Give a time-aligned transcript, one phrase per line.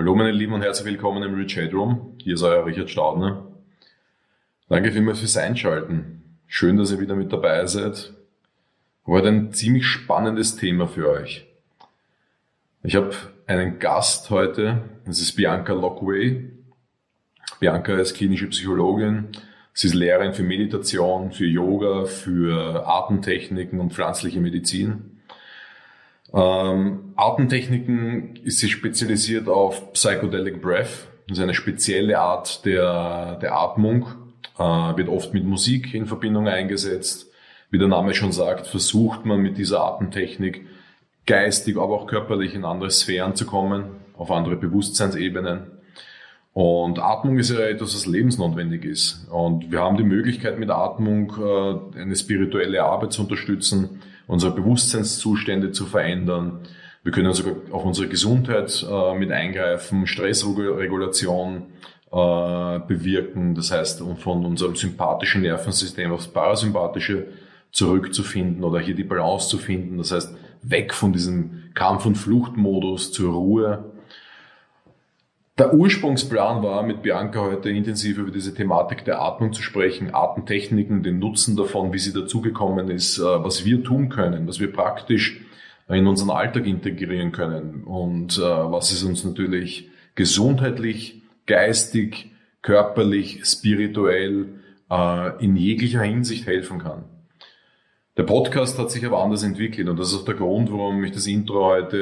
[0.00, 2.16] Hallo meine Lieben und herzlich willkommen im Rich Headroom.
[2.22, 3.46] Hier ist euer Richard Staudner.
[4.66, 6.38] Danke vielmals fürs Einschalten.
[6.46, 8.14] Schön, dass ihr wieder mit dabei seid.
[9.04, 11.46] Heute ein ziemlich spannendes Thema für euch.
[12.82, 13.14] Ich habe
[13.46, 16.48] einen Gast heute, das ist Bianca Lockway.
[17.58, 19.28] Bianca ist klinische Psychologin.
[19.74, 25.19] Sie ist Lehrerin für Meditation, für Yoga, für Atemtechniken und pflanzliche Medizin.
[26.32, 31.08] Ähm, Atemtechniken ist sie spezialisiert auf Psychedelic Breath.
[31.28, 34.06] Das ist eine spezielle Art der, der Atmung,
[34.58, 37.30] äh, wird oft mit Musik in Verbindung eingesetzt.
[37.70, 40.66] Wie der Name schon sagt, versucht man mit dieser Atemtechnik
[41.26, 43.84] geistig, aber auch körperlich in andere Sphären zu kommen,
[44.16, 45.70] auf andere Bewusstseinsebenen.
[46.52, 49.28] Und Atmung ist ja etwas, was lebensnotwendig ist.
[49.30, 55.72] Und wir haben die Möglichkeit, mit Atmung äh, eine spirituelle Arbeit zu unterstützen, unsere Bewusstseinszustände
[55.72, 56.60] zu verändern.
[57.02, 61.66] Wir können sogar auf unsere Gesundheit äh, mit eingreifen, Stressregulation
[62.12, 63.54] äh, bewirken.
[63.54, 67.26] Das heißt, um von unserem sympathischen Nervensystem aufs parasympathische
[67.72, 69.98] zurückzufinden oder hier die Balance zu finden.
[69.98, 73.89] Das heißt, weg von diesem Kampf- und Fluchtmodus zur Ruhe.
[75.60, 81.02] Der Ursprungsplan war, mit Bianca heute intensiv über diese Thematik der Atmung zu sprechen, Atemtechniken,
[81.02, 85.42] den Nutzen davon, wie sie dazugekommen ist, äh, was wir tun können, was wir praktisch
[85.90, 92.30] in unseren Alltag integrieren können und äh, was es uns natürlich gesundheitlich, geistig,
[92.62, 94.46] körperlich, spirituell
[94.90, 97.04] äh, in jeglicher Hinsicht helfen kann.
[98.16, 101.12] Der Podcast hat sich aber anders entwickelt und das ist auch der Grund, warum ich
[101.12, 101.98] das Intro heute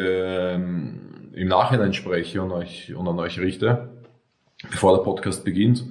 [0.55, 1.08] ähm,
[1.39, 3.89] im Nachhinein spreche und, euch, und an euch richte,
[4.71, 5.85] bevor der Podcast beginnt.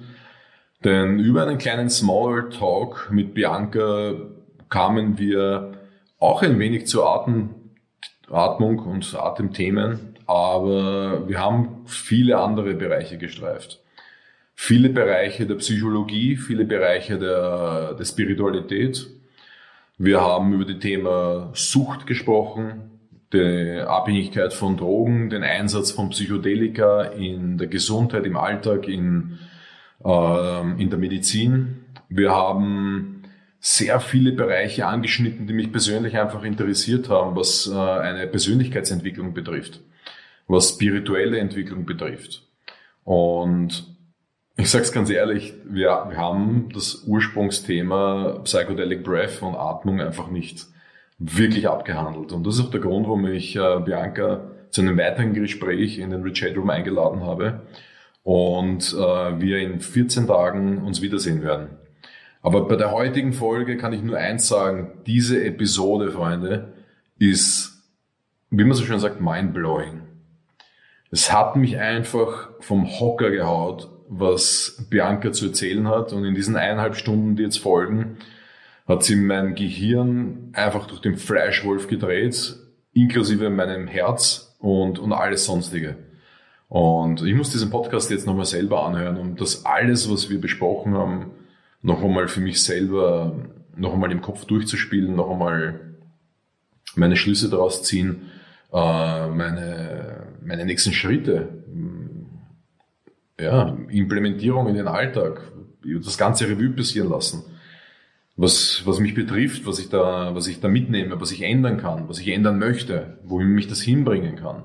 [0.84, 4.14] Denn über einen kleinen Small Talk mit Bianca
[4.70, 5.74] kamen wir
[6.20, 7.50] auch ein wenig zur Atem,
[8.30, 13.82] Atmung und Atemthemen, aber wir haben viele andere Bereiche gestreift.
[14.54, 19.08] Viele Bereiche der Psychologie, viele Bereiche der, der Spiritualität.
[19.98, 22.97] Wir haben über die Thema Sucht gesprochen,
[23.34, 29.40] die Abhängigkeit von Drogen, den Einsatz von Psychedelika in der Gesundheit, im Alltag, in,
[30.04, 31.86] äh, in der Medizin.
[32.10, 33.24] Wir haben
[33.60, 39.82] sehr viele Bereiche angeschnitten, die mich persönlich einfach interessiert haben, was äh, eine Persönlichkeitsentwicklung betrifft,
[40.48, 42.44] was spirituelle Entwicklung betrifft.
[43.04, 43.96] Und
[44.56, 50.30] ich sage es ganz ehrlich, wir, wir haben das Ursprungsthema Psychedelic Breath und Atmung einfach
[50.30, 50.66] nicht
[51.18, 52.32] wirklich abgehandelt.
[52.32, 56.12] Und das ist auch der Grund, warum ich äh, Bianca zu einem weiteren Gespräch in
[56.12, 57.62] den Rich Room eingeladen habe
[58.24, 61.70] und äh, wir in 14 Tagen uns wiedersehen werden.
[62.42, 66.74] Aber bei der heutigen Folge kann ich nur eins sagen, diese Episode, Freunde,
[67.18, 67.84] ist,
[68.50, 70.02] wie man so schön sagt, mindblowing.
[71.10, 76.14] Es hat mich einfach vom Hocker gehaut, was Bianca zu erzählen hat.
[76.14, 78.18] Und in diesen eineinhalb Stunden, die jetzt folgen,
[78.88, 82.56] hat sie mein Gehirn einfach durch den Fleischwolf gedreht,
[82.94, 85.98] inklusive meinem Herz und, und alles sonstige.
[86.70, 90.96] Und ich muss diesen Podcast jetzt nochmal selber anhören, um das alles, was wir besprochen
[90.96, 91.32] haben,
[91.82, 93.36] noch einmal für mich selber,
[93.76, 95.80] noch einmal im Kopf durchzuspielen, noch einmal
[96.96, 98.24] meine Schlüsse daraus ziehen,
[98.74, 101.50] äh, meine, meine nächsten Schritte,
[103.40, 105.42] ja, Implementierung in den Alltag,
[105.84, 107.44] das ganze Revue passieren lassen
[108.38, 112.08] was, was mich betrifft, was ich da, was ich da mitnehme, was ich ändern kann,
[112.08, 114.64] was ich ändern möchte, wohin mich das hinbringen kann.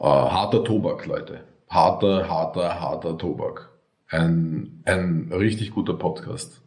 [0.00, 1.44] Äh, harter Tobak, Leute.
[1.68, 3.70] Harter, harter, harter Tobak.
[4.08, 6.60] Ein, ein richtig guter Podcast.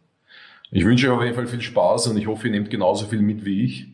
[0.72, 3.20] Ich wünsche euch auf jeden Fall viel Spaß und ich hoffe, ihr nehmt genauso viel
[3.20, 3.86] mit wie ich.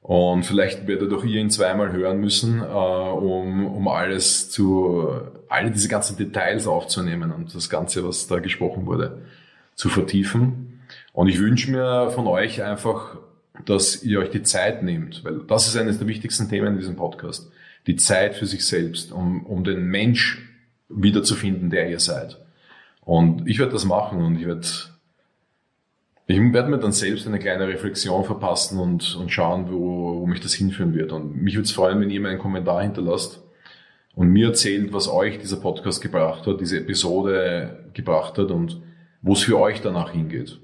[0.00, 5.06] Und vielleicht werdet auch ihr ihn zweimal hören müssen, äh, um, um alles zu,
[5.48, 9.22] alle diese ganzen Details aufzunehmen und das Ganze, was da gesprochen wurde,
[9.74, 10.73] zu vertiefen.
[11.14, 13.16] Und ich wünsche mir von euch einfach,
[13.64, 16.96] dass ihr euch die Zeit nehmt, weil das ist eines der wichtigsten Themen in diesem
[16.96, 17.52] Podcast.
[17.86, 20.42] Die Zeit für sich selbst, um, um den Mensch
[20.88, 22.40] wiederzufinden, der ihr seid.
[23.00, 24.66] Und ich werde das machen und ich werde
[26.26, 30.40] ich werde mir dann selbst eine kleine Reflexion verpassen und, und schauen, wo, wo mich
[30.40, 31.12] das hinführen wird.
[31.12, 33.40] Und mich würde es freuen, wenn ihr mir einen Kommentar hinterlasst
[34.16, 38.80] und mir erzählt, was euch dieser Podcast gebracht hat, diese Episode gebracht hat und
[39.22, 40.58] wo es für euch danach hingeht.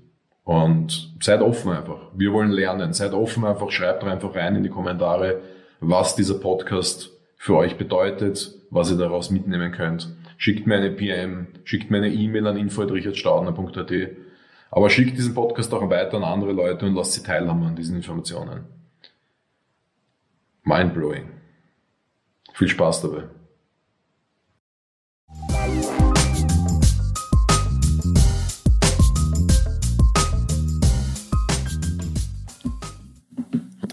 [0.45, 2.09] Und seid offen einfach.
[2.15, 2.93] Wir wollen lernen.
[2.93, 3.71] Seid offen einfach.
[3.71, 5.41] Schreibt einfach rein in die Kommentare,
[5.81, 10.09] was dieser Podcast für euch bedeutet, was ihr daraus mitnehmen könnt.
[10.37, 13.93] Schickt mir eine PM, schickt mir eine E-Mail an info.richardstaudner.at.
[14.71, 17.97] Aber schickt diesen Podcast auch weiter an andere Leute und lasst sie teilhaben an diesen
[17.97, 18.65] Informationen.
[20.65, 21.29] Mindblowing.
[22.53, 23.25] Viel Spaß dabei.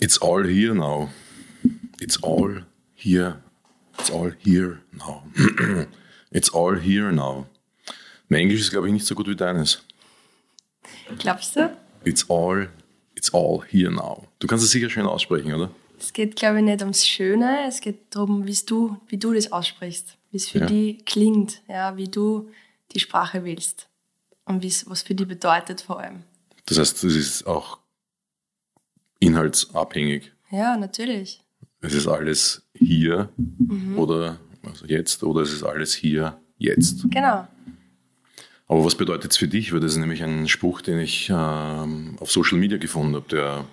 [0.07, 1.09] It's all here now.
[1.99, 2.61] It's all
[2.95, 3.41] here.
[3.99, 5.23] It's all here now.
[6.31, 7.47] It's all here now.
[8.29, 9.81] Mein Englisch ist, glaube ich, nicht so gut wie deines.
[11.19, 11.75] Glaubst du?
[12.05, 12.69] It's all,
[13.17, 14.29] it's all here now.
[14.39, 15.71] Du kannst es sicher schön aussprechen, oder?
[15.99, 20.17] Es geht, glaube ich, nicht ums Schöne, es geht darum, du, wie du das aussprichst,
[20.31, 20.65] wie es für ja.
[20.67, 22.49] die klingt, ja, wie du
[22.93, 23.89] die Sprache willst
[24.45, 26.23] und was für die bedeutet vor allem.
[26.65, 27.79] Das heißt, es ist auch
[29.19, 30.31] inhaltsabhängig.
[30.51, 31.41] Ja, natürlich.
[31.81, 33.97] Es ist alles hier mhm.
[33.97, 37.09] oder also jetzt oder es ist alles hier jetzt.
[37.09, 37.47] Genau.
[38.67, 39.71] Aber was bedeutet es für dich?
[39.71, 43.65] Weil das ist nämlich ein Spruch, den ich ähm, auf Social Media gefunden habe, der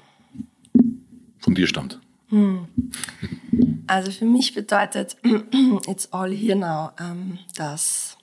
[1.38, 1.98] von dir stammt.
[2.28, 2.68] Hm.
[3.86, 5.16] Also für mich bedeutet
[5.88, 8.16] It's all here now, ähm, dass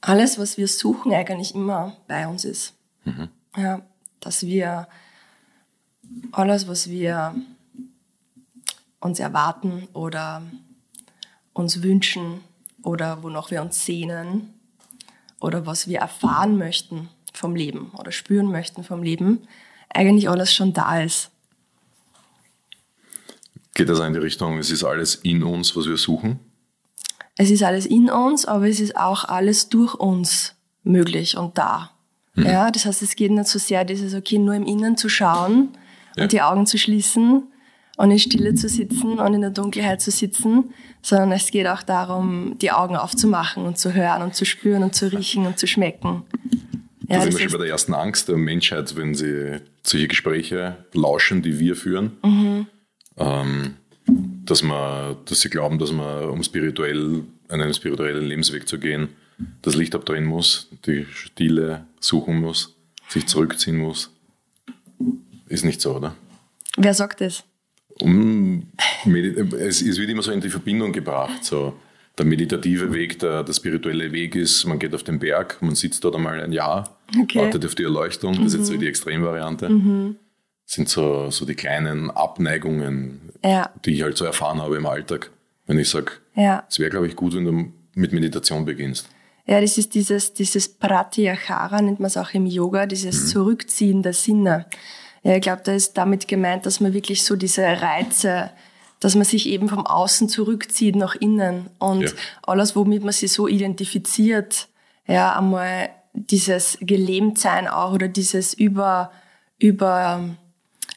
[0.00, 2.74] alles, was wir suchen, eigentlich immer bei uns ist.
[3.04, 3.28] Mhm.
[3.56, 3.82] Ja,
[4.20, 4.88] dass wir
[6.32, 7.34] alles, was wir
[9.00, 10.42] uns erwarten oder
[11.52, 12.40] uns wünschen
[12.82, 14.54] oder wonach wir uns sehnen
[15.40, 19.40] oder was wir erfahren möchten vom Leben oder spüren möchten vom Leben,
[19.88, 21.30] eigentlich alles schon da ist.
[23.74, 26.38] Geht das in die Richtung, es ist alles in uns, was wir suchen?
[27.36, 30.54] Es ist alles in uns, aber es ist auch alles durch uns
[30.84, 31.90] möglich und da.
[32.34, 32.46] Mhm.
[32.46, 35.70] Ja, das heißt, es geht nicht so sehr dieses, okay, nur im Innen zu schauen
[36.16, 36.24] ja.
[36.24, 37.44] und die Augen zu schließen
[37.96, 40.72] und in Stille zu sitzen und in der Dunkelheit zu sitzen,
[41.02, 44.94] sondern es geht auch darum, die Augen aufzumachen und zu hören und zu spüren und
[44.94, 46.24] zu riechen und zu schmecken.
[47.08, 50.84] Ja, das ist immer schon bei der ersten Angst der Menschheit, wenn sie solche Gespräche
[50.94, 52.66] lauschen, die wir führen, mhm.
[53.18, 53.74] ähm,
[54.06, 59.08] dass, man, dass sie glauben, dass man, um spirituell, einen spirituellen Lebensweg zu gehen,
[59.60, 62.76] das Licht abdrehen muss, die Stille suchen muss,
[63.08, 64.10] sich zurückziehen muss.
[65.52, 66.14] Ist nicht so, oder?
[66.78, 67.44] Wer sagt das?
[68.00, 68.68] Um,
[69.04, 71.44] es, es wird immer so in die Verbindung gebracht.
[71.44, 71.74] So.
[72.16, 76.02] Der meditative Weg, der, der spirituelle Weg ist, man geht auf den Berg, man sitzt
[76.04, 77.40] dort einmal ein Jahr, okay.
[77.40, 78.32] wartet auf die Erleuchtung.
[78.36, 78.80] Das ist jetzt so mhm.
[78.80, 79.68] die Extremvariante.
[79.68, 80.16] Mhm.
[80.64, 83.70] sind so, so die kleinen Abneigungen, ja.
[83.84, 85.30] die ich halt so erfahren habe im Alltag.
[85.66, 86.64] Wenn ich sage, ja.
[86.66, 89.06] es wäre, glaube ich, gut, wenn du mit Meditation beginnst.
[89.44, 93.26] Ja, das ist dieses, dieses Pratyahara, nennt man es auch im Yoga, dieses mhm.
[93.28, 94.66] Zurückziehen der Sinne.
[95.22, 98.50] Ja, ich glaube, da ist damit gemeint, dass man wirklich so diese Reize,
[99.00, 102.10] dass man sich eben vom Außen zurückzieht nach innen und ja.
[102.42, 104.68] alles, womit man sich so identifiziert,
[105.06, 109.10] ja, einmal dieses Gelähmtsein auch oder dieses über,
[109.58, 110.20] über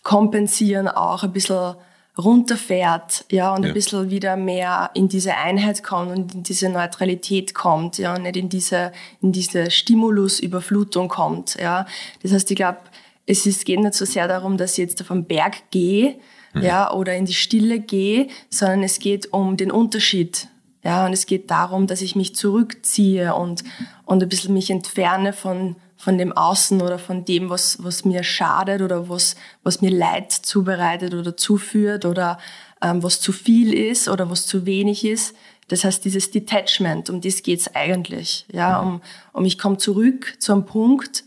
[0.04, 1.76] kompensieren auch ein bisschen
[2.18, 3.70] runterfährt, ja, und ja.
[3.70, 8.24] ein bisschen wieder mehr in diese Einheit kommt und in diese Neutralität kommt, ja, und
[8.24, 11.86] nicht in diese, in diese Stimulusüberflutung kommt, ja.
[12.24, 12.80] Das heißt, ich glaube,
[13.26, 16.20] es ist, geht nicht so sehr darum, dass ich jetzt auf den Berg gehe,
[16.54, 16.62] mhm.
[16.62, 20.48] ja, oder in die Stille gehe, sondern es geht um den Unterschied.
[20.84, 23.64] Ja, und es geht darum, dass ich mich zurückziehe und,
[24.06, 28.22] und ein bisschen mich entferne von, von dem Außen oder von dem, was, was mir
[28.24, 32.38] schadet oder was, was mir Leid zubereitet oder zuführt oder
[32.84, 35.36] ähm, was zu viel ist oder was zu wenig ist.
[35.70, 38.46] Das heißt, dieses Detachment, um das geht's eigentlich.
[38.52, 39.02] Ja, um,
[39.34, 41.24] um ich komme zurück zu einem Punkt,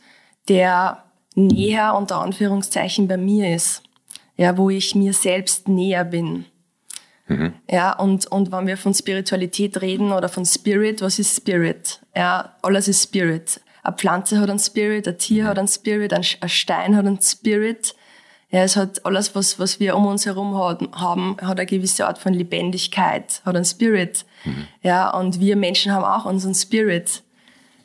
[0.49, 1.03] der
[1.47, 3.83] näher unter Anführungszeichen bei mir ist,
[4.37, 6.45] ja, wo ich mir selbst näher bin.
[7.29, 7.53] Mhm.
[7.71, 12.01] Ja, und, und wenn wir von Spiritualität reden oder von Spirit, was ist Spirit?
[12.17, 13.61] Ja, alles ist Spirit.
[13.83, 15.49] Eine Pflanze hat einen Spirit, ein Tier mhm.
[15.49, 17.95] hat einen Spirit, ein, ein Stein hat einen Spirit.
[18.51, 22.19] Ja, es hat alles, was, was wir um uns herum haben, hat eine gewisse Art
[22.19, 24.25] von Lebendigkeit, hat einen Spirit.
[24.45, 24.67] Mhm.
[24.83, 27.23] Ja, und wir Menschen haben auch unseren Spirit.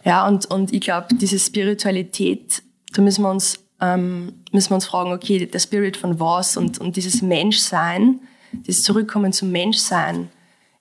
[0.05, 4.85] Ja, und, und ich glaube, diese Spiritualität da müssen wir uns, ähm, müssen wir uns
[4.85, 8.19] fragen, okay, der Spirit von was und, und dieses Menschsein,
[8.67, 10.29] das Zurückkommen zum Menschsein,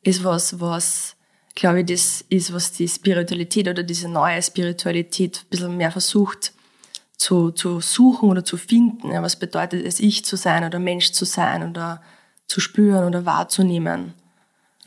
[0.02, 1.16] ist was, was,
[1.54, 6.52] glaube ich, das ist, was die Spiritualität oder diese neue Spiritualität ein bisschen mehr versucht
[7.16, 9.12] zu, zu suchen oder zu finden.
[9.12, 12.02] Ja, was bedeutet es, ich zu sein oder Mensch zu sein oder
[12.46, 14.14] zu spüren oder wahrzunehmen.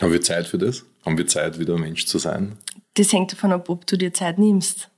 [0.02, 0.84] Haben wir Zeit für das?
[1.06, 2.58] Haben wir Zeit, wieder Mensch zu sein?
[2.96, 4.90] Das hängt davon ab, ob du dir Zeit nimmst.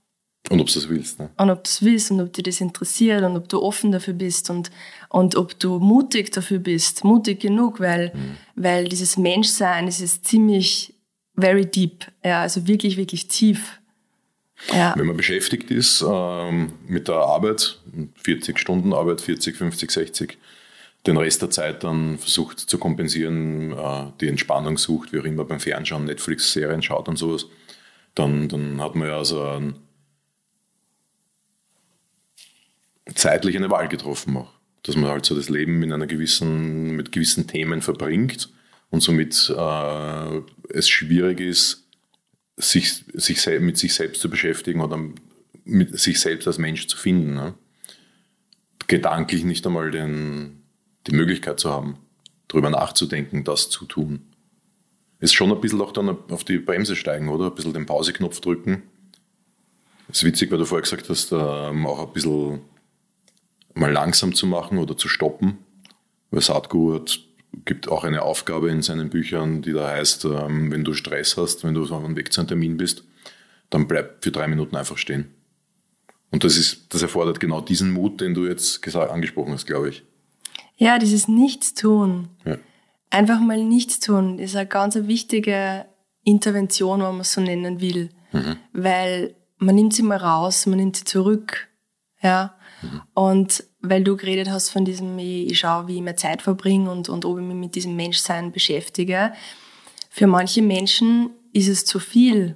[0.50, 1.20] Und ob du es willst.
[1.20, 1.30] Ne?
[1.38, 4.13] Und ob du es willst und ob dir das interessiert und ob du offen dafür
[4.13, 4.72] bist und,
[5.10, 8.38] und ob du mutig dafür bist, mutig genug, weil, mhm.
[8.56, 10.94] weil dieses Menschsein ist ist ziemlich
[11.36, 13.80] very deep, ja, also wirklich, wirklich tief.
[14.74, 14.94] Ja.
[14.98, 17.80] Wenn man beschäftigt ist ähm, mit der Arbeit,
[18.24, 20.38] 40 Stunden Arbeit, 40, 50, 60,
[21.06, 25.46] den Rest der Zeit dann versucht zu kompensieren, äh, die Entspannung sucht, wie auch immer
[25.46, 27.46] beim Fernschauen, Netflix-Serien schaut und sowas,
[28.16, 29.75] dann, dann hat man ja so einen
[33.15, 34.53] zeitlich eine Wahl getroffen auch.
[34.83, 38.49] dass man halt so das Leben in einer gewissen, mit gewissen Themen verbringt
[38.89, 41.87] und somit äh, es schwierig ist,
[42.55, 44.99] sich, sich mit sich selbst zu beschäftigen oder
[45.65, 47.33] mit sich selbst als Mensch zu finden.
[47.33, 47.53] Ne?
[48.87, 50.63] Gedanklich nicht einmal den,
[51.05, 51.97] die Möglichkeit zu haben,
[52.47, 54.21] darüber nachzudenken, das zu tun.
[55.19, 57.47] Ist schon ein bisschen auch dann auf die Bremse steigen, oder?
[57.47, 58.83] Ein bisschen den Pauseknopf drücken.
[60.09, 62.61] Ist witzig, weil du vorher gesagt hast, ähm, auch ein bisschen
[63.77, 65.60] mal langsam zu machen oder zu stoppen.
[66.31, 67.00] Weil Sadhguru
[67.65, 71.63] gibt auch eine Aufgabe in seinen Büchern, die da heißt, ähm, wenn du Stress hast,
[71.63, 73.03] wenn du auf einem Weg zu einem Termin bist,
[73.69, 75.34] dann bleib für drei Minuten einfach stehen.
[76.31, 79.89] Und das ist, das erfordert genau diesen Mut, den du jetzt gesagt, angesprochen hast, glaube
[79.89, 80.03] ich.
[80.75, 82.29] Ja, dieses Nichtstun.
[82.46, 82.57] Ja.
[83.10, 85.86] Einfach mal Nichtstun ist eine ganz wichtige
[86.24, 88.10] Intervention, wenn man es so nennen will.
[88.34, 88.57] Mhm.
[88.74, 91.69] Weil man nimmt sie mal raus, man nimmt sie zurück.
[92.22, 92.55] Ja.
[92.81, 93.01] Mhm.
[93.13, 96.89] Und weil du geredet hast von diesem, ich, ich schaue, wie ich mehr Zeit verbringe
[96.91, 99.34] und, und ob ich mich mit diesem Menschsein beschäftige.
[100.10, 102.55] Für manche Menschen ist es zu viel.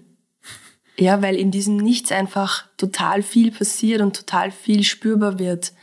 [0.98, 5.74] Ja, weil in diesem Nichts einfach total viel passiert und total viel spürbar wird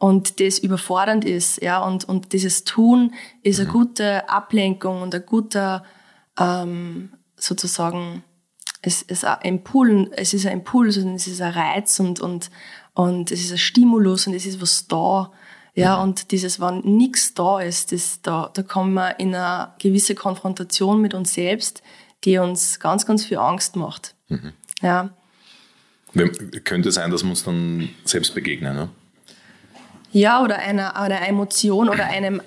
[0.00, 3.72] und das überfordernd ist, ja, und, und dieses Tun ist eine mhm.
[3.72, 5.84] gute Ablenkung und ein guter,
[6.38, 8.24] ähm, sozusagen,
[8.80, 12.50] es ist ein Impuls, es ist ein Impuls und es ist ein Reiz und, und,
[12.94, 15.30] und es ist ein Stimulus und es ist was da,
[15.74, 20.14] ja, und dieses, wenn nichts da ist, das, da, da kommen wir in eine gewisse
[20.14, 21.82] Konfrontation mit uns selbst,
[22.24, 24.14] die uns ganz, ganz viel Angst macht.
[24.28, 24.52] Mhm.
[24.82, 25.10] Ja.
[26.64, 28.88] Könnte sein, dass wir uns dann selbst begegnen, ne?
[30.12, 32.42] Ja, oder einer, oder Emotion oder einem,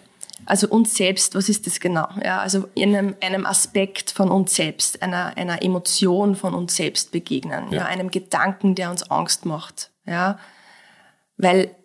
[0.46, 2.10] also uns selbst, was ist das genau?
[2.22, 7.72] Ja, also einem, einem Aspekt von uns selbst, einer, einer Emotion von uns selbst begegnen,
[7.72, 7.78] ja.
[7.78, 10.40] ja, einem Gedanken, der uns Angst macht, ja.
[11.38, 11.76] Weil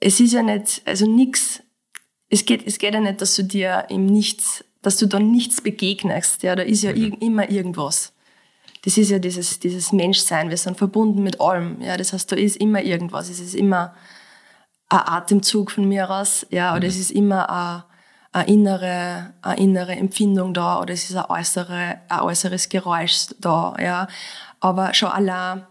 [0.00, 1.62] es ist ja nicht, also nichts,
[2.28, 5.60] es geht, es geht ja nicht, dass du dir im Nichts, dass du da nichts
[5.60, 7.16] begegnest, ja, da ist ja mhm.
[7.20, 8.12] immer irgendwas
[8.86, 11.82] das ist ja dieses, dieses Menschsein, wir sind verbunden mit allem.
[11.82, 13.28] Ja, das heißt, da ist immer irgendwas.
[13.28, 13.96] Es ist immer
[14.88, 16.90] ein Atemzug von mir aus, ja, oder mhm.
[16.90, 17.84] es ist immer eine,
[18.30, 23.74] eine, innere, eine innere Empfindung da, oder es ist ein, äußere, ein äußeres Geräusch da,
[23.80, 24.06] ja.
[24.60, 25.66] Aber schon allein,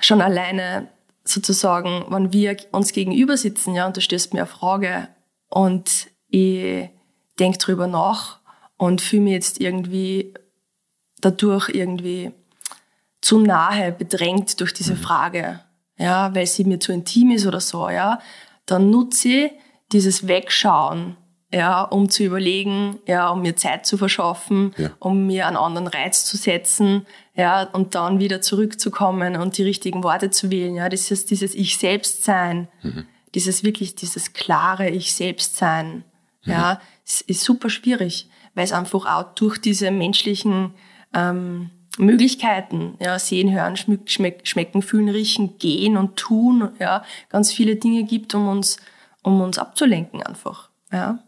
[0.00, 0.88] schon alleine
[1.24, 5.08] sozusagen, wenn wir uns gegenüber sitzen, ja, und du stellst mir eine Frage
[5.48, 6.88] und ich
[7.38, 8.40] denke drüber nach
[8.76, 10.34] und fühle mich jetzt irgendwie
[11.20, 12.32] dadurch irgendwie
[13.20, 14.98] zu nahe bedrängt durch diese mhm.
[14.98, 15.60] Frage,
[15.98, 18.20] ja, weil sie mir zu intim ist oder so, ja,
[18.66, 19.52] dann nutze ich
[19.92, 21.16] dieses Wegschauen,
[21.52, 24.90] ja, um zu überlegen, ja, um mir Zeit zu verschaffen, ja.
[24.98, 27.06] um mir einen anderen Reiz zu setzen,
[27.38, 31.54] ja, und dann wieder zurückzukommen und die richtigen Worte zu wählen, ja, das ist dieses
[31.54, 33.06] Ich selbst sein, mhm.
[33.32, 36.02] dieses wirklich, dieses klare Ich selbst sein,
[36.44, 36.52] mhm.
[36.52, 40.74] ja, ist, ist super schwierig, weil es einfach auch durch diese menschlichen
[41.14, 47.76] ähm, Möglichkeiten, ja, sehen, hören, schmeck, schmecken, fühlen, riechen, gehen und tun, ja, ganz viele
[47.76, 48.78] Dinge gibt, um uns,
[49.22, 51.20] um uns abzulenken einfach, ja.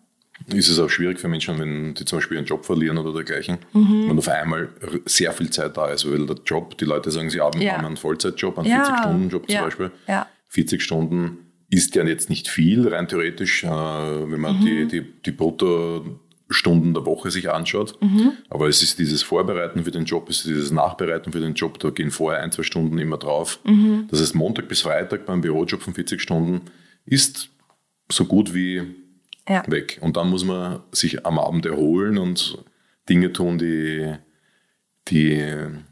[0.52, 3.58] Ist es auch schwierig für Menschen, wenn die zum Beispiel ihren Job verlieren oder dergleichen,
[3.72, 4.08] mhm.
[4.08, 4.68] wenn auf einmal
[5.04, 7.76] sehr viel Zeit da ist, weil der Job, die Leute sagen, sie haben ja.
[7.76, 8.84] einen Vollzeitjob, einen ja.
[8.84, 9.60] 40-Stunden-Job zum.
[9.60, 9.90] Beispiel.
[10.08, 10.26] Ja.
[10.48, 11.38] 40 Stunden
[11.68, 14.64] ist ja jetzt nicht viel, rein theoretisch, äh, wenn man mhm.
[14.64, 17.96] die, die, die Brutto Stunden der Woche sich anschaut.
[18.02, 18.32] Mhm.
[18.48, 21.78] Aber es ist dieses Vorbereiten für den Job, es ist dieses Nachbereiten für den Job,
[21.78, 23.60] da gehen vorher ein, zwei Stunden immer drauf.
[23.64, 24.08] Mhm.
[24.10, 26.62] Das heißt, Montag bis Freitag beim Bürojob von 40 Stunden
[27.06, 27.50] ist
[28.10, 28.82] so gut wie
[29.50, 29.64] ja.
[29.66, 29.98] weg.
[30.00, 32.58] Und dann muss man sich am Abend erholen und
[33.08, 34.14] Dinge tun, die,
[35.08, 35.44] die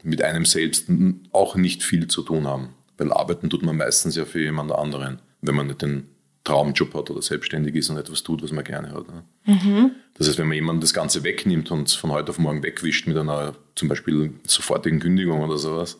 [0.03, 0.87] mit einem selbst
[1.31, 2.69] auch nicht viel zu tun haben.
[2.97, 6.09] Weil arbeiten tut man meistens ja für jemand anderen, wenn man nicht den
[6.43, 9.07] Traumjob hat oder selbstständig ist und etwas tut, was man gerne hat.
[9.07, 9.23] Ne?
[9.45, 9.91] Mhm.
[10.15, 13.17] Das heißt, wenn man jemanden das Ganze wegnimmt und von heute auf morgen wegwischt mit
[13.17, 15.97] einer zum Beispiel sofortigen Kündigung oder sowas,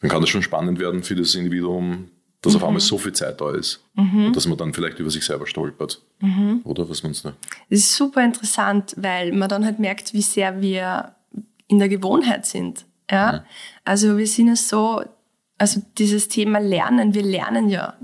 [0.00, 2.10] dann kann das schon spannend werden für das Individuum,
[2.44, 2.56] dass mhm.
[2.58, 4.26] auf einmal so viel Zeit da ist mhm.
[4.26, 6.02] und dass man dann vielleicht über sich selber stolpert.
[6.20, 6.60] Mhm.
[6.64, 7.30] Oder was meinst du?
[7.70, 11.14] Das ist super interessant, weil man dann halt merkt, wie sehr wir
[11.66, 12.84] in der Gewohnheit sind.
[13.10, 13.32] Ja?
[13.32, 13.40] Mhm.
[13.84, 15.02] Also wir sind ja so,
[15.58, 17.94] also dieses Thema Lernen, wir lernen ja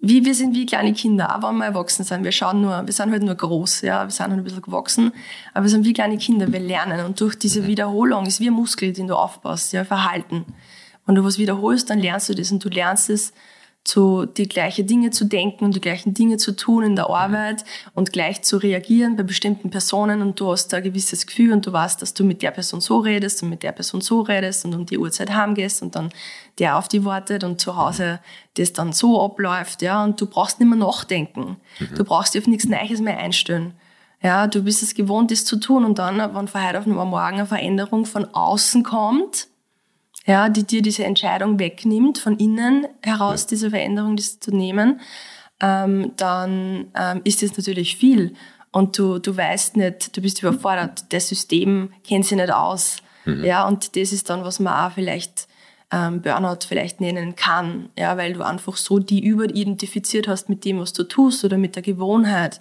[0.00, 2.24] wie wir sind wie kleine Kinder, auch wenn wir erwachsen sind.
[2.24, 5.12] Wir schauen nur, wir sind halt nur groß, ja, wir sind halt ein bisschen gewachsen,
[5.52, 7.04] aber wir sind wie kleine Kinder, wir lernen.
[7.04, 10.46] Und durch diese Wiederholung ist wie ein Muskel, den du aufbaust, ja, Verhalten.
[11.04, 13.32] Wenn du was wiederholst, dann lernst du das und du lernst es
[13.82, 17.64] zu die gleichen Dinge zu denken und die gleichen Dinge zu tun in der Arbeit
[17.94, 21.66] und gleich zu reagieren bei bestimmten Personen und du hast da ein gewisses Gefühl und
[21.66, 24.66] du weißt, dass du mit der Person so redest und mit der Person so redest
[24.66, 26.10] und um die Uhrzeit heimgehst und dann
[26.58, 28.20] der auf die wartet und zu Hause
[28.54, 31.56] das dann so abläuft, ja, und du brauchst nicht mehr nachdenken.
[31.78, 31.94] Mhm.
[31.94, 33.74] Du brauchst dich auf nichts Neues mehr einstellen.
[34.22, 37.36] Ja, du bist es gewohnt, das zu tun und dann, wenn von heute auf morgen
[37.36, 39.48] eine Veränderung von außen kommt,
[40.30, 45.00] ja, die dir diese Entscheidung wegnimmt, von innen heraus diese Veränderung zu nehmen,
[45.60, 48.34] ähm, dann ähm, ist das natürlich viel.
[48.70, 52.98] Und du, du weißt nicht, du bist überfordert, das System kennt sich nicht aus.
[53.24, 53.42] Mhm.
[53.44, 55.48] Ja, und das ist dann, was man auch vielleicht
[55.90, 60.78] ähm, Burnout vielleicht nennen kann, ja, weil du einfach so die überidentifiziert hast mit dem,
[60.78, 62.60] was du tust oder mit der Gewohnheit.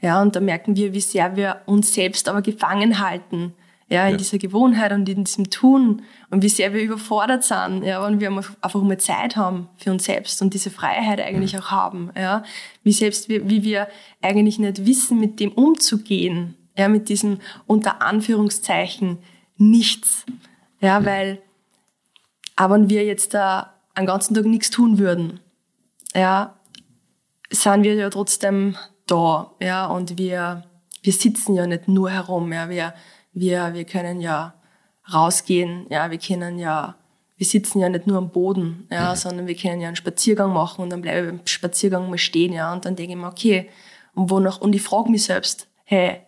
[0.00, 3.54] Ja, und da merken wir, wie sehr wir uns selbst aber gefangen halten
[3.88, 4.16] ja, in ja.
[4.18, 8.30] dieser Gewohnheit und in diesem Tun und wie sehr wir überfordert sind, ja, wenn wir
[8.30, 11.60] einfach mal Zeit haben für uns selbst und diese Freiheit eigentlich mhm.
[11.60, 12.42] auch haben, ja,
[12.82, 13.88] wie selbst wie, wie wir
[14.20, 19.18] eigentlich nicht wissen, mit dem umzugehen, ja, mit diesem unter Anführungszeichen
[19.56, 20.26] nichts,
[20.80, 21.06] ja, mhm.
[21.06, 21.42] weil,
[22.56, 25.40] aber wenn wir jetzt da einen ganzen Tag nichts tun würden,
[26.14, 26.54] ja,
[27.50, 28.76] sind wir ja trotzdem
[29.06, 30.64] da, ja, und wir,
[31.02, 32.92] wir sitzen ja nicht nur herum, ja, wir,
[33.40, 34.54] wir, wir können ja
[35.12, 36.96] rausgehen, ja, wir können ja,
[37.36, 39.16] wir sitzen ja nicht nur am Boden, ja, mhm.
[39.16, 42.52] sondern wir können ja einen Spaziergang machen und dann bleibe ich beim Spaziergang mal stehen,
[42.52, 43.68] ja, und dann denke ich mir, okay,
[44.14, 46.20] und wonach, und ich frage mich selbst, hey,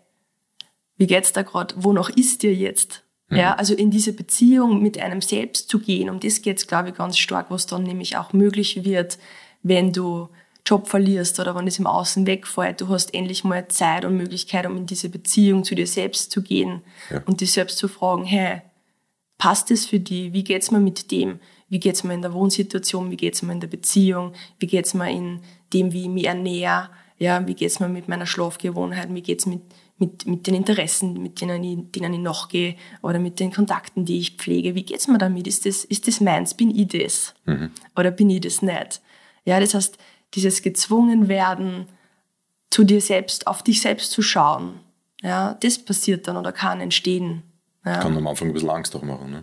[0.96, 3.04] wie geht's da gerade, wonach ist dir jetzt?
[3.28, 3.36] Mhm.
[3.38, 6.94] Ja, also in diese Beziehung mit einem selbst zu gehen, um das geht's, glaube ich,
[6.94, 9.18] ganz stark, was dann nämlich auch möglich wird,
[9.62, 10.28] wenn du
[10.66, 14.66] Job verlierst oder wenn es im Außen wegfällt, du hast endlich mal Zeit und Möglichkeit,
[14.66, 17.22] um in diese Beziehung zu dir selbst zu gehen ja.
[17.26, 18.62] und dich selbst zu fragen, hey,
[19.38, 20.32] passt es für dich?
[20.32, 21.40] Wie geht's mir mit dem?
[21.68, 23.10] Wie geht's mir in der Wohnsituation?
[23.10, 24.32] Wie geht's mir in der Beziehung?
[24.58, 25.40] Wie geht's mir in
[25.72, 26.90] dem, wie ich mich ernähre?
[27.18, 29.12] Ja, wie geht's mir mit meiner Schlafgewohnheit?
[29.14, 29.62] Wie geht's mit,
[29.98, 34.18] mit, mit den Interessen, mit denen ich, denen ich nachgehe oder mit den Kontakten, die
[34.18, 34.74] ich pflege?
[34.74, 35.46] Wie geht's mir damit?
[35.46, 36.54] Ist das, ist das meins?
[36.54, 37.34] Bin ich das?
[37.46, 37.70] Mhm.
[37.96, 39.00] Oder bin ich das nicht?
[39.44, 39.96] Ja, das heißt,
[40.34, 41.86] dieses gezwungen werden,
[42.70, 44.80] zu dir selbst, auf dich selbst zu schauen.
[45.22, 47.42] Ja, das passiert dann oder kann entstehen.
[47.84, 47.98] Ja.
[47.98, 49.42] Kann am Anfang ein bisschen Angst auch machen, ne?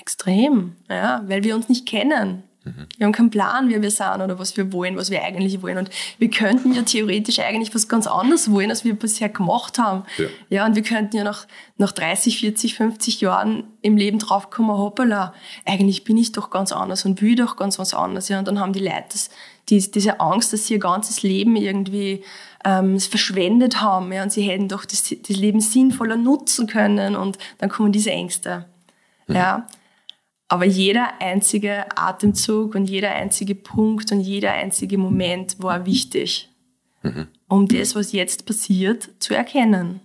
[0.00, 2.42] Extrem, ja, weil wir uns nicht kennen.
[2.64, 2.86] Mhm.
[2.96, 5.78] Wir haben keinen Plan, wer wir sind oder was wir wollen, was wir eigentlich wollen.
[5.78, 10.04] Und wir könnten ja theoretisch eigentlich was ganz anderes wollen, als wir bisher gemacht haben.
[10.16, 14.76] Ja, ja und wir könnten ja nach, nach 30, 40, 50 Jahren im Leben draufkommen,
[14.76, 18.28] hoppala, eigentlich bin ich doch ganz anders und will doch ganz was anderes.
[18.28, 19.30] Ja, und dann haben die Leute das,
[19.68, 22.24] die, diese Angst, dass sie ihr ganzes Leben irgendwie
[22.64, 24.12] ähm, verschwendet haben.
[24.12, 27.16] Ja, und sie hätten doch das, das Leben sinnvoller nutzen können.
[27.16, 28.66] Und dann kommen diese Ängste.
[29.26, 29.36] Mhm.
[29.36, 29.66] Ja.
[30.48, 36.50] Aber jeder einzige Atemzug und jeder einzige Punkt und jeder einzige Moment war wichtig,
[37.02, 37.28] mhm.
[37.48, 40.00] um das, was jetzt passiert, zu erkennen.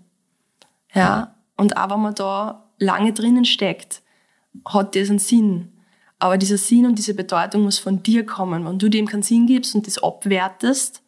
[0.94, 1.36] Ja.
[1.58, 4.02] Und auch wenn man da lange drinnen steckt,
[4.66, 5.74] hat das einen Sinn.
[6.20, 8.66] Aber dieser Sinn und diese Bedeutung muss von dir kommen.
[8.66, 11.02] Wenn du dem keinen Sinn gibst und das abwertest,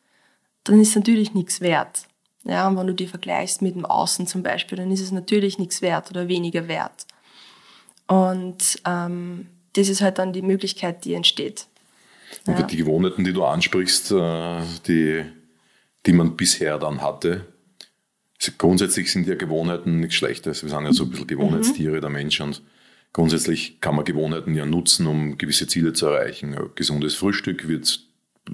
[0.64, 2.04] dann ist es natürlich nichts wert.
[2.44, 5.58] Ja, und wenn du die vergleichst mit dem Außen zum Beispiel, dann ist es natürlich
[5.58, 7.06] nichts wert oder weniger wert.
[8.08, 11.68] Und ähm, das ist halt dann die Möglichkeit, die entsteht.
[12.46, 12.66] Und ja.
[12.66, 15.24] die Gewohnheiten, die du ansprichst, äh, die,
[16.06, 17.46] die man bisher dann hatte,
[18.58, 20.64] grundsätzlich sind ja Gewohnheiten nichts Schlechtes.
[20.64, 22.02] Wir sind ja so ein bisschen Gewohnheitstiere mhm.
[22.02, 22.62] der Mensch und
[23.14, 26.54] Grundsätzlich kann man Gewohnheiten ja nutzen, um gewisse Ziele zu erreichen.
[26.54, 28.02] Ein gesundes Frühstück wird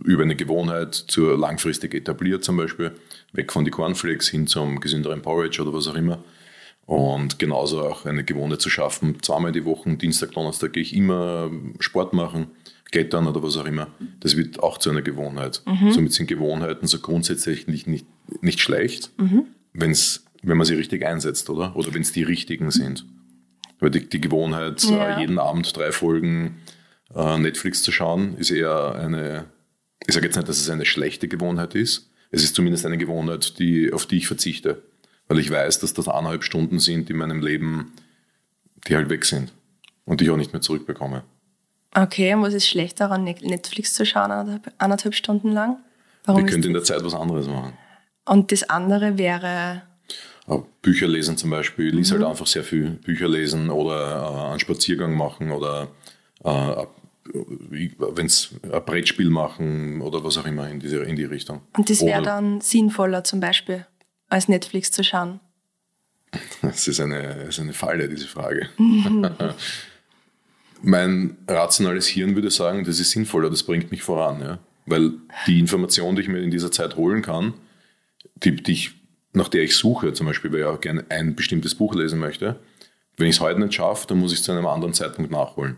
[0.04, 2.92] über eine Gewohnheit zur langfristig etabliert, zum Beispiel
[3.34, 6.24] weg von den Cornflakes hin zum gesünderen Porridge oder was auch immer.
[6.86, 11.50] Und genauso auch eine Gewohnheit zu schaffen, zweimal die Woche, Dienstag, Donnerstag gehe ich immer
[11.80, 12.48] Sport machen,
[12.92, 13.88] klettern oder was auch immer.
[14.20, 15.64] Das wird auch zu einer Gewohnheit.
[15.66, 15.92] Mhm.
[15.92, 18.06] Somit sind Gewohnheiten so grundsätzlich nicht, nicht,
[18.42, 19.48] nicht schlecht, mhm.
[19.74, 21.76] wenn's, wenn man sie richtig einsetzt, oder?
[21.76, 23.06] Oder wenn es die richtigen sind.
[23.86, 25.20] Weil die, die Gewohnheit, äh, ja.
[25.20, 26.60] jeden Abend drei Folgen
[27.14, 29.46] äh, Netflix zu schauen, ist eher eine,
[30.08, 32.10] ich sage jetzt nicht, dass es eine schlechte Gewohnheit ist.
[32.32, 34.82] Es ist zumindest eine Gewohnheit, die, auf die ich verzichte.
[35.28, 37.94] Weil ich weiß, dass das eineinhalb Stunden sind in meinem Leben,
[38.88, 39.54] die halt weg sind
[40.06, 41.22] und die ich auch nicht mehr zurückbekomme.
[41.94, 44.32] Okay, und was ist schlecht daran, Netflix zu schauen,
[44.80, 45.78] eineinhalb Stunden lang?
[46.24, 47.74] Warum Wir können in der Zeit was anderes machen.
[48.26, 49.84] Und das andere wäre
[50.82, 52.26] Bücher lesen zum Beispiel, lies halt mhm.
[52.26, 55.88] halt einfach sehr viel Bücher lesen oder äh, einen Spaziergang machen oder
[56.44, 56.86] äh,
[57.34, 61.62] wenn es ein Brettspiel machen oder was auch immer in, diese, in die Richtung.
[61.76, 63.88] Und das wäre dann sinnvoller zum Beispiel,
[64.30, 65.40] als Netflix zu schauen?
[66.62, 68.70] Das ist eine, das ist eine Falle, diese Frage.
[70.82, 74.42] mein rationales Hirn würde sagen, das ist sinnvoller, das bringt mich voran.
[74.42, 74.60] Ja?
[74.86, 75.14] weil
[75.48, 77.54] die Information, die ich mir in dieser Zeit holen kann,
[78.36, 78.95] die, die ich,
[79.36, 82.60] nach der ich suche, zum Beispiel, weil ich auch gerne ein bestimmtes Buch lesen möchte,
[83.18, 85.78] wenn ich es heute nicht schaffe, dann muss ich es zu einem anderen Zeitpunkt nachholen.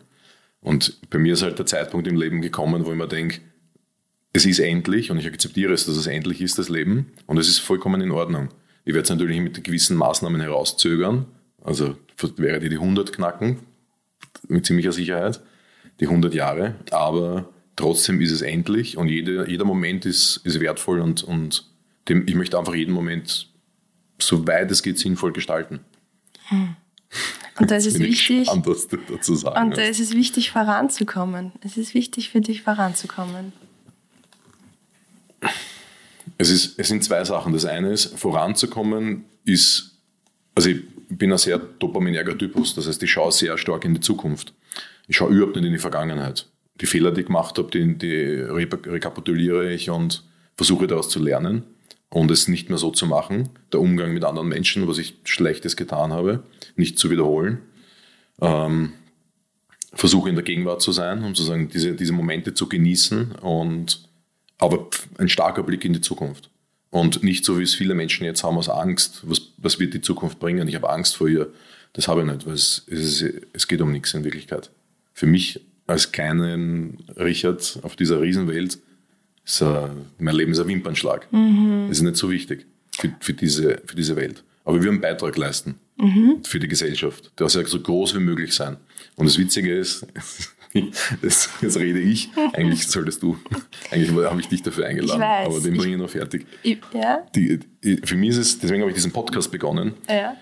[0.62, 3.42] Und bei mir ist halt der Zeitpunkt im Leben gekommen, wo ich mir denke,
[4.34, 7.12] es ist endlich und ich akzeptiere es, dass es endlich ist, das Leben.
[7.26, 8.50] Und es ist vollkommen in Ordnung.
[8.86, 11.26] Ich werde es natürlich mit gewissen Maßnahmen herauszögern.
[11.64, 11.96] Also
[12.38, 13.60] wäre die die 100 knacken,
[14.48, 15.42] mit ziemlicher Sicherheit,
[16.00, 16.76] die 100 Jahre.
[16.92, 21.66] Aber trotzdem ist es endlich und jede, jeder Moment ist, ist wertvoll und, und
[22.10, 23.50] dem, ich möchte einfach jeden Moment,
[24.20, 25.80] so weit es geht, sinnvoll gestalten.
[26.48, 26.76] Hm.
[27.60, 28.68] Und da ist es wichtig, gespannt,
[29.58, 31.54] und da ist es wichtig, voranzukommen.
[31.62, 33.54] Es ist wichtig für dich, voranzukommen.
[36.38, 37.54] Es, ist, es sind zwei Sachen.
[37.54, 39.98] Das eine ist, voranzukommen ist,
[40.54, 44.02] also ich bin ein sehr dopaminerger Typus, das heißt, ich schaue sehr stark in die
[44.02, 44.54] Zukunft.
[45.08, 46.48] Ich schaue überhaupt nicht in die Vergangenheit.
[46.80, 50.24] Die Fehler, die ich gemacht habe, die, die rekapituliere ich und
[50.56, 51.64] versuche daraus zu lernen
[52.10, 53.50] und es nicht mehr so zu machen.
[53.72, 56.44] Der Umgang mit anderen Menschen, was ich Schlechtes getan habe,
[56.76, 57.60] nicht zu wiederholen.
[58.42, 58.94] Ähm,
[59.94, 64.08] versuche in der Gegenwart zu sein, um sozusagen diese, diese Momente zu genießen und
[64.60, 66.50] aber ein starker Blick in die Zukunft.
[66.90, 70.02] Und nicht so, wie es viele Menschen jetzt haben, aus Angst, was, was wird die
[70.02, 70.68] Zukunft bringen?
[70.68, 71.52] Ich habe Angst vor ihr.
[71.94, 74.72] Das habe ich nicht, weil es, es, es geht um nichts in Wirklichkeit.
[75.14, 78.80] Für mich als kleinen Richard auf dieser Riesenwelt
[79.48, 81.32] ist, uh, mein Leben ist ein Wimpernschlag.
[81.32, 81.86] Mhm.
[81.88, 84.44] Das ist nicht so wichtig für, für, diese, für diese Welt.
[84.66, 86.44] Aber wir einen Beitrag leisten mhm.
[86.44, 87.32] für die Gesellschaft.
[87.40, 88.78] Der soll so groß wie möglich sein.
[89.16, 90.06] Und das Witzige ist,
[91.22, 93.38] das, jetzt rede ich, eigentlich solltest du,
[93.90, 96.46] eigentlich habe ich dich dafür eingeladen, aber den bringe ich noch fertig.
[96.64, 97.26] Ich, ja?
[97.34, 97.60] die,
[98.04, 100.36] für mich ist es, deswegen habe ich diesen Podcast begonnen, ja.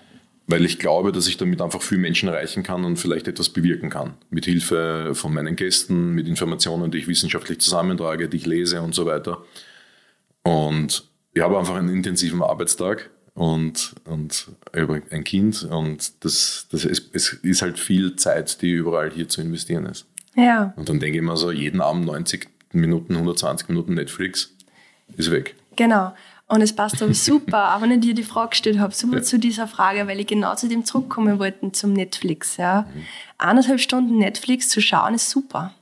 [0.46, 3.90] Weil ich glaube, dass ich damit einfach viele Menschen erreichen kann und vielleicht etwas bewirken
[3.90, 4.14] kann.
[4.30, 8.94] Mit Hilfe von meinen Gästen, mit Informationen, die ich wissenschaftlich zusammentrage, die ich lese und
[8.94, 9.42] so weiter.
[10.42, 11.04] Und
[11.34, 17.32] ich habe einfach einen intensiven Arbeitstag und, und ein Kind und das, das ist, es
[17.34, 20.06] ist halt viel Zeit, die überall hier zu investieren ist.
[20.36, 20.72] Ja.
[20.76, 24.54] Und dann denke ich mir so, jeden Abend 90 Minuten, 120 Minuten Netflix
[25.16, 25.56] ist weg.
[25.76, 26.14] Genau.
[26.48, 29.22] Und es passt aber super, auch wenn ich dir die Frage gestellt habe, super ja.
[29.22, 32.56] zu dieser Frage, weil ich genau zu dem zurückkommen wollte zum Netflix.
[32.56, 32.82] Ja.
[32.82, 33.02] Mhm.
[33.38, 35.74] Eineinhalb Stunden Netflix zu schauen ist super.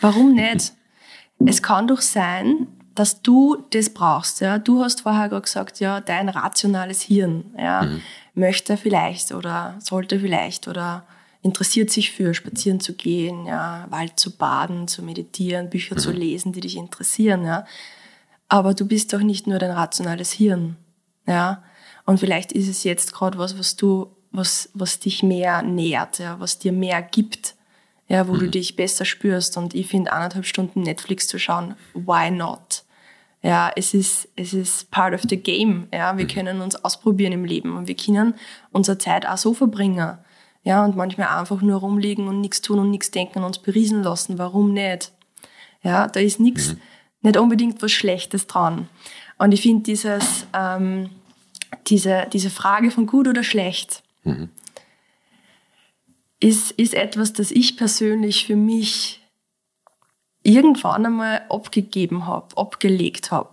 [0.00, 0.72] Warum nicht?
[1.46, 4.40] es kann doch sein, dass du das brauchst.
[4.40, 4.58] Ja?
[4.58, 8.02] Du hast vorher gerade gesagt, ja, dein rationales Hirn ja, mhm.
[8.34, 11.04] möchte vielleicht oder sollte vielleicht oder
[11.42, 16.00] interessiert sich für spazieren zu gehen, ja, Wald zu baden, zu meditieren, Bücher mhm.
[16.00, 17.44] zu lesen, die dich interessieren.
[17.44, 17.64] Ja?
[18.52, 20.76] Aber du bist doch nicht nur dein rationales Hirn.
[21.26, 21.62] Ja?
[22.04, 26.38] Und vielleicht ist es jetzt gerade was, was du, was, was dich mehr nährt, ja?
[26.38, 27.54] was dir mehr gibt
[28.12, 28.40] ja, wo mhm.
[28.40, 29.56] du dich besser spürst.
[29.56, 32.84] Und ich finde, eineinhalb Stunden Netflix zu schauen, why not?
[33.40, 35.88] Ja, es ist, es ist part of the game.
[35.92, 36.28] Ja, wir mhm.
[36.28, 38.34] können uns ausprobieren im Leben und wir können
[38.70, 40.18] unsere Zeit auch so verbringen.
[40.62, 44.02] Ja, und manchmal einfach nur rumliegen und nichts tun und nichts denken und uns beriesen
[44.02, 44.38] lassen.
[44.38, 45.10] Warum nicht?
[45.82, 46.80] Ja, da ist nichts, mhm.
[47.22, 48.88] Nicht unbedingt was Schlechtes dran.
[49.38, 51.10] Und ich finde dieses, ähm,
[51.86, 54.50] diese, diese Frage von gut oder schlecht, mhm
[56.42, 59.20] ist, ist etwas, das ich persönlich für mich
[60.42, 63.52] irgendwann einmal abgegeben habe, abgelegt habe.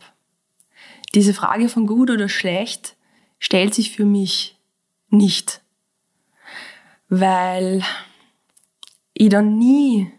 [1.14, 2.96] Diese Frage von gut oder schlecht
[3.38, 4.58] stellt sich für mich
[5.10, 5.62] nicht,
[7.10, 7.84] weil
[9.14, 10.12] ich dann nie,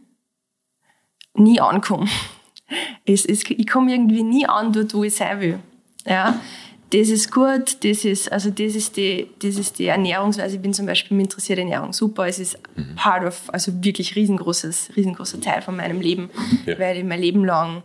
[1.35, 2.09] nie ankomme.
[3.05, 5.59] Es, es, ich komme irgendwie nie an dort, wo ich sein will.
[6.07, 6.41] Ja?
[6.93, 10.57] das ist gut, das ist, also das ist die, das ist die Ernährungsweise.
[10.57, 12.27] Ich bin zum Beispiel interessiert in Ernährung super.
[12.27, 12.97] Es ist mhm.
[12.97, 16.31] part of, also wirklich riesengroßes, riesengroßer Teil von meinem Leben,
[16.67, 16.79] ja.
[16.79, 17.85] weil ich mein Leben lang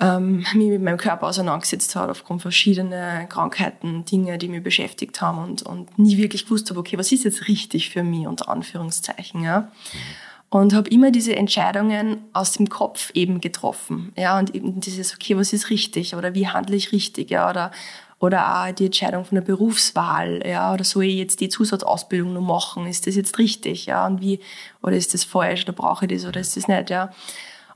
[0.00, 5.38] ähm, mich mit meinem Körper auseinandergesetzt habe aufgrund verschiedener Krankheiten, Dinge, die mich beschäftigt haben
[5.38, 9.44] und, und nie wirklich gewusst habe, okay, was ist jetzt richtig für mich, unter Anführungszeichen,
[9.44, 9.60] ja.
[9.60, 9.98] Mhm.
[10.50, 15.36] Und habe immer diese Entscheidungen aus dem Kopf eben getroffen, ja, und eben dieses, okay,
[15.36, 17.70] was ist richtig oder wie handle ich richtig, ja, oder
[18.20, 22.40] oder auch die Entscheidung von der Berufswahl, ja, oder soll ich jetzt die Zusatzausbildung noch
[22.40, 22.86] machen?
[22.86, 24.06] Ist das jetzt richtig, ja?
[24.06, 24.40] Und wie,
[24.82, 27.12] oder ist das falsch, oder brauche ich das, oder ist das nicht, ja?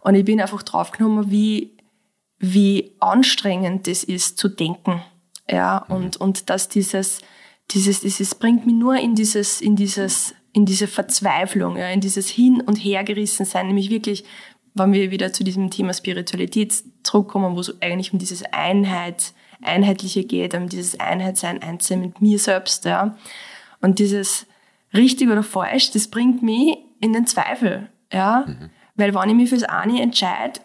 [0.00, 1.76] Und ich bin einfach draufgenommen, wie,
[2.38, 5.02] wie anstrengend das ist zu denken,
[5.48, 5.94] ja, mhm.
[5.94, 7.20] und, und dass dieses,
[7.70, 12.28] dieses, dieses bringt mich nur in dieses, in dieses, in diese Verzweiflung, ja, in dieses
[12.28, 14.24] Hin- und Hergerissen sein, nämlich wirklich,
[14.74, 20.24] wenn wir wieder zu diesem Thema Spiritualität zurückkommen, wo es eigentlich um dieses Einheit, Einheitliche
[20.24, 23.16] geht, um dieses Einheitsein, Einzeln mit mir selbst, ja.
[23.80, 24.46] Und dieses
[24.94, 28.44] richtig oder falsch, das bringt mich in den Zweifel, ja.
[28.46, 28.70] Mhm.
[28.96, 30.60] Weil wenn ich mich fürs eine entscheide,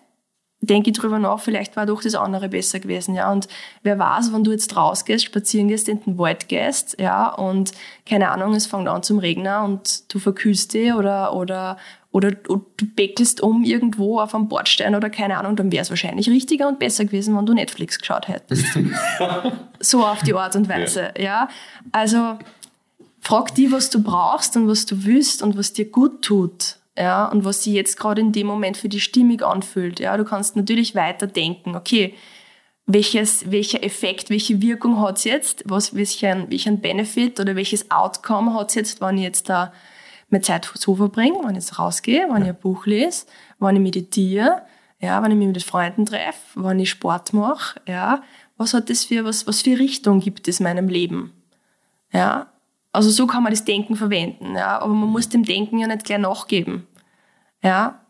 [0.62, 3.32] denke ich drüber nach, vielleicht war doch das andere besser gewesen, ja.
[3.32, 3.48] Und
[3.84, 7.72] wer weiß, wenn du jetzt rausgehst, spazieren gehst, in den Wald gehst, ja, und
[8.06, 11.78] keine Ahnung, es fängt an zum Regnen und du verkühlst dich oder, oder,
[12.12, 12.66] oder du
[12.96, 16.80] beckelst um irgendwo auf einem Bordstein oder keine Ahnung, dann wäre es wahrscheinlich richtiger und
[16.80, 18.66] besser gewesen, wenn du Netflix geschaut hättest.
[19.80, 21.24] so auf die Art und Weise, ja.
[21.24, 21.50] ja.
[21.92, 22.40] Also,
[23.22, 27.26] frag die, was du brauchst und was du willst und was dir gut tut ja,
[27.28, 30.00] und was sich jetzt gerade in dem Moment für die stimmig anfühlt.
[30.00, 32.16] Ja, du kannst natürlich weiter denken, okay,
[32.88, 38.54] welches, welcher Effekt, welche Wirkung hat es jetzt, was, welchen, welchen Benefit oder welches Outcome
[38.54, 39.74] hat es jetzt, wenn ich jetzt da
[40.30, 43.28] meine Zeit so verbringe, wenn ich jetzt rausgehe, wenn ich ein Buch lese,
[43.60, 44.64] wenn ich meditiere,
[45.00, 48.24] ja, wenn ich mich mit Freunden treffe, wenn ich Sport mache, ja,
[48.58, 51.34] was hat das für, was, was für Richtung gibt es meinem Leben?
[52.12, 52.52] Ja,
[52.98, 56.04] also so kann man das Denken verwenden, ja, aber man muss dem Denken ja nicht
[56.04, 56.88] gleich nachgeben.
[57.62, 58.02] Ja,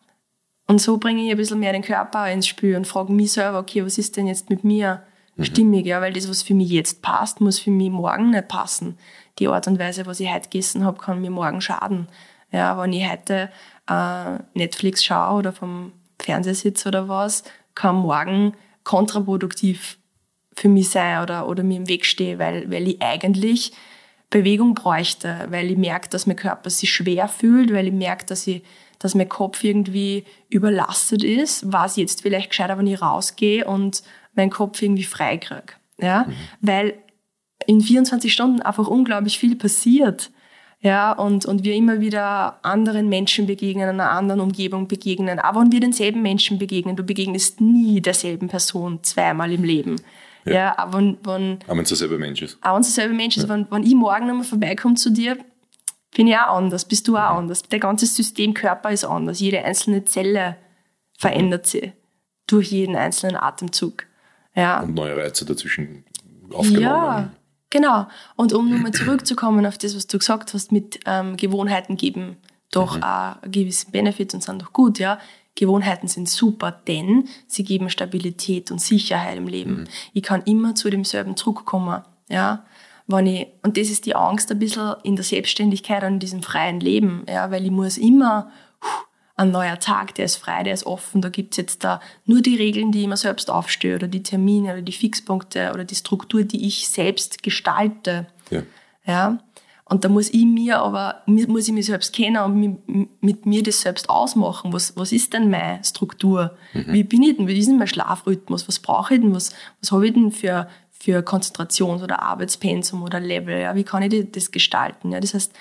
[0.65, 3.59] und so bringe ich ein bisschen mehr den Körper ins Spiel und frage mich selber,
[3.59, 5.03] okay, was ist denn jetzt mit mir
[5.35, 5.43] mhm.
[5.43, 5.85] stimmig?
[5.85, 8.97] Ja, weil das, was für mich jetzt passt, muss für mich morgen nicht passen.
[9.39, 12.07] Die Art und Weise, was ich heute gegessen habe, kann mir morgen schaden.
[12.53, 13.49] Ja, wenn ich heute
[13.89, 17.43] äh, Netflix schaue oder vom Fernseher sitze oder was,
[17.75, 18.53] kann morgen
[18.85, 19.97] kontraproduktiv
[20.55, 23.73] für mich sein oder, oder mir im Weg stehe, weil, weil ich eigentlich
[24.29, 28.45] Bewegung bräuchte, weil ich merke, dass mein Körper sich schwer fühlt, weil ich merke, dass,
[28.47, 28.61] ich,
[28.99, 34.03] dass mein Kopf irgendwie überlastet ist, was jetzt vielleicht gescheiter, wenn ich rausgehe und
[34.35, 35.73] meinen Kopf irgendwie frei kriege.
[35.99, 36.25] Ja?
[36.27, 36.33] Mhm.
[36.61, 36.93] Weil
[37.65, 40.31] in 24 Stunden einfach unglaublich viel passiert.
[40.79, 45.39] Ja, und, und wir immer wieder anderen Menschen begegnen, einer anderen Umgebung begegnen.
[45.39, 49.95] Aber wenn wir denselben Menschen begegnen, du begegnest nie derselben Person zweimal im Leben.
[50.47, 52.57] Ja, ja aber wenn, wenn, auch wenn es derselbe Mensch ist.
[52.61, 53.43] Auch wenn es derselbe Mensch ist.
[53.43, 53.49] Ja.
[53.49, 55.37] Wenn, wenn ich morgen nochmal vorbeikomme zu dir,
[56.15, 57.37] bin ich auch anders, bist du auch mhm.
[57.39, 57.63] anders.
[57.63, 59.39] Der ganze Systemkörper ist anders.
[59.39, 60.57] Jede einzelne Zelle
[61.17, 61.91] verändert sich
[62.47, 64.05] durch jeden einzelnen Atemzug.
[64.55, 64.81] Ja.
[64.81, 66.05] Und neue Reize dazwischen
[66.53, 66.81] aufgenommen.
[66.81, 67.29] Ja,
[67.69, 68.07] genau.
[68.35, 72.37] Und um nochmal zurückzukommen auf das, was du gesagt hast, mit ähm, Gewohnheiten geben
[72.71, 73.03] doch mhm.
[73.03, 75.19] auch einen gewissen Benefit und sind doch gut, ja.
[75.57, 79.81] Gewohnheiten sind super, denn sie geben Stabilität und Sicherheit im Leben.
[79.81, 79.87] Mhm.
[80.13, 82.63] Ich kann immer zu demselben zurückkommen, ja.
[83.09, 86.43] Wenn ich, und das ist die Angst ein bisschen in der Selbstständigkeit und in diesem
[86.43, 88.51] freien Leben, ja, weil ich muss immer,
[89.37, 92.55] ein neuer Tag, der ist frei, der ist offen, da gibt's jetzt da nur die
[92.55, 96.43] Regeln, die ich mir selbst aufstehe oder die Termine oder die Fixpunkte oder die Struktur,
[96.43, 98.25] die ich selbst gestalte.
[98.49, 98.63] Ja.
[99.05, 99.37] ja?
[99.89, 103.81] Und da muss ich mir aber, muss ich mich selbst kennen und mit, mir das
[103.81, 104.73] selbst ausmachen.
[104.73, 106.57] Was, was ist denn meine Struktur?
[106.73, 106.85] Mhm.
[106.93, 107.47] Wie bin ich denn?
[107.47, 108.67] Wie ist denn mein Schlafrhythmus?
[108.67, 109.33] Was brauche ich denn?
[109.33, 113.61] Was, was habe ich denn für, für Konzentrations- oder Arbeitspensum oder Level?
[113.61, 115.13] Ja, wie kann ich das gestalten?
[115.13, 115.53] Ja, das heißt,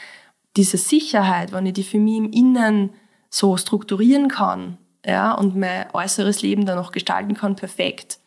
[0.57, 2.91] diese Sicherheit, wenn ich die für mich im Innen
[3.31, 8.19] so strukturieren kann, ja, und mein äußeres Leben dann noch gestalten kann, perfekt.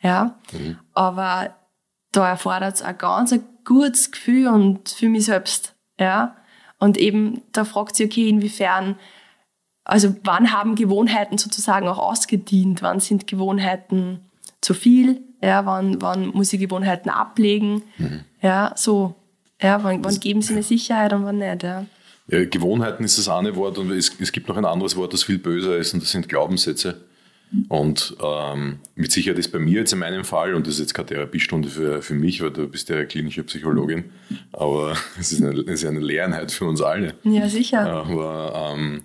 [0.00, 0.78] Ja, mhm.
[0.94, 1.56] aber
[2.12, 3.34] da erfordert es ein ganz
[3.64, 5.74] gutes Gefühl und für mich selbst.
[5.98, 6.36] Ja?
[6.78, 8.96] Und eben, da fragt sie, okay, inwiefern,
[9.84, 12.82] also wann haben Gewohnheiten sozusagen auch ausgedient?
[12.82, 14.20] Wann sind Gewohnheiten
[14.60, 15.20] zu viel?
[15.42, 17.82] Ja, wann, wann muss ich Gewohnheiten ablegen?
[17.98, 18.20] Mhm.
[18.42, 19.14] Ja, so.
[19.62, 21.62] Ja, wann, wann geben sie mir Sicherheit und wann nicht?
[21.62, 21.84] Ja.
[22.28, 25.24] Ja, Gewohnheiten ist das eine Wort und es, es, gibt noch ein anderes Wort, das
[25.24, 27.02] viel böser ist und das sind Glaubenssätze.
[27.68, 30.94] Und ähm, mit Sicherheit ist bei mir jetzt in meinem Fall, und das ist jetzt
[30.94, 34.04] keine Therapiestunde für, für mich, weil du bist ja klinische Psychologin,
[34.52, 37.14] aber es ist, eine, es ist eine Lehrenheit für uns alle.
[37.24, 37.80] Ja, sicher.
[37.80, 39.02] Aber ähm,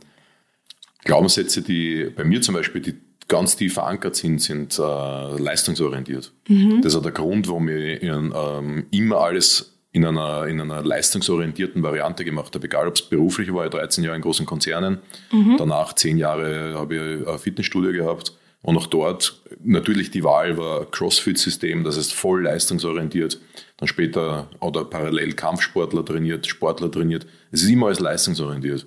[1.03, 2.95] Glaubenssätze, die bei mir zum Beispiel, die
[3.27, 6.31] ganz tief verankert sind, sind äh, leistungsorientiert.
[6.47, 6.81] Mhm.
[6.81, 11.81] Das ist auch der Grund, warum ich ähm, immer alles in einer, in einer leistungsorientierten
[11.81, 12.65] Variante gemacht habe.
[12.65, 14.97] Egal, ob es beruflich war, ich 13 Jahre in großen Konzernen.
[15.31, 15.55] Mhm.
[15.57, 18.33] Danach 10 Jahre habe ich ein Fitnessstudio gehabt.
[18.61, 23.39] Und auch dort natürlich die Wahl war CrossFit-System, das heißt voll leistungsorientiert.
[23.77, 27.25] Dann später oder parallel Kampfsportler trainiert, Sportler trainiert.
[27.51, 28.85] Es ist immer alles leistungsorientiert.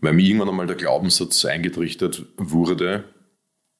[0.00, 3.04] Weil mir irgendwann einmal der Glaubenssatz eingetrichtert wurde,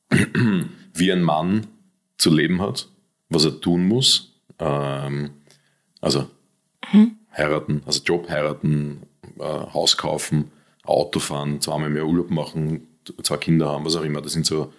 [0.94, 1.66] wie ein Mann
[2.16, 2.88] zu leben hat,
[3.28, 4.32] was er tun muss.
[4.58, 5.30] Ähm,
[6.00, 6.30] also
[6.92, 7.16] Mhm.
[7.36, 9.02] Heiraten, also Job heiraten,
[9.38, 10.50] äh, Haus kaufen,
[10.84, 12.86] Auto fahren, zweimal mehr Urlaub machen,
[13.22, 14.20] zwei Kinder haben, was auch immer.
[14.20, 14.72] Das sind so,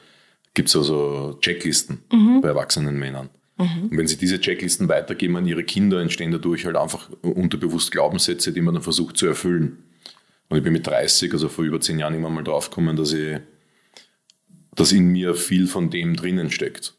[0.54, 2.42] gibt es also Checklisten mhm.
[2.42, 3.30] bei erwachsenen Männern.
[3.58, 3.90] Mhm.
[3.90, 8.52] Und wenn sie diese Checklisten weitergeben an ihre Kinder, entstehen dadurch halt einfach unterbewusst Glaubenssätze,
[8.52, 9.84] die man dann versucht zu erfüllen.
[10.50, 13.38] Und ich bin mit 30, also vor über zehn Jahren, irgendwann mal draufgekommen, dass ich,
[14.76, 16.94] dass in mir viel von dem drinnen steckt,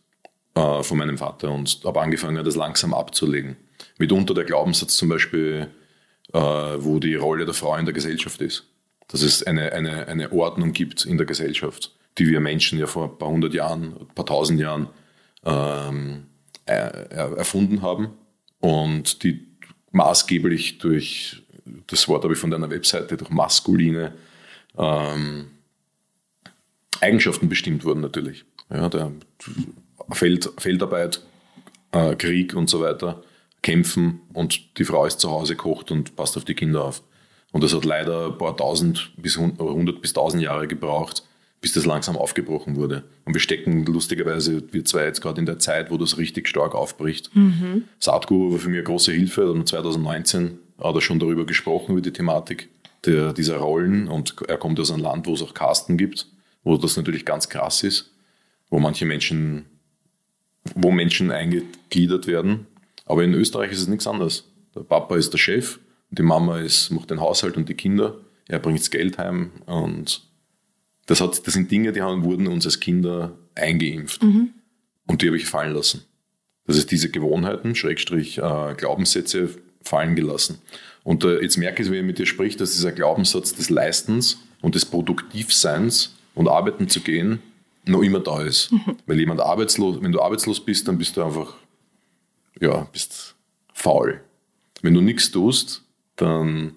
[0.57, 1.53] äh, von meinem Vater.
[1.53, 3.57] Und habe angefangen, das langsam abzulegen
[3.99, 5.69] mitunter der Glaubenssatz zum Beispiel,
[6.33, 8.64] äh, wo die Rolle der Frau in der Gesellschaft ist.
[9.09, 11.92] Dass es eine, eine, eine Ordnung gibt in der Gesellschaft.
[12.19, 14.88] die wir Menschen ja vor ein paar hundert Jahren, ein paar tausend Jahren
[15.45, 16.27] ähm,
[16.64, 18.09] erfunden haben
[18.61, 19.47] und die
[19.92, 21.42] maßgeblich durch,
[21.87, 24.12] das Wort habe ich von deiner Webseite, durch maskuline
[24.77, 25.49] ähm,
[27.01, 28.45] Eigenschaften bestimmt wurden natürlich.
[28.71, 29.12] Ja, der
[30.12, 31.23] Feld, Feldarbeit,
[31.92, 33.23] äh, Krieg und so weiter,
[33.62, 37.03] kämpfen und die Frau ist zu Hause, kocht und passt auf die Kinder auf.
[37.53, 41.23] Und das hat leider ein paar tausend bis hundert bis tausend Jahre gebraucht,
[41.61, 43.05] bis das langsam aufgebrochen wurde.
[43.25, 46.75] Und wir stecken lustigerweise, wir zwei jetzt gerade in der Zeit, wo das richtig stark
[46.75, 47.35] aufbricht.
[47.35, 47.85] Mhm.
[47.99, 49.51] Saatguru war für mich eine große Hilfe.
[49.51, 52.69] Und 2019 hat er schon darüber gesprochen, über die Thematik
[53.05, 54.07] der, dieser Rollen.
[54.09, 56.29] Und er kommt aus einem Land, wo es auch Kasten gibt,
[56.62, 58.12] wo das natürlich ganz krass ist,
[58.69, 59.64] wo manche Menschen,
[60.75, 62.67] wo Menschen eingegliedert werden.
[63.05, 64.45] Aber in Österreich ist es nichts anderes.
[64.75, 65.79] Der Papa ist der Chef,
[66.11, 68.19] die Mama ist, macht den Haushalt und die Kinder.
[68.49, 70.23] Er bringt das Geld heim und
[71.07, 74.23] das, hat, das sind Dinge, die haben, wurden uns als Kinder eingeimpft.
[74.23, 74.51] Mhm.
[75.07, 76.05] Und die habe ich fallen lassen.
[76.67, 79.51] Das ist diese Gewohnheiten, Schrägstrich, äh, Glaubenssätze
[79.83, 80.59] fallen gelassen.
[81.05, 84.39] Und äh, jetzt merke ich, wenn ich mit dir spricht, dass dieser Glaubenssatz des Leistens
[84.61, 87.41] und des Produktivseins und arbeiten zu gehen
[87.87, 88.72] noch immer da ist.
[88.72, 88.96] Mhm.
[89.07, 91.55] Weil jemand arbeitslos, wenn du arbeitslos bist, dann bist du einfach,
[92.61, 93.35] ja, bist
[93.72, 94.20] faul.
[94.83, 95.83] Wenn du nichts tust,
[96.16, 96.75] dann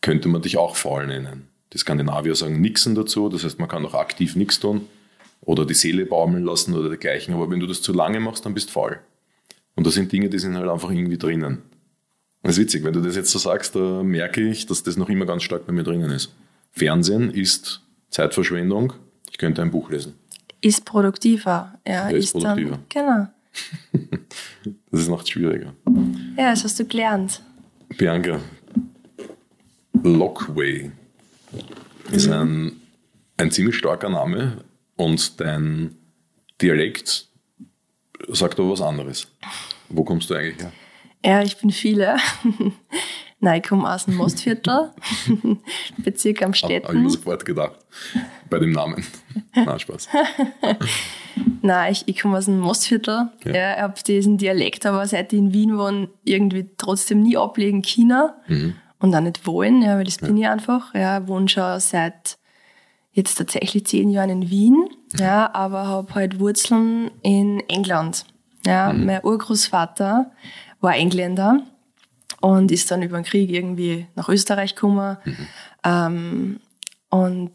[0.00, 1.48] könnte man dich auch faul nennen.
[1.72, 4.86] Die Skandinavier sagen Nixen dazu, das heißt, man kann auch aktiv nichts tun
[5.40, 7.34] oder die Seele baumeln lassen oder dergleichen.
[7.34, 9.00] Aber wenn du das zu lange machst, dann bist du faul.
[9.74, 11.62] Und das sind Dinge, die sind halt einfach irgendwie drinnen.
[12.42, 15.08] Das ist witzig, wenn du das jetzt so sagst, da merke ich, dass das noch
[15.08, 16.32] immer ganz stark bei mir drinnen ist.
[16.70, 18.92] Fernsehen ist Zeitverschwendung.
[19.34, 20.14] Ich könnte ein Buch lesen.
[20.60, 21.76] Ist produktiver.
[21.84, 22.78] Ja, ist, ist produktiver.
[22.94, 23.32] Dann,
[23.98, 24.08] genau.
[24.92, 25.74] das macht es schwieriger.
[26.36, 27.42] Ja, das hast du gelernt.
[27.98, 28.38] Bianca,
[30.04, 30.92] Lockway
[32.12, 32.80] ist ein,
[33.38, 34.58] ein ziemlich starker Name
[34.94, 35.96] und dein
[36.62, 37.26] Dialekt
[38.28, 39.26] sagt aber was anderes.
[39.88, 40.72] Wo kommst du eigentlich her?
[41.24, 42.18] Ja, ich bin viele.
[43.44, 44.90] Nein, ich komme aus dem Mostviertel,
[45.98, 46.88] Bezirk am Städten.
[46.88, 47.76] Habe ich mir sofort gedacht,
[48.48, 49.04] bei dem Namen.
[49.54, 50.08] Na, Spaß.
[51.60, 53.28] Nein, ich, ich komme aus dem Mostviertel.
[53.44, 53.52] Ja.
[53.52, 57.82] Ja, ich habe diesen Dialekt, aber seit ich in Wien wohne, irgendwie trotzdem nie ablegen
[57.82, 58.36] China.
[58.48, 60.26] Mhm und auch nicht wollen, ja, weil das ja.
[60.28, 60.94] bin ich einfach.
[60.94, 62.38] Ja, wohne schon seit
[63.12, 68.24] jetzt tatsächlich zehn Jahren in Wien, ja, aber habe halt Wurzeln in England.
[68.64, 69.04] Ja, mhm.
[69.04, 70.30] mein Urgroßvater
[70.80, 71.64] war Engländer
[72.44, 75.16] und ist dann über den Krieg irgendwie nach Österreich gekommen.
[75.24, 75.46] Mhm.
[75.82, 76.60] Ähm,
[77.08, 77.54] und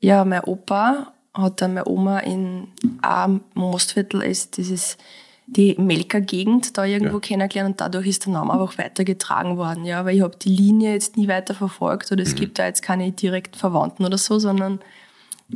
[0.00, 2.68] ja, mein Opa hat dann meine Oma in
[3.02, 4.98] einem Mostviertel ist dieses
[5.46, 7.20] die Melker-Gegend da irgendwo ja.
[7.20, 9.84] kennengelernt und dadurch ist der Name einfach weitergetragen worden.
[9.84, 12.38] Ja, weil ich habe die Linie jetzt nie weiter verfolgt oder es mhm.
[12.38, 14.80] gibt da jetzt keine direkten Verwandten oder so, sondern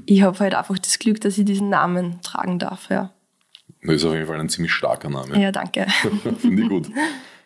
[0.06, 2.88] ich habe halt einfach das Glück, dass ich diesen Namen tragen darf.
[2.88, 3.10] Ja.
[3.82, 5.40] Das ist auf jeden Fall ein ziemlich starker Name.
[5.40, 5.86] Ja, danke.
[6.38, 6.88] Finde ich gut.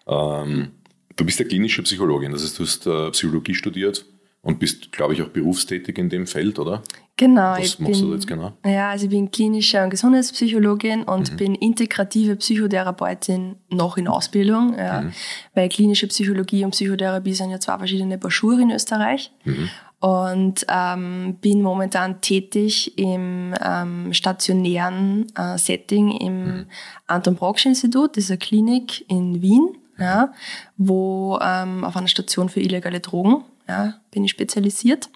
[0.09, 0.71] Ähm,
[1.19, 4.07] du bist ja klinische Psychologin, das heißt, du hast äh, Psychologie studiert
[4.41, 6.83] und bist, glaube ich, auch berufstätig in dem Feld, oder?
[7.17, 7.53] Genau.
[7.59, 8.53] Was machst bin, du jetzt genau?
[8.65, 11.37] Ja, also ich bin klinische und Gesundheitspsychologin und mhm.
[11.37, 14.79] bin integrative Psychotherapeutin noch in Ausbildung.
[14.79, 15.13] Ja, mhm.
[15.55, 19.33] Weil klinische Psychologie und Psychotherapie sind ja zwei verschiedene Broschüren in Österreich.
[19.45, 19.69] Mhm.
[20.01, 26.67] Und ähm, bin momentan tätig im ähm, stationären äh, Setting im mhm.
[27.09, 30.33] Anton Brocksch Institut, eine Klinik in Wien, ja,
[30.77, 35.11] wo ähm, auf einer Station für illegale Drogen ja, bin ich spezialisiert.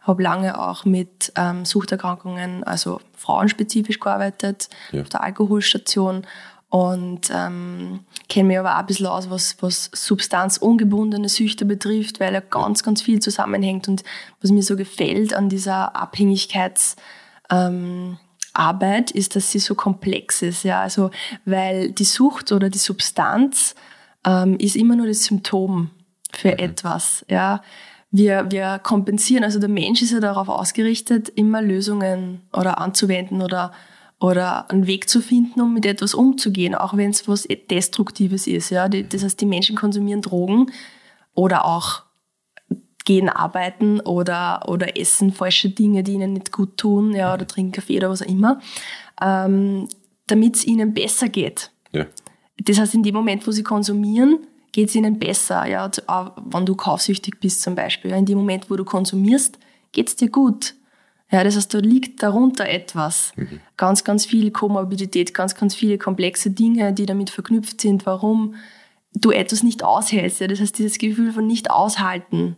[0.00, 5.02] Habe lange auch mit ähm, Suchterkrankungen, also frauenspezifisch gearbeitet, ja.
[5.02, 6.24] auf der Alkoholstation
[6.68, 12.34] und ähm, kenne mich aber auch ein bisschen aus, was, was substanzungebundene Süchte betrifft, weil
[12.34, 13.88] ja ganz, ganz viel zusammenhängt.
[13.88, 14.02] Und
[14.40, 17.00] was mir so gefällt an dieser Abhängigkeitsarbeit,
[17.50, 18.18] ähm,
[19.14, 20.64] ist, dass sie so komplex ist.
[20.64, 20.80] Ja?
[20.80, 21.10] Also,
[21.44, 23.76] weil die Sucht oder die Substanz
[24.26, 25.90] ähm, ist immer nur das Symptom
[26.32, 26.58] für mhm.
[26.58, 27.24] etwas.
[27.30, 27.62] Ja?
[28.10, 29.44] wir, wir kompensieren.
[29.44, 33.72] Also der Mensch ist ja darauf ausgerichtet, immer Lösungen oder anzuwenden oder,
[34.20, 38.70] oder einen Weg zu finden, um mit etwas umzugehen, auch wenn es was Destruktives ist.
[38.70, 38.88] Ja?
[38.88, 40.72] Das heißt, die Menschen konsumieren Drogen
[41.34, 42.02] oder auch
[43.04, 47.70] gehen arbeiten oder, oder essen falsche Dinge, die ihnen nicht gut tun, ja, oder trinken
[47.70, 48.60] Kaffee oder was auch immer,
[49.22, 49.88] ähm,
[50.26, 51.70] damit es ihnen besser geht.
[51.92, 52.06] Ja.
[52.58, 54.38] Das heißt, in dem Moment, wo sie konsumieren,
[54.72, 55.66] geht es ihnen besser.
[55.66, 55.90] Ja,
[56.50, 58.12] wenn du kaufsüchtig bist zum Beispiel.
[58.12, 59.58] In dem Moment, wo du konsumierst,
[59.92, 60.74] geht es dir gut.
[61.30, 63.32] Ja, das heißt, da liegt darunter etwas.
[63.36, 63.60] Mhm.
[63.76, 68.54] Ganz, ganz viel Komorbidität, ganz, ganz viele komplexe Dinge, die damit verknüpft sind, warum
[69.12, 70.40] du etwas nicht aushältst.
[70.40, 72.56] Ja, das heißt, dieses Gefühl von nicht aushalten.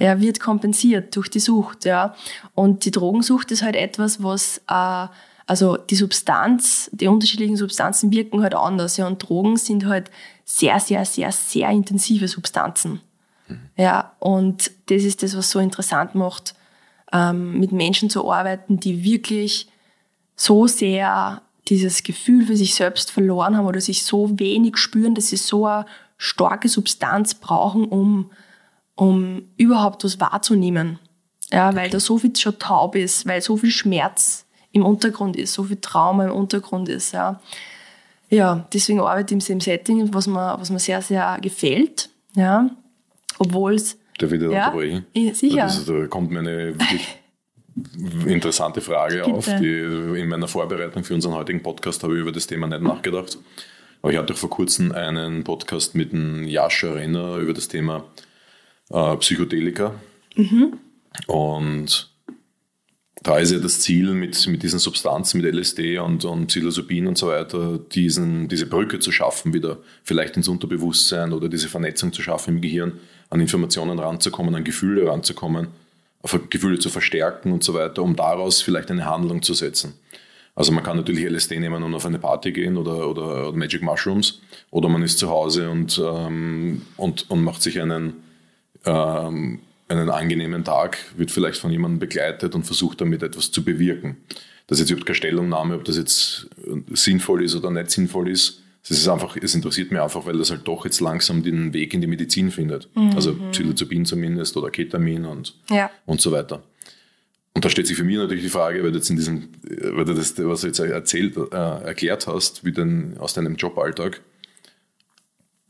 [0.00, 2.14] ja, wird kompensiert durch die Sucht, ja.
[2.54, 5.06] Und die Drogensucht ist halt etwas, was, äh,
[5.48, 9.06] also die Substanz, die unterschiedlichen Substanzen wirken halt anders, ja.
[9.06, 10.10] Und Drogen sind halt
[10.44, 13.00] sehr, sehr, sehr, sehr intensive Substanzen.
[13.48, 13.60] Mhm.
[13.74, 16.54] Ja, und das ist das, was so interessant macht,
[17.14, 19.68] ähm, mit Menschen zu arbeiten, die wirklich
[20.36, 25.28] so sehr dieses Gefühl für sich selbst verloren haben oder sich so wenig spüren, dass
[25.28, 25.86] sie so eine
[26.18, 28.30] starke Substanz brauchen, um
[28.96, 30.98] um überhaupt was wahrzunehmen.
[31.52, 35.52] Ja, weil da so viel schon taub ist, weil so viel Schmerz im Untergrund ist,
[35.52, 37.12] so viel Trauma im Untergrund ist.
[37.12, 37.40] Ja,
[38.28, 42.10] ja deswegen arbeite ich im Setting, was mir, was mir sehr, sehr gefällt.
[42.34, 42.70] Ja,
[43.38, 43.98] obwohl es.
[44.18, 45.06] Darf ich ja, unterbrechen?
[45.32, 45.62] Sicher.
[45.62, 47.18] Das, da kommt mir eine wirklich
[48.26, 49.30] interessante Frage Bitte.
[49.30, 49.46] auf.
[49.46, 53.38] Die, in meiner Vorbereitung für unseren heutigen Podcast habe ich über das Thema nicht nachgedacht.
[54.02, 58.04] Aber ich hatte vor kurzem einen Podcast mit einem Jascha Renner über das Thema
[58.90, 59.94] äh, Psychedelika.
[60.36, 60.78] Mhm.
[61.26, 62.10] Und
[63.22, 67.18] da ist ja das Ziel, mit, mit diesen Substanzen, mit LSD und, und Psilocybin und
[67.18, 72.22] so weiter, diesen, diese Brücke zu schaffen, wieder vielleicht ins Unterbewusstsein oder diese Vernetzung zu
[72.22, 72.92] schaffen im Gehirn,
[73.30, 75.68] an Informationen ranzukommen, an Gefühle ranzukommen,
[76.50, 79.94] Gefühle zu verstärken und so weiter, um daraus vielleicht eine Handlung zu setzen.
[80.54, 83.80] Also man kann natürlich LSD nehmen und auf eine Party gehen oder, oder, oder Magic
[83.80, 84.40] Mushrooms
[84.70, 88.14] oder man ist zu Hause und, ähm, und, und macht sich einen,
[88.84, 94.18] ähm, einen angenehmen Tag, wird vielleicht von jemandem begleitet und versucht damit etwas zu bewirken.
[94.66, 96.48] Das ist jetzt überhaupt keine Stellungnahme, ob das jetzt
[96.92, 98.62] sinnvoll ist oder nicht sinnvoll ist.
[98.82, 101.92] Es ist einfach, es interessiert mich einfach, weil das halt doch jetzt langsam den Weg
[101.92, 102.88] in die Medizin findet.
[102.94, 103.12] Mhm.
[103.14, 105.90] Also Psilocybin zumindest oder Ketamin und, ja.
[106.06, 106.62] und so weiter.
[107.54, 110.04] Und da stellt sich für mich natürlich die Frage, weil du jetzt in diesem, weil
[110.04, 114.20] du das, was du jetzt erzählt, äh, erklärt hast, wie denn aus deinem Joballtag,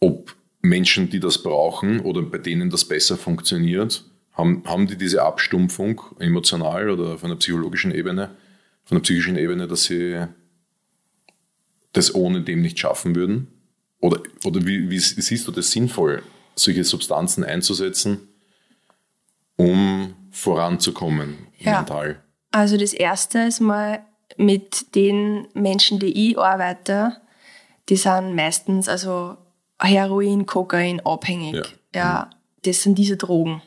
[0.00, 5.22] ob Menschen, die das brauchen oder bei denen das besser funktioniert, haben, haben die diese
[5.22, 8.30] Abstumpfung emotional oder auf einer psychologischen Ebene,
[8.84, 10.24] von der psychischen Ebene, dass sie
[11.92, 13.48] das ohne dem nicht schaffen würden?
[14.00, 16.22] Oder, oder wie, wie siehst du das sinnvoll,
[16.54, 18.28] solche Substanzen einzusetzen,
[19.56, 21.78] um voranzukommen ja.
[21.78, 22.22] mental?
[22.52, 24.04] Also das Erste ist mal
[24.36, 27.16] mit den Menschen, die ich arbeite,
[27.88, 29.36] die sind meistens, also
[29.80, 31.56] Heroin, Kokain abhängig.
[31.94, 32.30] Ja, ja
[32.64, 33.62] das sind diese Drogen.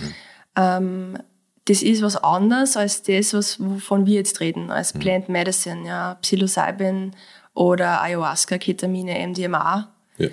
[0.00, 0.14] Mhm.
[0.56, 1.18] Ähm,
[1.66, 5.00] das ist was anderes als das, was, wovon wir jetzt reden, als mhm.
[5.00, 7.14] Plant Medicine, ja, Psilocybin
[7.54, 9.92] oder Ayahuasca, Ketamine, MDMA.
[10.18, 10.28] Ja.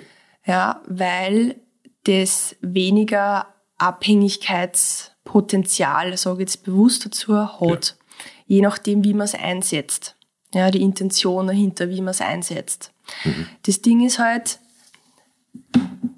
[0.46, 1.56] ja, weil
[2.04, 3.48] das weniger
[3.78, 7.60] Abhängigkeitspotenzial, sage ich jetzt bewusst dazu, hat.
[7.60, 7.78] Ja.
[8.46, 10.14] Je nachdem, wie man es einsetzt.
[10.52, 12.92] Ja, die Intention dahinter, wie man es einsetzt.
[13.24, 13.48] Mhm.
[13.62, 14.60] Das Ding ist halt,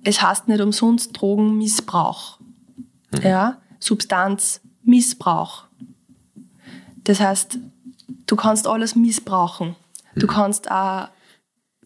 [0.05, 2.39] es heißt nicht umsonst Drogenmissbrauch.
[3.13, 3.23] Mhm.
[3.23, 5.65] Ja, Substanzmissbrauch.
[7.05, 7.59] Das heißt,
[8.27, 9.77] du kannst alles missbrauchen.
[10.15, 10.21] Mhm.
[10.21, 11.09] Du kannst auch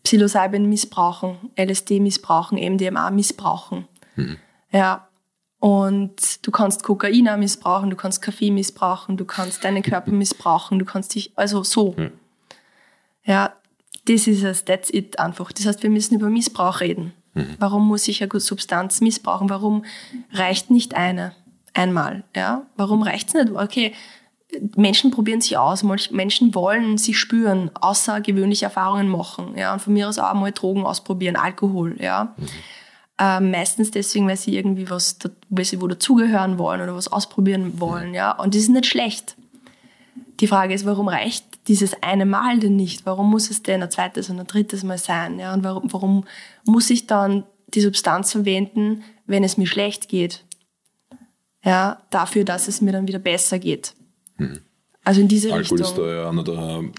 [0.02, 3.86] Psilocybin missbrauchen, LSD missbrauchen, MDMA missbrauchen.
[4.16, 4.36] Mhm.
[4.72, 5.08] Ja,
[5.58, 10.78] und du kannst Kokain auch missbrauchen, du kannst Kaffee missbrauchen, du kannst deinen Körper missbrauchen,
[10.78, 11.94] du kannst dich, also so.
[13.24, 13.54] Ja,
[14.06, 15.52] das ist es, that's it einfach.
[15.52, 17.12] Das heißt, wir müssen über Missbrauch reden.
[17.40, 17.56] Mhm.
[17.58, 19.50] Warum muss ich eine Substanz missbrauchen?
[19.50, 19.84] Warum
[20.32, 21.32] reicht nicht eine
[21.74, 22.24] einmal?
[22.34, 22.66] Ja?
[22.76, 23.52] Warum reicht es nicht?
[23.52, 23.92] Okay,
[24.76, 30.08] Menschen probieren sich aus, Menschen wollen sich spüren, außergewöhnliche Erfahrungen machen, ja, und von mir
[30.08, 32.34] aus auch mal Drogen ausprobieren, Alkohol, ja.
[32.36, 32.46] Mhm.
[33.22, 35.18] Ähm, meistens deswegen, weil sie irgendwie was,
[35.50, 38.32] weil sie wo dazugehören wollen oder was ausprobieren wollen, ja.
[38.32, 39.36] Und das ist nicht schlecht.
[40.40, 43.06] Die Frage ist, warum reicht dieses eine Mal denn nicht?
[43.06, 45.38] Warum muss es denn ein zweites und ein drittes Mal sein?
[45.38, 45.54] Ja?
[45.54, 46.24] Und warum, warum
[46.64, 50.44] muss ich dann die Substanz verwenden, wenn es mir schlecht geht?
[51.64, 53.94] Ja, dafür, dass es mir dann wieder besser geht.
[54.36, 54.60] Hm.
[55.04, 55.86] Also in diese Alkohol Richtung.
[55.86, 56.90] Alkohol ist da ja einer der,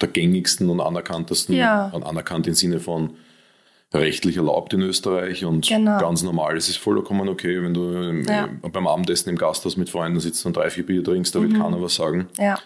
[0.00, 1.88] der gängigsten und anerkanntesten, ja.
[1.92, 3.14] anerkannt im Sinne von
[3.92, 5.98] rechtlich erlaubt in Österreich und genau.
[5.98, 6.56] ganz normal.
[6.56, 8.48] Es ist vollkommen okay, wenn du ja.
[8.60, 11.60] beim Abendessen im Gasthaus mit Freunden sitzt und drei, vier Bier trinkst, da wird mhm.
[11.60, 12.26] keiner was sagen.
[12.36, 12.58] Ja.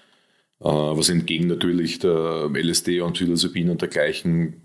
[0.61, 4.62] Äh, was entgegen natürlich der LSD und Psilocybin und dergleichen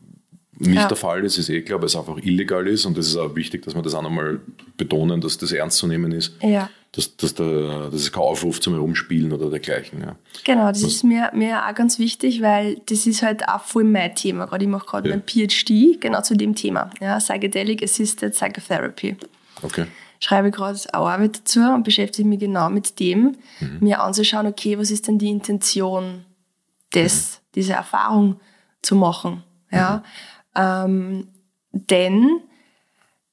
[0.60, 0.88] nicht ja.
[0.88, 3.36] der Fall ist, ist eh klar, weil es einfach illegal ist und es ist auch
[3.36, 4.40] wichtig, dass wir das auch nochmal
[4.78, 6.34] betonen, dass das ernst zu nehmen ist.
[6.42, 6.70] Ja.
[6.92, 10.02] Dass, dass, der, dass es kein Aufruf zum Herumspielen oder dergleichen.
[10.02, 10.16] Ja.
[10.44, 13.84] Genau, das Was, ist mir, mir auch ganz wichtig, weil das ist halt auch voll
[13.84, 14.46] mein Thema.
[14.46, 15.16] Gerade ich mache gerade ja.
[15.16, 16.92] mein PhD genau zu dem Thema.
[17.02, 19.16] Ja, Psychedelic Assisted Psychotherapy.
[19.64, 19.86] Okay
[20.24, 23.80] schreibe gerade auch Arbeit dazu und beschäftige mich genau mit dem, mhm.
[23.82, 26.26] mir anzuschauen, okay, was ist denn die Intention
[26.94, 27.52] des, mhm.
[27.56, 28.40] diese Erfahrung
[28.82, 29.44] zu machen.
[29.72, 30.04] Ja?
[30.56, 30.62] Mhm.
[30.62, 31.28] Ähm,
[31.72, 32.40] denn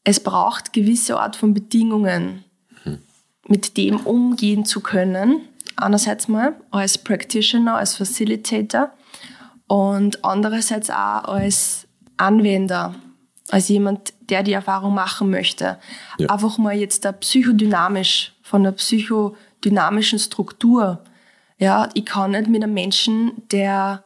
[0.03, 2.45] es braucht gewisse Art von Bedingungen,
[2.84, 2.99] mhm.
[3.47, 5.43] mit dem umgehen zu können.
[5.76, 8.91] Einerseits mal als Practitioner, als Facilitator
[9.68, 11.86] und andererseits auch als
[12.16, 12.97] Anwender,
[13.51, 15.78] als jemand, der die Erfahrung machen möchte.
[16.18, 16.28] Ja.
[16.28, 21.05] Einfach mal jetzt da psychodynamisch, von der psychodynamischen Struktur.
[21.59, 24.05] Ja, ich kann nicht mit einem Menschen, der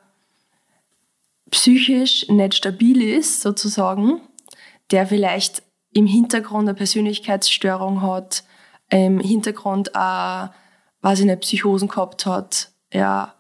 [1.51, 4.20] psychisch nicht stabil ist, sozusagen,
[4.90, 8.45] der vielleicht im Hintergrund eine Persönlichkeitsstörung hat,
[8.90, 10.49] im Hintergrund auch,
[11.03, 13.34] weiß ich nicht, Psychosen gehabt hat, ja,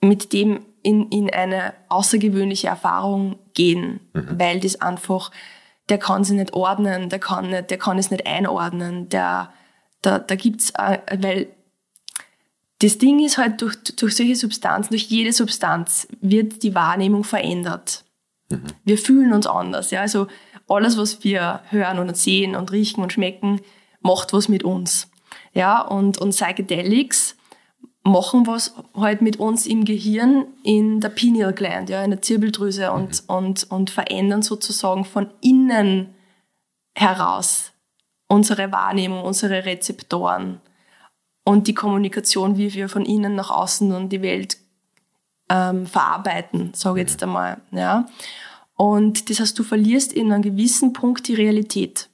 [0.00, 4.38] mit dem in, in eine außergewöhnliche Erfahrung gehen, mhm.
[4.38, 5.32] weil das einfach,
[5.88, 9.52] der kann sie nicht ordnen, der kann, nicht, der kann es nicht einordnen, der,
[10.00, 11.48] da, da gibt's, weil
[12.78, 18.04] das Ding ist halt, durch, durch solche Substanzen, durch jede Substanz wird die Wahrnehmung verändert.
[18.48, 18.66] Mhm.
[18.84, 19.90] Wir fühlen uns anders.
[19.90, 20.02] Ja?
[20.02, 20.28] Also
[20.68, 23.60] alles, was wir hören und sehen und riechen und schmecken,
[24.02, 25.10] macht was mit uns.
[25.52, 27.35] Ja, und, und Psychedelics
[28.06, 32.92] machen was halt mit uns im Gehirn in der Pineal Gland, ja, in der Zirbeldrüse
[32.92, 33.34] und, mhm.
[33.34, 36.14] und, und verändern sozusagen von innen
[36.94, 37.72] heraus
[38.28, 40.60] unsere Wahrnehmung, unsere Rezeptoren
[41.44, 44.56] und die Kommunikation, wie wir von innen nach außen und die Welt
[45.48, 47.28] ähm, verarbeiten, sage ich jetzt mhm.
[47.28, 47.60] einmal.
[47.72, 48.06] Ja.
[48.74, 52.08] Und das heißt, du verlierst in einem gewissen Punkt die Realität.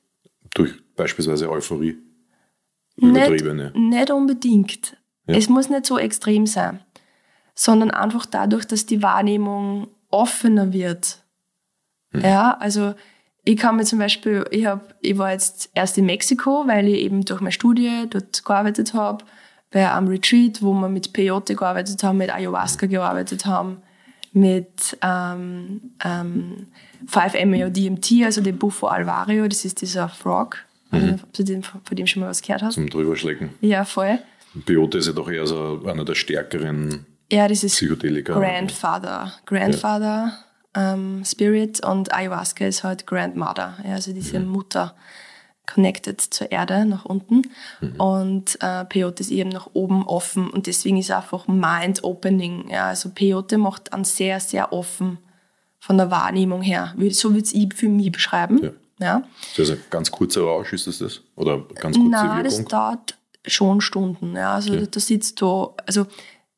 [0.54, 1.98] Durch beispielsweise Euphorie.
[2.96, 3.72] Übertriebene.
[3.74, 4.96] Nicht, nicht unbedingt.
[5.32, 5.38] Ja.
[5.38, 6.80] Es muss nicht so extrem sein,
[7.54, 11.18] sondern einfach dadurch, dass die Wahrnehmung offener wird.
[12.12, 12.20] Hm.
[12.22, 12.94] Ja, also
[13.44, 17.00] ich kann mir zum Beispiel, ich, hab, ich war jetzt erst in Mexiko, weil ich
[17.00, 19.24] eben durch meine Studie dort gearbeitet habe,
[19.72, 23.78] bei einem Retreat, wo wir mit Peyote gearbeitet haben, mit Ayahuasca gearbeitet haben,
[24.32, 26.66] mit ähm, ähm,
[27.06, 30.58] 5-MeO-DMT, also dem Buffo alvario, das ist dieser Frog.
[30.90, 31.20] Mhm.
[31.22, 32.74] Ob du den, von dem schon mal was gehört hast?
[32.74, 33.50] Zum Drüberschlecken.
[33.60, 34.18] Ja, voll.
[34.64, 38.34] Peyote ist ja doch eher so einer der stärkeren ja, dieses Psychedelika.
[38.34, 39.32] Grandfather.
[39.46, 40.38] Grandfather
[40.76, 40.92] ja.
[40.94, 43.78] ähm, Spirit und Ayahuasca ist halt Grandmother.
[43.86, 44.48] Ja, also diese mhm.
[44.48, 44.94] Mutter
[45.66, 47.42] connected zur Erde nach unten.
[47.80, 48.00] Mhm.
[48.00, 52.68] Und äh, Peyote ist eben nach oben offen und deswegen ist einfach mind-opening.
[52.68, 55.18] Ja, also Peyote macht an sehr, sehr offen
[55.78, 56.94] von der Wahrnehmung her.
[57.10, 58.62] So würde ich für mich beschreiben.
[58.62, 58.70] Ja.
[59.00, 59.22] Ja.
[59.58, 61.22] Also ein ganz kurzer Rausch ist das das?
[61.34, 62.44] Oder ganz kurze Nein, Wirkung?
[62.44, 64.36] das dauert schon Stunden.
[64.36, 64.54] Ja.
[64.54, 64.86] Also ja.
[64.86, 66.06] da sitzt du, also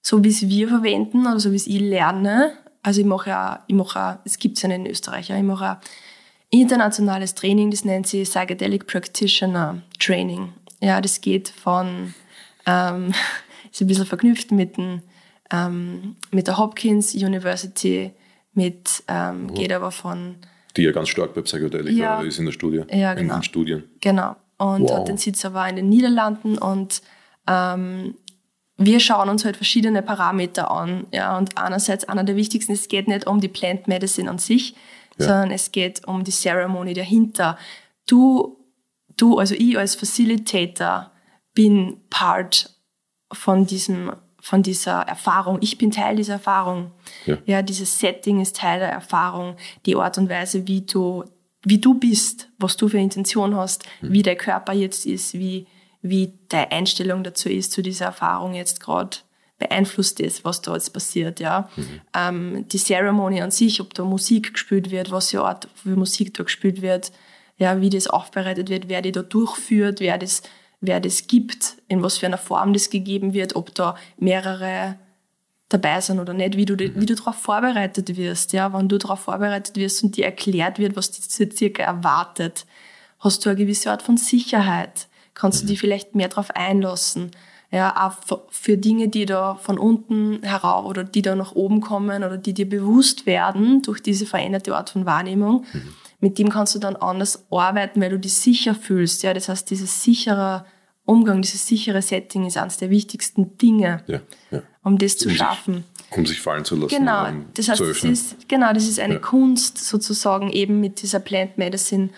[0.02, 3.64] so wie es wir verwenden oder so wie es ich lerne, also ich mache ja,
[3.66, 5.76] ich mache auch, es gibt es ja in Österreich, ja, ich mache auch
[6.50, 10.52] internationales Training, das nennt sich Psychedelic Practitioner Training.
[10.80, 12.14] Ja, das geht von,
[12.66, 13.14] ähm,
[13.72, 15.00] ist ein bisschen verknüpft mit, dem,
[15.50, 18.12] ähm, mit der Hopkins University,
[18.52, 20.36] mit, ähm, geht aber von
[20.76, 22.20] die ja ganz stark bei Psychedelika ja.
[22.22, 23.34] ist in der Studie, ja, genau.
[23.34, 23.84] in den Studien.
[24.00, 24.36] Genau.
[24.58, 24.98] Und wow.
[24.98, 27.02] hat den Sitz aber in den Niederlanden und
[27.46, 28.14] ähm,
[28.76, 31.06] wir schauen uns halt verschiedene Parameter an.
[31.12, 34.74] Ja, und einerseits einer der wichtigsten, es geht nicht um die Plant Medicine an sich,
[35.18, 35.26] ja.
[35.26, 37.56] sondern es geht um die Ceremony dahinter.
[38.06, 38.58] Du,
[39.16, 41.12] du, also ich als Facilitator
[41.54, 42.70] bin Part
[43.32, 44.12] von diesem
[44.44, 45.56] von dieser Erfahrung.
[45.62, 46.90] Ich bin Teil dieser Erfahrung.
[47.24, 47.38] Ja.
[47.46, 49.56] ja, dieses Setting ist Teil der Erfahrung.
[49.86, 51.24] Die Art und Weise, wie du,
[51.64, 54.12] wie du bist, was du für Intention hast, mhm.
[54.12, 55.66] wie dein Körper jetzt ist, wie,
[56.02, 59.18] wie deine Einstellung dazu ist, zu dieser Erfahrung jetzt gerade
[59.58, 61.70] beeinflusst ist, was da jetzt passiert, ja.
[61.76, 62.00] Mhm.
[62.14, 66.34] Ähm, die Ceremony an sich, ob da Musik gespielt wird, was für Art für Musik
[66.34, 67.12] da gespielt wird,
[67.56, 70.42] ja, wie das aufbereitet wird, wer die da durchführt, wer das
[70.86, 74.98] wer das gibt, in was für einer Form das gegeben wird, ob da mehrere
[75.74, 78.52] dabei sind oder nicht, wie du, wie du darauf vorbereitet wirst.
[78.52, 82.64] Ja, wenn du darauf vorbereitet wirst und dir erklärt wird, was dir circa erwartet,
[83.18, 85.08] hast du eine gewisse Art von Sicherheit.
[85.34, 87.32] Kannst du dich vielleicht mehr darauf einlassen.
[87.70, 92.22] Ja, auch für Dinge, die da von unten herauf oder die da nach oben kommen
[92.22, 95.64] oder die dir bewusst werden durch diese veränderte Art von Wahrnehmung.
[95.72, 95.94] Mhm.
[96.20, 99.24] Mit dem kannst du dann anders arbeiten, weil du dich sicher fühlst.
[99.24, 100.66] Ja, das heißt, dieses sichere
[101.04, 104.20] Umgang, dieses sichere Setting ist eines der wichtigsten Dinge, ja,
[104.52, 104.62] ja.
[104.84, 105.74] Um das zu um schaffen.
[105.74, 106.96] Sich, um sich fallen zu lassen.
[106.96, 109.20] Genau, um das heißt, das ist, genau, das ist eine ja.
[109.20, 112.10] Kunst sozusagen eben mit dieser Plant Medicine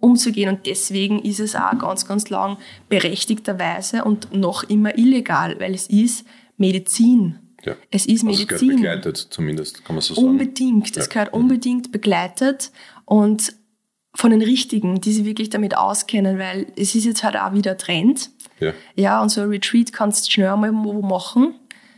[0.00, 2.58] umzugehen und deswegen ist es auch ganz, ganz lang
[2.88, 7.38] berechtigterweise und noch immer illegal, weil es ist Medizin.
[7.64, 7.76] Ja.
[7.90, 8.48] Es ist Medizin.
[8.50, 10.26] Also es gehört begleitet zumindest, kann man so sagen.
[10.26, 12.70] Unbedingt, es gehört unbedingt begleitet
[13.06, 13.54] und
[14.14, 17.76] von den Richtigen, die sich wirklich damit auskennen, weil es ist jetzt halt auch wieder
[17.76, 18.30] Trend.
[18.60, 18.72] Ja.
[18.94, 21.54] Ja, und so ein Retreat kannst du schnell einmal machen.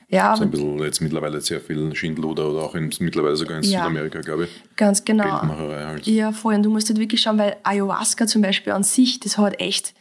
[0.09, 3.65] Ja, also ein bisschen jetzt mittlerweile sehr viel Schindluder oder auch in, mittlerweile sogar in
[3.65, 4.51] ja, Südamerika, glaube ich.
[4.77, 5.43] Ganz genau.
[5.43, 6.07] Halt.
[6.07, 6.55] Ja, voll.
[6.55, 9.95] Und du musst halt wirklich schauen, weil Ayahuasca zum Beispiel an sich, das hat echt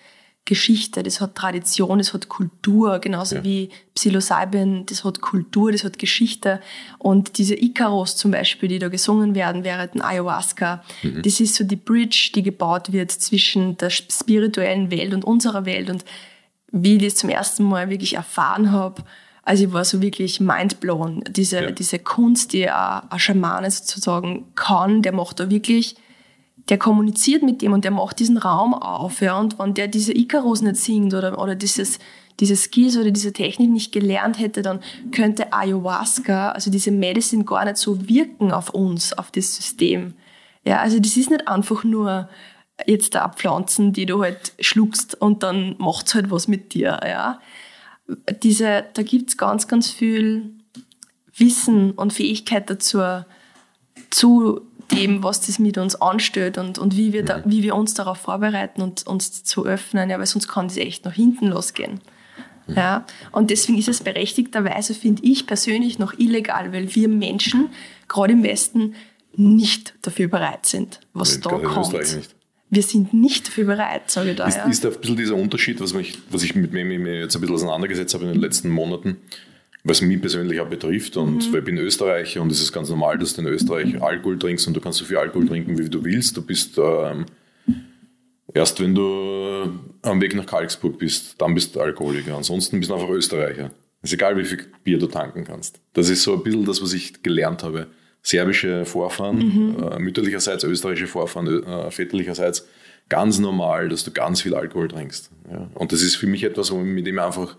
[0.45, 3.43] Geschichte, das hat Tradition, das hat Kultur, genauso ja.
[3.43, 6.61] wie Psilocybin, das hat Kultur, das hat Geschichte.
[6.99, 11.23] Und diese Icaros zum Beispiel, die da gesungen werden während ein Ayahuasca, mhm.
[11.23, 15.89] das ist so die Bridge, die gebaut wird zwischen der spirituellen Welt und unserer Welt.
[15.89, 16.05] Und
[16.71, 19.03] wie ich das zum ersten Mal wirklich erfahren habe,
[19.45, 21.23] also ich war so wirklich mindblown.
[21.29, 21.71] Diese, ja.
[21.71, 25.95] diese Kunst, die ein, ein Schamane sozusagen kann, der macht da wirklich
[26.69, 29.21] der kommuniziert mit dem und der macht diesen Raum auf.
[29.21, 31.99] Ja, und wenn der diese Icarus nicht singt oder, oder dieses,
[32.39, 34.79] diese Skills oder diese Technik nicht gelernt hätte, dann
[35.11, 40.15] könnte Ayahuasca, also diese Medicine gar nicht so wirken auf uns, auf das System.
[40.65, 42.29] Ja, also das ist nicht einfach nur
[42.87, 46.99] jetzt da Pflanzen, die du halt schluckst und dann macht's halt was mit dir.
[47.05, 47.39] Ja,
[48.43, 50.51] diese, da gibt's ganz, ganz viel
[51.35, 53.01] Wissen und Fähigkeit dazu,
[54.09, 57.93] zu dem, was das mit uns anstellt und, und wie, wir da, wie wir uns
[57.93, 61.99] darauf vorbereiten und uns zu öffnen, ja, weil sonst kann das echt nach hinten losgehen.
[62.67, 67.69] Ja, und deswegen ist es berechtigterweise, finde ich persönlich, noch illegal, weil wir Menschen,
[68.07, 68.95] gerade im Westen,
[69.35, 71.93] nicht dafür bereit sind, was nee, da kommt.
[72.69, 74.47] Wir sind nicht dafür bereit, sage ich da.
[74.47, 74.67] Ist, ja.
[74.67, 77.55] ist da ein bisschen dieser Unterschied, was, mich, was ich mit mir jetzt ein bisschen
[77.55, 79.17] auseinandergesetzt habe in den letzten Monaten,
[79.83, 81.15] was mich persönlich auch betrifft.
[81.15, 81.53] Und mhm.
[81.53, 84.67] weil ich bin Österreicher und es ist ganz normal, dass du in Österreich Alkohol trinkst
[84.67, 86.35] und du kannst so viel Alkohol trinken, wie du willst.
[86.37, 87.25] Du bist ähm,
[88.53, 92.35] erst, wenn du am Weg nach Karlsburg bist, dann bist du Alkoholiker.
[92.35, 93.71] Ansonsten bist du einfach Österreicher.
[94.01, 95.79] Es ist egal, wie viel Bier du tanken kannst.
[95.93, 97.87] Das ist so ein bisschen das, was ich gelernt habe.
[98.25, 99.83] Serbische Vorfahren, mhm.
[99.83, 102.67] äh, mütterlicherseits, österreichische Vorfahren, äh, väterlicherseits,
[103.07, 105.29] ganz normal, dass du ganz viel Alkohol trinkst.
[105.51, 105.69] Ja.
[105.75, 107.55] Und das ist für mich etwas, mit dem ich einfach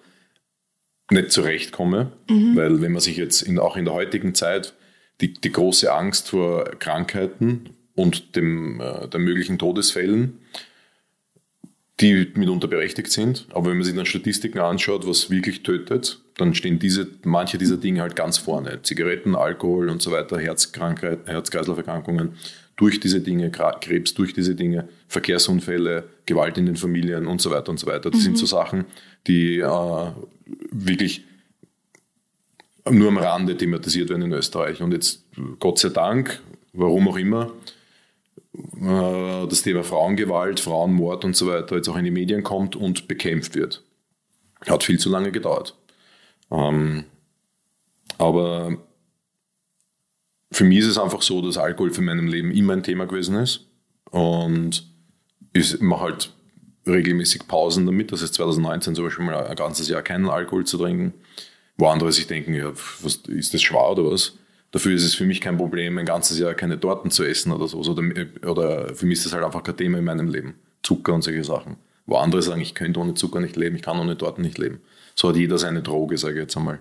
[1.09, 2.57] nicht zurechtkomme, mhm.
[2.57, 4.75] weil wenn man sich jetzt in, auch in der heutigen Zeit
[5.21, 10.41] die, die große Angst vor Krankheiten und dem, äh, der möglichen Todesfällen,
[12.01, 16.55] die mitunter berechtigt sind, aber wenn man sich dann Statistiken anschaut, was wirklich tötet, dann
[16.55, 18.83] stehen diese, manche dieser Dinge halt ganz vorne.
[18.83, 22.33] Zigaretten, Alkohol und so weiter, Herzkrankheit, Herz-Kreislauf-Erkrankungen
[22.77, 27.71] durch diese Dinge, Krebs durch diese Dinge, Verkehrsunfälle, Gewalt in den Familien und so weiter
[27.71, 28.11] und so weiter.
[28.11, 28.25] Das mhm.
[28.25, 28.85] sind so Sachen,
[29.27, 30.13] die äh,
[30.71, 31.25] wirklich
[32.91, 34.83] nur am Rande thematisiert werden in Österreich.
[34.83, 35.25] Und jetzt,
[35.59, 36.41] Gott sei Dank,
[36.75, 37.53] warum auch immer,
[39.49, 43.55] das Thema Frauengewalt, Frauenmord und so weiter jetzt auch in die Medien kommt und bekämpft
[43.55, 43.83] wird.
[44.67, 45.77] Hat viel zu lange gedauert.
[46.51, 47.05] Ähm,
[48.19, 48.79] aber
[50.53, 53.37] für mich ist es einfach so, dass Alkohol für meinem Leben immer ein Thema gewesen
[53.37, 53.67] ist.
[54.11, 54.89] Und
[55.53, 56.33] ich mache halt
[56.87, 58.13] regelmäßig Pausen damit.
[58.13, 61.15] Das ist 2019 zum Beispiel mal ein ganzes Jahr keinen Alkohol zu trinken.
[61.77, 64.39] Wo andere sich denken, ja, was, ist das schwer oder was?
[64.77, 67.67] Dafür ist es für mich kein Problem, ein ganzes Jahr keine Torten zu essen oder
[67.67, 67.79] so.
[67.79, 68.03] Oder,
[68.47, 70.57] oder für mich ist das halt einfach kein Thema in meinem Leben.
[70.83, 71.77] Zucker und solche Sachen.
[72.05, 74.83] Wo andere sagen, ich könnte ohne Zucker nicht leben, ich kann ohne Torten nicht leben.
[75.15, 76.81] So hat jeder seine Droge, sage ich jetzt einmal.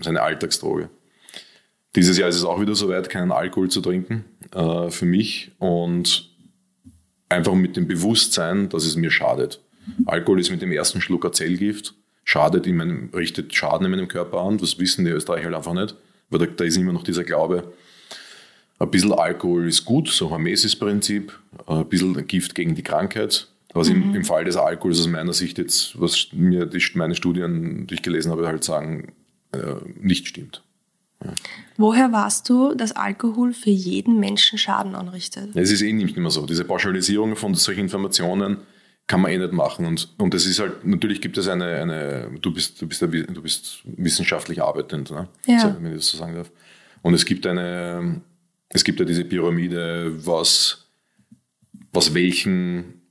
[0.00, 0.88] Seine Alltagsdroge.
[1.94, 4.24] Dieses Jahr ist es auch wieder soweit, keinen Alkohol zu trinken
[4.54, 5.52] äh, für mich.
[5.58, 6.34] Und
[7.28, 9.60] Einfach mit dem Bewusstsein, dass es mir schadet.
[10.06, 14.08] Alkohol ist mit dem ersten Schluck ein Zellgift, schadet in meinem, richtet Schaden in meinem
[14.08, 14.58] Körper an.
[14.58, 15.96] Das wissen die Österreicher halt einfach nicht,
[16.34, 17.72] weil da, da ist immer noch dieser Glaube,
[18.78, 21.32] ein bisschen Alkohol ist gut, so Hormesis-Prinzip,
[21.66, 23.48] ein bisschen Gift gegen die Krankheit.
[23.72, 24.02] Was mhm.
[24.02, 28.30] im, im, Fall des Alkohols aus meiner Sicht jetzt, was mir die, meine Studien durchgelesen
[28.30, 29.12] habe, halt sagen,
[29.52, 29.58] äh,
[30.00, 30.62] nicht stimmt.
[31.76, 35.50] Woher weißt du, dass Alkohol für jeden Menschen Schaden anrichtet?
[35.54, 36.44] Es ist eh nicht mehr so.
[36.46, 38.58] Diese Pauschalisierung von solchen Informationen
[39.06, 39.86] kann man eh nicht machen.
[39.86, 43.42] Und, und das ist halt, natürlich gibt es eine, eine du bist, du bist, du
[43.42, 45.28] bist wissenschaftlich arbeitend, ne?
[45.46, 45.76] ja.
[45.78, 46.50] wenn ich das so sagen darf.
[47.02, 48.22] Und es gibt eine,
[48.70, 50.88] es gibt ja diese Pyramide, was,
[51.92, 53.02] was welchen,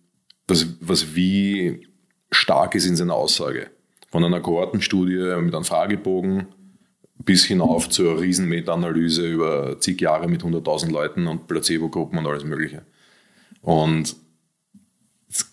[0.48, 1.88] was, was wie
[2.32, 3.68] stark ist in seiner Aussage.
[4.10, 6.48] Von einer Kohortenstudie mit einem Fragebogen,
[7.20, 12.44] bis hinauf zur riesen Meta-Analyse über zig Jahre mit 100.000 Leuten und Placebo-Gruppen und alles
[12.44, 12.84] Mögliche.
[13.62, 14.16] Und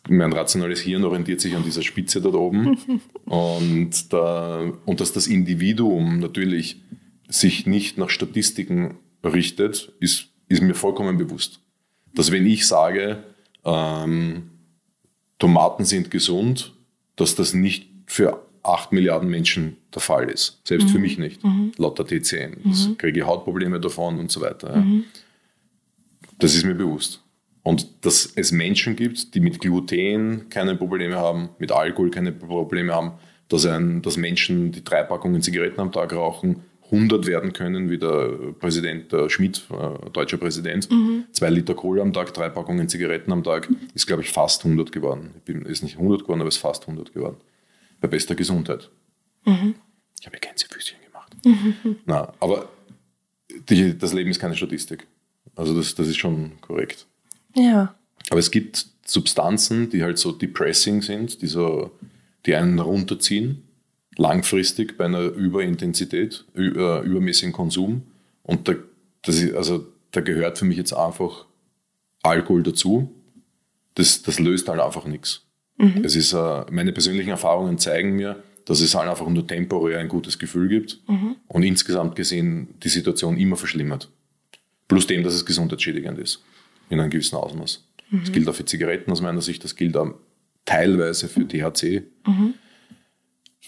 [0.09, 2.77] mein rationales Hirn orientiert sich an dieser Spitze dort oben
[3.25, 6.83] und, da, und dass das Individuum natürlich
[7.29, 11.61] sich nicht nach Statistiken richtet, ist, ist mir vollkommen bewusst.
[12.15, 13.23] Dass wenn ich sage,
[13.65, 14.51] ähm,
[15.39, 16.73] Tomaten sind gesund,
[17.17, 20.61] dass das nicht für 8 Milliarden Menschen der Fall ist.
[20.65, 20.91] Selbst mhm.
[20.91, 21.43] für mich nicht.
[21.45, 21.73] Mhm.
[21.77, 22.57] Laut der TCM.
[22.63, 22.99] Mhm.
[22.99, 24.77] Kriege ich Hautprobleme davon und so weiter.
[24.77, 24.81] Ja.
[24.81, 25.05] Mhm.
[26.39, 27.23] Das ist mir bewusst.
[27.63, 32.95] Und dass es Menschen gibt, die mit Gluten keine Probleme haben, mit Alkohol keine Probleme
[32.95, 33.13] haben,
[33.49, 37.99] dass, ein, dass Menschen, die drei Packungen Zigaretten am Tag rauchen, 100 werden können, wie
[37.99, 40.91] der Präsident der Schmidt, äh, deutscher Präsident.
[40.91, 41.25] Mhm.
[41.33, 44.91] Zwei Liter Kohle am Tag, drei Packungen Zigaretten am Tag, ist, glaube ich, fast 100
[44.91, 45.31] geworden.
[45.37, 47.37] Ich bin, ist nicht 100 geworden, aber ist fast 100 geworden.
[48.01, 48.91] Bei bester Gesundheit.
[49.45, 49.75] Mhm.
[50.19, 51.37] Ich habe ja Gänsefüßchen gemacht.
[51.45, 51.97] Mhm.
[52.07, 52.69] Na, aber
[53.69, 55.07] die, das Leben ist keine Statistik.
[55.55, 57.07] Also das, das ist schon korrekt.
[57.55, 57.95] Ja.
[58.31, 61.91] Aber es gibt Substanzen, die halt so depressing sind, die, so,
[62.47, 63.63] die einen runterziehen,
[64.17, 68.03] langfristig bei einer Überintensität, über, übermäßigen Konsum.
[68.43, 68.75] Und da,
[69.23, 71.47] das ist, also, da gehört für mich jetzt einfach
[72.23, 73.11] Alkohol dazu.
[73.95, 75.43] Das, das löst halt einfach nichts.
[75.77, 76.05] Mhm.
[76.05, 80.09] Es ist, uh, meine persönlichen Erfahrungen zeigen mir, dass es halt einfach nur temporär ein
[80.09, 81.37] gutes Gefühl gibt mhm.
[81.49, 84.09] und insgesamt gesehen die Situation immer verschlimmert.
[84.87, 86.43] Plus dem, dass es gesundheitsschädigend ist,
[86.91, 87.83] in einem gewissen Ausmaß.
[88.11, 88.21] Mhm.
[88.21, 90.15] Das gilt auch für Zigaretten aus meiner Sicht, das gilt auch
[90.67, 92.55] teilweise für THC, mhm.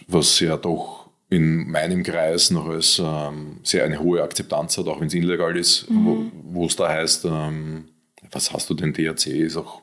[0.07, 5.01] was ja doch in meinem Kreis noch als ähm, sehr eine hohe Akzeptanz hat, auch
[5.01, 6.31] wenn es illegal ist, mhm.
[6.45, 7.89] wo es da heißt, ähm,
[8.31, 9.81] was hast du denn THC, ist auch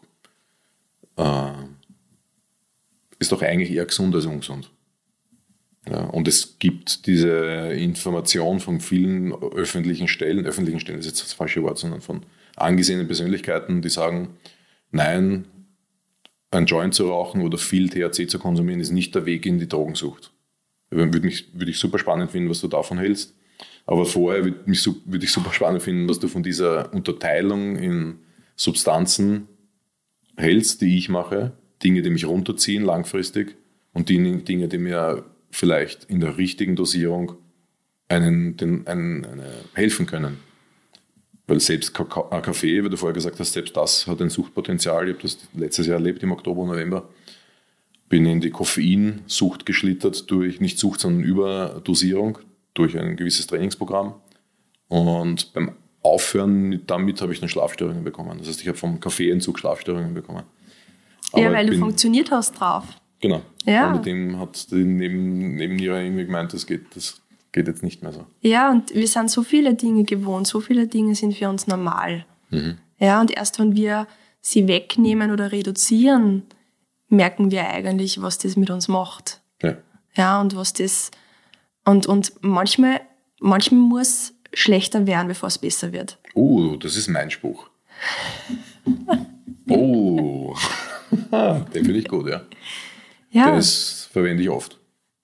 [1.18, 1.52] äh,
[3.20, 4.72] ist doch eigentlich eher gesund als ungesund.
[5.88, 11.34] Ja, und es gibt diese Information von vielen öffentlichen Stellen, öffentlichen Stellen ist jetzt das
[11.34, 12.26] falsche Wort, sondern von
[12.62, 14.38] angesehenen Persönlichkeiten, die sagen,
[14.91, 15.45] nein,
[16.51, 19.68] ein Joint zu rauchen oder viel THC zu konsumieren ist nicht der Weg in die
[19.68, 20.32] Drogensucht.
[20.89, 23.36] Würde, mich, würde ich super spannend finden, was du davon hältst.
[23.86, 28.20] Aber vorher würde, mich, würde ich super spannend finden, was du von dieser Unterteilung in
[28.55, 29.47] Substanzen
[30.38, 31.51] hältst, die ich mache.
[31.84, 33.55] Dinge, die mich runterziehen langfristig
[33.93, 37.34] und die Dinge, die mir vielleicht in der richtigen Dosierung
[38.07, 40.38] einen, den, einen, eine, helfen können.
[41.50, 45.08] Weil selbst äh, Kaffee, wie du vorher gesagt hast, selbst das hat ein Suchtpotenzial.
[45.08, 47.10] Ich habe das letztes Jahr erlebt, im Oktober, November.
[48.08, 52.38] Bin in die Koffeinsucht geschlittert durch, nicht Sucht, sondern Überdosierung,
[52.74, 54.14] durch ein gewisses Trainingsprogramm.
[54.88, 58.38] Und beim Aufhören damit habe ich dann Schlafstörungen bekommen.
[58.38, 60.43] Das heißt, ich habe vom Kaffeeentzug Schlafstörungen bekommen.
[61.32, 62.86] Aber ja, weil du funktioniert hast drauf.
[63.22, 63.41] Genau.
[63.66, 63.93] Ja.
[63.93, 67.22] Und dem hat die neben, Nebenniere irgendwie gemeint, das geht, das
[67.60, 68.26] geht jetzt nicht mehr so.
[68.39, 72.26] Ja, und wir sind so viele Dinge gewohnt, so viele Dinge sind für uns normal.
[72.51, 72.78] Mhm.
[72.99, 74.07] Ja, und erst wenn wir
[74.39, 76.43] sie wegnehmen oder reduzieren,
[77.10, 79.41] merken wir eigentlich, was das mit uns macht.
[79.62, 79.76] Ja.
[80.16, 81.12] Ja, und was das,
[81.84, 83.01] und, und manchmal,
[83.41, 86.18] manchmal muss schlechter werden, bevor es besser wird.
[86.36, 87.70] Oh, das ist mein Spruch.
[89.70, 90.55] oh,
[91.32, 92.41] den finde ich gut, ja.
[93.32, 93.53] Ja.
[93.53, 94.80] Das verwende ich oft.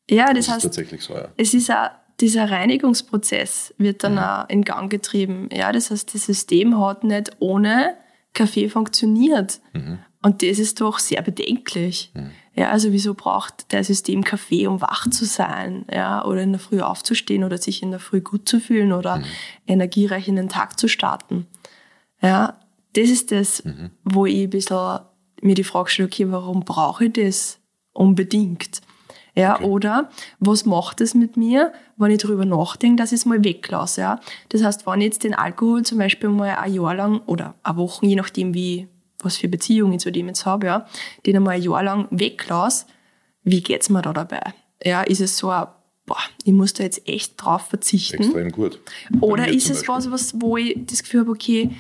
[0.10, 1.30] Ja, das, das heißt, ist tatsächlich so, ja.
[1.38, 1.92] es ist auch
[2.22, 4.20] dieser Reinigungsprozess wird dann mhm.
[4.20, 5.50] auch in Gang getrieben.
[5.52, 7.96] Ja, das heißt, das System hat nicht ohne
[8.34, 9.60] Kaffee funktioniert.
[9.74, 10.00] Mhm.
[10.22, 12.12] Und das ist doch sehr bedenklich.
[12.14, 12.32] Mhm.
[12.56, 15.86] Ja, also wieso braucht der System Kaffee, um wach zu sein?
[15.92, 19.18] Ja, oder in der Früh aufzustehen oder sich in der Früh gut zu fühlen oder
[19.18, 19.26] mhm.
[19.68, 21.46] energiereich in den Tag zu starten?
[22.22, 22.60] Ja,
[22.94, 23.92] das ist das, mhm.
[24.04, 25.00] wo ich ein bisschen
[25.42, 27.60] mir die Frage stelle, okay, warum brauche ich das
[27.94, 28.82] unbedingt?
[29.36, 29.66] Ja, okay.
[29.66, 30.10] oder
[30.40, 34.02] was macht es mit mir, wenn ich darüber nachdenke, dass ich es mal weglasse?
[34.02, 34.20] Ja?
[34.50, 37.78] Das heißt, wenn ich jetzt den Alkohol zum Beispiel mal ein Jahr lang oder eine
[37.78, 38.88] Woche, je nachdem, wie,
[39.20, 40.86] was für Beziehungen ich zu dem jetzt habe, ja,
[41.26, 42.86] den einmal ein Jahr lang weglasse,
[43.44, 44.42] wie geht's mir da dabei?
[44.84, 45.68] Ja, ist es so ein,
[46.06, 48.24] boah, ich muss da jetzt echt drauf verzichten?
[48.24, 48.80] Extrem gut.
[49.20, 51.72] Oder ist es was, was, wo ich das Gefühl habe, okay,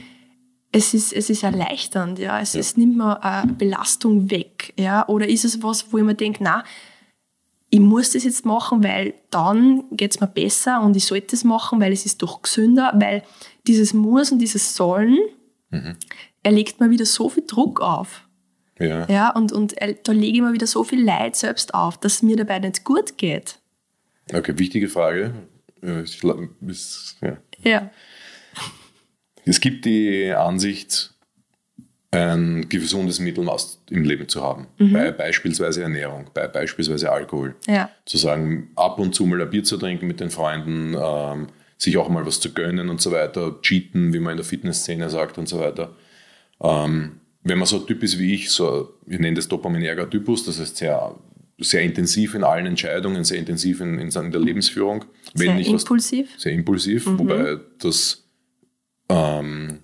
[0.73, 2.59] es ist, es ist erleichternd, ja, es, ja.
[2.59, 6.43] es nimmt mir eine Belastung weg, ja, oder ist es was, wo ich mir denke,
[6.43, 6.65] na,
[7.75, 11.43] ich muss das jetzt machen, weil dann geht es mir besser und ich sollte es
[11.43, 13.21] machen, weil es ist doch gesünder, weil
[13.67, 15.17] dieses Muss und dieses Sollen,
[15.71, 15.97] mhm.
[16.41, 18.29] er legt mir wieder so viel Druck auf.
[18.79, 19.05] Ja.
[19.09, 22.21] ja und, und da lege ich mir wieder so viel Leid selbst auf, dass es
[22.21, 23.59] mir dabei nicht gut geht.
[24.33, 25.33] Okay, wichtige Frage.
[25.81, 26.23] Ich,
[27.21, 27.37] ja.
[27.61, 27.91] ja.
[29.43, 31.13] Es gibt die Ansicht,
[32.15, 34.67] ein gesundes Mittelmaß im Leben zu haben.
[34.77, 34.93] Mhm.
[34.93, 37.55] Bei beispielsweise Ernährung, bei beispielsweise Alkohol.
[37.67, 37.89] Ja.
[38.05, 41.47] Zu sagen, ab und zu mal ein Bier zu trinken mit den Freunden, ähm,
[41.77, 45.09] sich auch mal was zu gönnen und so weiter, cheaten, wie man in der Fitnessszene
[45.09, 45.95] sagt und so weiter.
[46.61, 50.45] Ähm, wenn man so ein Typ ist wie ich, so, wir nennen das dopaminerger Typus,
[50.45, 51.15] das heißt sehr,
[51.59, 55.05] sehr intensiv in allen Entscheidungen, sehr intensiv in, in, der Lebensführung.
[55.33, 56.29] Wenn sehr impulsiv.
[56.33, 57.19] Was, sehr impulsiv, mhm.
[57.19, 58.23] wobei das
[59.09, 59.79] ähm,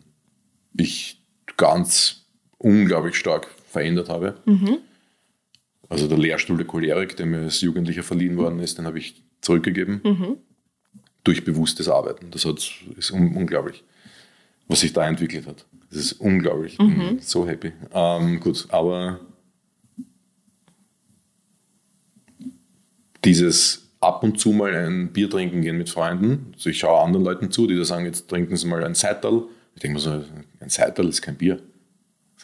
[0.75, 1.21] ich
[1.57, 2.20] ganz
[2.61, 4.35] unglaublich stark verändert habe.
[4.45, 4.77] Mhm.
[5.89, 9.23] Also der Lehrstuhl der Cholerik, der mir als Jugendlicher verliehen worden ist, den habe ich
[9.41, 10.01] zurückgegeben.
[10.03, 10.37] Mhm.
[11.23, 12.31] Durch bewusstes Arbeiten.
[12.31, 12.57] Das hat,
[12.97, 13.83] ist un unglaublich,
[14.67, 15.65] was sich da entwickelt hat.
[15.89, 16.79] Das ist unglaublich.
[16.79, 17.19] Mhm.
[17.19, 17.73] so happy.
[17.93, 19.19] Ähm, gut, aber
[23.25, 26.53] dieses ab und zu mal ein Bier trinken gehen mit Freunden.
[26.53, 29.43] Also ich schaue anderen Leuten zu, die da sagen, jetzt trinken sie mal ein Seital.
[29.75, 30.23] Ich denke mir so,
[30.59, 31.61] ein Seital ist kein Bier.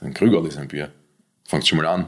[0.02, 0.91] Ein Krügerl ist ein Bier.
[1.45, 2.08] Fangt schon mal an.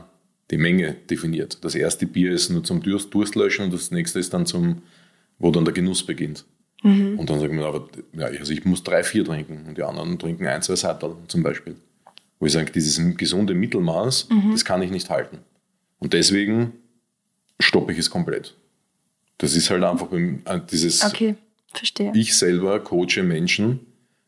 [0.52, 1.64] Die Menge definiert.
[1.64, 4.82] Das erste Bier ist nur zum Durst, Durstlöschen und das nächste ist dann zum,
[5.38, 6.46] wo dann der Genuss beginnt.
[6.84, 7.20] Mhm.
[7.20, 10.18] Und dann sagen wir, aber, ja, also ich muss drei, vier trinken und die anderen
[10.18, 11.76] trinken ein, zwei Seital zum Beispiel.
[12.40, 14.52] Wo ich sage, dieses gesunde Mittelmaß, mhm.
[14.52, 15.40] das kann ich nicht halten.
[16.00, 16.74] Und deswegen
[17.60, 18.56] stoppe ich es komplett.
[19.38, 21.36] Das ist halt einfach äh, dieses, okay,
[21.74, 22.12] verstehe.
[22.16, 23.82] ich selber coache Menschen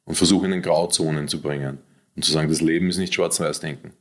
[0.05, 1.79] und versuche in Grauzonen zu bringen
[2.15, 3.93] und zu sagen, das Leben ist nicht schwarz-weiß-denken.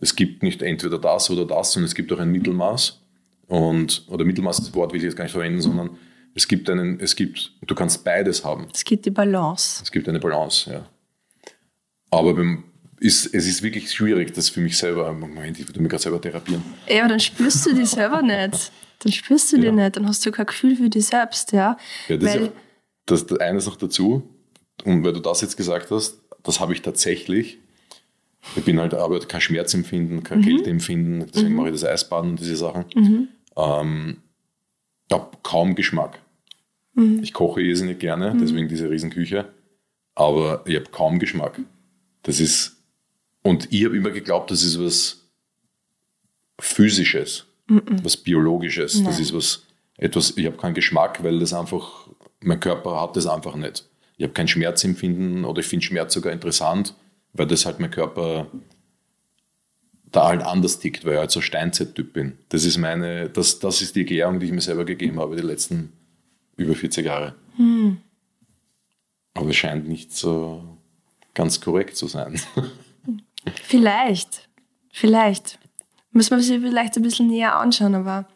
[0.00, 3.00] Es gibt nicht entweder das oder das, sondern es gibt auch ein Mittelmaß.
[3.46, 5.90] Und, oder Mittelmaß, das Wort will ich jetzt gar nicht verwenden, sondern
[6.34, 8.66] es gibt einen, es gibt, du kannst beides haben.
[8.74, 9.82] Es gibt die Balance.
[9.82, 10.86] Es gibt eine Balance, ja.
[12.10, 12.64] Aber beim,
[13.00, 16.20] ist, es ist wirklich schwierig, das für mich selber, Moment, ich würde mich gerade selber
[16.20, 16.62] therapieren.
[16.88, 18.72] Ja, aber dann spürst du dich selber nicht.
[19.00, 19.62] Dann spürst du ja.
[19.62, 21.76] die nicht, dann hast du kein Gefühl für dich selbst, ja.
[22.08, 22.52] Ja, das weil, ist ja,
[23.06, 24.28] das, das eines noch dazu,
[24.84, 27.58] und weil du das jetzt gesagt hast, das habe ich tatsächlich.
[28.54, 30.44] Ich bin halt aber kein Schmerzempfinden, kein mhm.
[30.44, 31.56] Kälteempfinden, deswegen mhm.
[31.56, 32.84] mache ich das Eisbaden und diese Sachen.
[32.94, 33.28] Mhm.
[33.56, 34.18] Ähm,
[35.08, 36.20] ich habe kaum Geschmack.
[36.94, 37.22] Mhm.
[37.22, 38.38] Ich koche irrsinnig gerne, mhm.
[38.38, 39.48] deswegen diese Riesenküche.
[40.14, 41.60] Aber ich habe kaum Geschmack.
[42.22, 42.76] Das ist,
[43.42, 45.22] und ich habe immer geglaubt, das ist was
[46.58, 47.82] Physisches, mhm.
[48.02, 48.96] was Biologisches.
[48.96, 49.06] Nein.
[49.06, 49.62] Das ist was,
[49.98, 52.08] etwas, ich habe keinen Geschmack, weil das einfach,
[52.40, 53.84] mein Körper hat das einfach nicht.
[54.16, 56.94] Ich habe kein Schmerzempfinden oder ich finde Schmerz sogar interessant,
[57.32, 58.50] weil das halt mein Körper
[60.10, 62.38] da halt anders tickt, weil ich halt so Steinzeit-Typ bin.
[62.48, 65.42] Das ist meine, das, das ist die Erklärung, die ich mir selber gegeben habe die
[65.42, 65.92] letzten
[66.56, 67.34] über 40 Jahre.
[67.56, 67.98] Hm.
[69.34, 70.78] Aber es scheint nicht so
[71.34, 72.40] ganz korrekt zu sein.
[73.62, 74.48] Vielleicht,
[74.90, 75.60] vielleicht.
[76.10, 78.26] Muss man sich vielleicht ein bisschen näher anschauen, aber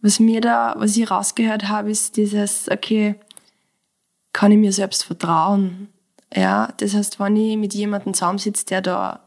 [0.00, 3.14] was mir da, was ich rausgehört habe, ist dieses, okay,
[4.32, 5.88] kann ich mir selbst vertrauen?
[6.34, 9.20] Ja, das heißt, wenn ich mit jemandem zusammensitze, der da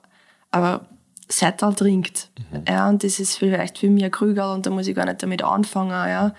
[0.51, 0.85] aber
[1.27, 2.63] Seital trinkt, mhm.
[2.67, 5.23] ja, und das ist vielleicht für mich ein Krüger und da muss ich gar nicht
[5.23, 6.33] damit anfangen, ja,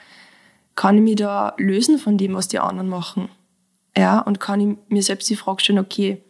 [0.75, 3.29] kann ich mich da lösen von dem, was die anderen machen?
[3.97, 6.23] Ja, und kann ich mir selbst die Frage stellen, okay,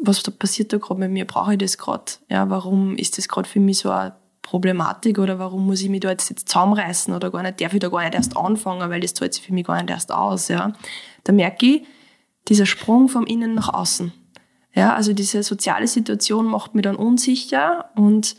[0.00, 1.26] was da passiert da gerade mit mir?
[1.26, 2.04] Brauche ich das gerade?
[2.28, 4.14] Ja, warum ist das gerade für mich so eine
[4.48, 7.80] Problematik oder warum muss ich mich da jetzt, jetzt zusammenreißen oder gar nicht, darf ich
[7.80, 10.48] da gar nicht erst anfangen, weil das zahlt sich für mich gar nicht erst aus,
[10.48, 10.72] ja.
[11.24, 11.86] Da merke ich,
[12.48, 14.10] dieser Sprung vom Innen nach außen.
[14.74, 18.36] Ja, also diese soziale Situation macht mich dann unsicher und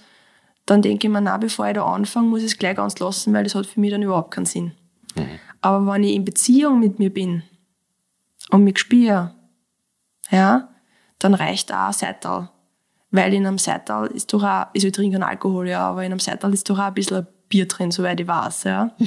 [0.66, 3.32] dann denke ich mir, na, bevor ich da anfange, muss ich es gleich ganz lassen,
[3.34, 4.72] weil das hat für mich dann überhaupt keinen Sinn.
[5.16, 5.40] Mhm.
[5.62, 7.44] Aber wenn ich in Beziehung mit mir bin
[8.50, 9.36] und mich spüre,
[10.32, 10.70] ja,
[11.20, 12.50] dann reicht auch ein Seital.
[13.12, 16.12] Weil in einem Seital ist doch auch, also ich trinke keinen Alkohol, ja, aber in
[16.12, 18.92] einem Seital ist doch auch ein bisschen Bier drin, soweit ich weiß, ja.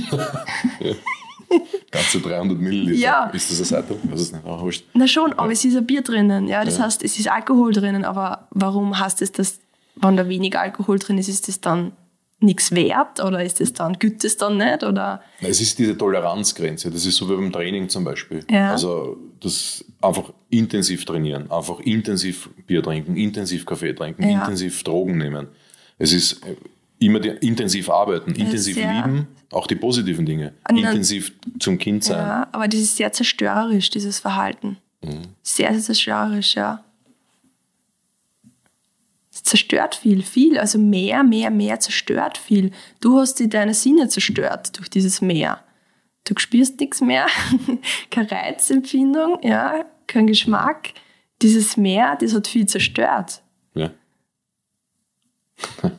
[1.90, 2.98] Ganze 300 Milliliter.
[2.98, 3.26] Ja.
[3.26, 3.96] Ist das ein Seital?
[4.10, 4.84] Das ist nicht auch wurscht.
[4.94, 5.52] Na schon, aber ja.
[5.52, 6.64] es ist ein Bier drinnen, ja.
[6.64, 6.84] Das ja.
[6.84, 9.60] heißt, es ist Alkohol drinnen, aber warum heißt es, dass,
[9.96, 11.92] wenn da wenig Alkohol drin ist, ist das dann
[12.42, 14.82] nichts wert oder ist es dann, gibt es dann nicht?
[14.82, 15.22] Oder?
[15.40, 16.90] Es ist diese Toleranzgrenze.
[16.90, 18.44] Das ist so wie beim Training zum Beispiel.
[18.50, 18.72] Ja.
[18.72, 24.40] Also das einfach intensiv trainieren, einfach intensiv Bier trinken, intensiv Kaffee trinken, ja.
[24.40, 25.48] intensiv Drogen nehmen.
[25.98, 26.56] Es ist äh,
[26.98, 32.18] immer die, intensiv arbeiten, intensiv lieben, auch die positiven Dinge, intensiv zum Kind sein.
[32.18, 34.78] Ja, aber das ist sehr zerstörerisch, dieses Verhalten.
[35.02, 35.22] Mhm.
[35.42, 36.84] Sehr, sehr zerstörerisch, ja
[39.42, 42.70] zerstört viel, viel, also mehr, mehr, mehr zerstört viel.
[43.00, 45.62] Du hast dir deine Sinne zerstört durch dieses Meer.
[46.24, 47.26] Du spürst nichts mehr,
[48.10, 50.92] keine Reizempfindung, ja, kein Geschmack.
[51.42, 53.42] Dieses Meer, das hat viel zerstört.
[53.74, 53.90] Ja.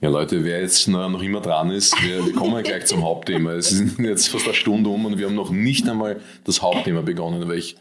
[0.00, 3.52] Ja, Leute, wer jetzt noch immer dran ist, wir, wir kommen gleich zum Hauptthema.
[3.52, 7.00] Es ist jetzt fast eine Stunde um und wir haben noch nicht einmal das Hauptthema
[7.00, 7.76] begonnen, weil ich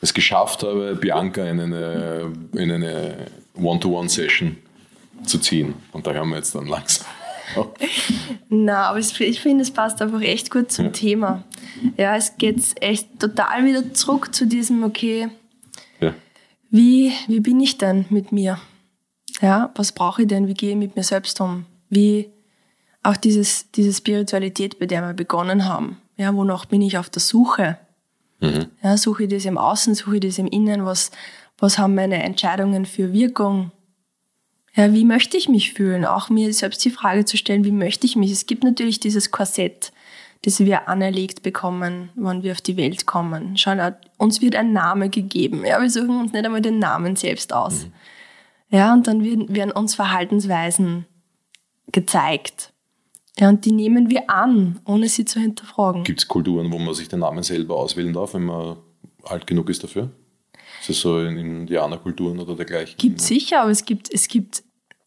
[0.00, 4.56] es geschafft habe, Bianca in eine, in eine One-to-One-Session
[5.24, 5.74] zu ziehen.
[5.92, 7.06] Und da hören wir jetzt dann langsam.
[8.48, 10.90] Na, aber ich finde, es passt einfach echt gut zum ja.
[10.90, 11.44] Thema.
[11.96, 15.28] Ja, es geht echt total wieder zurück zu diesem, okay,
[16.00, 16.14] ja.
[16.70, 18.58] wie, wie bin ich denn mit mir?
[19.40, 20.46] Ja, was brauche ich denn?
[20.46, 21.66] Wie gehe ich mit mir selbst um?
[21.88, 22.30] Wie
[23.02, 25.98] auch dieses, diese Spiritualität, bei der wir begonnen haben.
[26.16, 27.78] Ja, wonach bin ich auf der Suche?
[28.40, 28.66] Mhm.
[28.82, 30.84] Ja, suche ich das im Außen, suche ich das im Innen?
[30.84, 31.10] Was,
[31.58, 33.70] was haben meine Entscheidungen für Wirkung?
[34.74, 36.04] Ja, wie möchte ich mich fühlen?
[36.04, 38.30] Auch mir selbst die Frage zu stellen, wie möchte ich mich?
[38.30, 39.92] Es gibt natürlich dieses Korsett,
[40.42, 43.56] das wir anerlegt bekommen, wenn wir auf die Welt kommen.
[43.56, 43.80] Schauen,
[44.16, 45.64] uns wird ein Name gegeben.
[45.66, 47.86] Ja, wir suchen uns nicht einmal den Namen selbst aus.
[47.86, 47.92] Mhm.
[48.70, 51.06] Ja, und dann werden, werden uns Verhaltensweisen
[51.92, 52.72] gezeigt.
[53.38, 56.04] Ja, und die nehmen wir an, ohne sie zu hinterfragen.
[56.04, 58.76] Gibt es Kulturen, wo man sich den Namen selber auswählen darf, wenn man
[59.24, 60.10] alt genug ist dafür?
[60.80, 62.96] Ist das so in Indianerkulturen oder dergleichen?
[62.96, 64.62] Gibt sicher, aber es gibt, es gibt,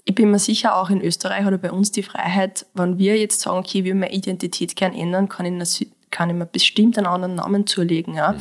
[0.05, 3.41] ich bin mir sicher, auch in Österreich oder bei uns die Freiheit, wenn wir jetzt
[3.41, 7.35] sagen, okay, wir meine Identität gern ändern, kann ich, kann ich mir bestimmt einen anderen
[7.35, 8.15] Namen zulegen.
[8.15, 8.33] Ja?
[8.33, 8.39] Mhm.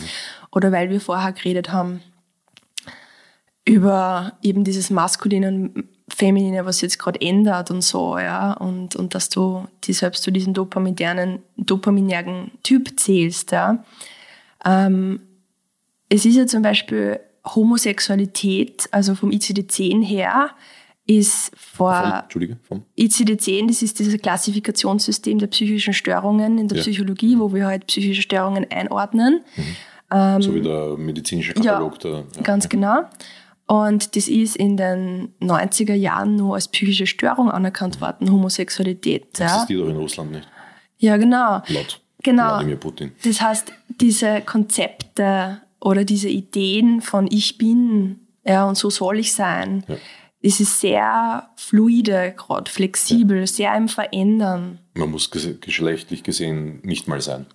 [0.53, 2.01] Oder weil wir vorher geredet haben
[3.65, 9.15] über eben dieses maskuline und feminine, was jetzt gerade ändert und so, ja, und, und
[9.15, 13.85] dass du die selbst zu diesem dopaminären, dopaminären Typ zählst, ja.
[14.65, 15.21] Ähm,
[16.09, 20.51] es ist ja zum Beispiel Homosexualität, also vom ICD-10 her,
[21.07, 26.79] ist vor vom, Entschuldige, vom ICD-10, das ist dieses Klassifikationssystem der psychischen Störungen in der
[26.79, 26.83] ja.
[26.83, 29.41] Psychologie, wo wir halt psychische Störungen einordnen.
[29.57, 29.77] Mhm.
[30.13, 31.95] Ähm, so wie der medizinische Katalog.
[32.05, 32.43] Ja, der, ja.
[32.43, 33.05] ganz genau.
[33.73, 39.29] Und das ist in den 90er Jahren nur als psychische Störung anerkannt worden, Homosexualität.
[39.33, 39.47] Das ja.
[39.55, 40.47] existiert auch in Russland nicht.
[40.99, 41.63] Ja, genau.
[41.69, 42.57] Laut genau.
[42.57, 43.13] Wladimir Putin.
[43.25, 49.33] Das heißt, diese Konzepte oder diese Ideen von ich bin ja, und so soll ich
[49.33, 49.97] sein, ja.
[50.43, 53.47] es ist sehr fluide, gerade flexibel, ja.
[53.47, 54.81] sehr im Verändern.
[54.93, 57.47] Man muss geschlechtlich gesehen nicht mal sein.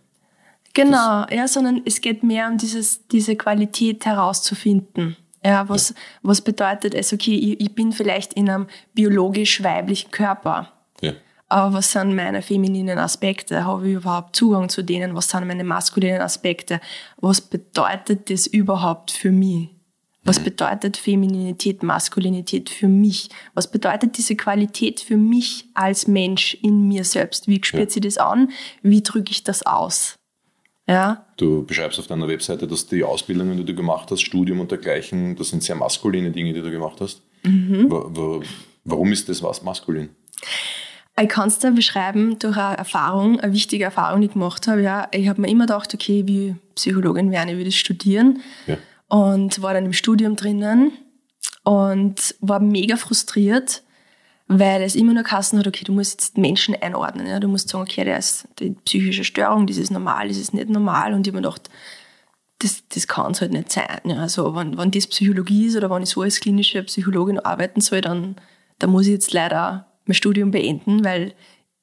[0.73, 5.15] Genau, das ja, sondern es geht mehr um dieses, diese Qualität herauszufinden.
[5.45, 10.71] Ja, was, was bedeutet es, okay, ich, ich bin vielleicht in einem biologisch weiblichen Körper.
[11.01, 11.13] Ja.
[11.49, 13.63] Aber was sind meine femininen Aspekte?
[13.63, 15.15] Habe ich überhaupt Zugang zu denen?
[15.15, 16.81] Was sind meine maskulinen Aspekte?
[17.17, 19.69] Was bedeutet das überhaupt für mich?
[20.27, 20.43] Was mhm.
[20.43, 23.29] bedeutet Femininität, Maskulinität für mich?
[23.53, 27.47] Was bedeutet diese Qualität für mich als Mensch in mir selbst?
[27.47, 27.93] Wie spürt ja.
[27.93, 28.49] sie das an?
[28.81, 30.16] Wie drücke ich das aus?
[30.87, 31.25] Ja.
[31.35, 35.35] Du beschreibst auf deiner Webseite, dass die Ausbildungen, die du gemacht hast, Studium und dergleichen,
[35.35, 37.21] das sind sehr maskuline Dinge, die du gemacht hast.
[37.43, 37.91] Mhm.
[38.85, 40.09] Warum ist das was maskulin?
[41.19, 44.81] Ich kann es da beschreiben durch eine Erfahrung, eine wichtige Erfahrung, die ich gemacht habe.
[44.81, 48.39] Ja, ich habe mir immer gedacht, okay, wie Psychologin werden, ich würde studieren.
[48.67, 48.77] Ja.
[49.09, 50.91] Und war dann im Studium drinnen
[51.63, 53.83] und war mega frustriert,
[54.47, 57.27] weil es immer nur Kassen hat, okay, du musst jetzt Menschen einordnen.
[57.27, 57.39] Ja?
[57.39, 60.69] Du musst sagen, okay, der ist die psychische Störung, das ist normal, das ist nicht
[60.69, 61.13] normal.
[61.13, 61.69] Und ich habe mir gedacht,
[62.59, 63.99] das, das kann es halt nicht sein.
[64.05, 64.17] Ja?
[64.17, 68.01] Also, wenn, wenn das Psychologie ist oder wenn ich so als klinische Psychologin arbeiten soll,
[68.01, 68.37] dann,
[68.79, 71.33] dann muss ich jetzt leider mein Studium beenden, weil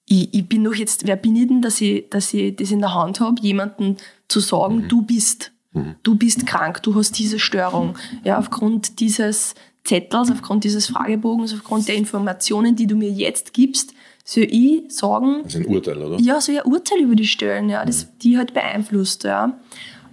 [0.07, 2.81] ich, ich bin doch jetzt, wer bin ich denn, dass ich, dass ich das in
[2.81, 3.99] der Hand habe, jemanden
[4.29, 4.89] zu sagen, mhm.
[4.89, 5.97] du bist, mhm.
[6.03, 7.97] du bist krank, du hast diese Störung.
[8.23, 9.55] Ja, aufgrund dieses,
[9.85, 15.43] Zettels, aufgrund dieses Fragebogens, aufgrund der Informationen, die du mir jetzt gibst, soll ich sagen.
[15.45, 16.18] Das ist ein Urteil, oder?
[16.18, 19.59] Ja, ich ein Urteil über die stellen, ja, das die halt beeinflusst, ja.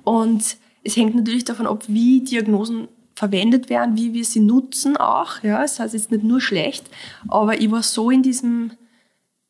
[0.04, 5.42] Und es hängt natürlich davon ab, wie Diagnosen verwendet werden, wie wir sie nutzen auch,
[5.44, 5.62] ja.
[5.62, 6.90] Das heißt jetzt nicht nur schlecht,
[7.30, 8.74] aber ich war so in diesem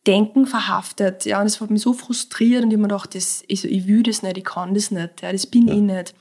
[0.06, 3.44] Denken verhaftet, ja, und das hat mich so frustriert und ich habe mir gedacht, das,
[3.48, 5.74] ich, ich will das nicht, ich kann das nicht, ja, das bin ja.
[5.74, 6.16] ich nicht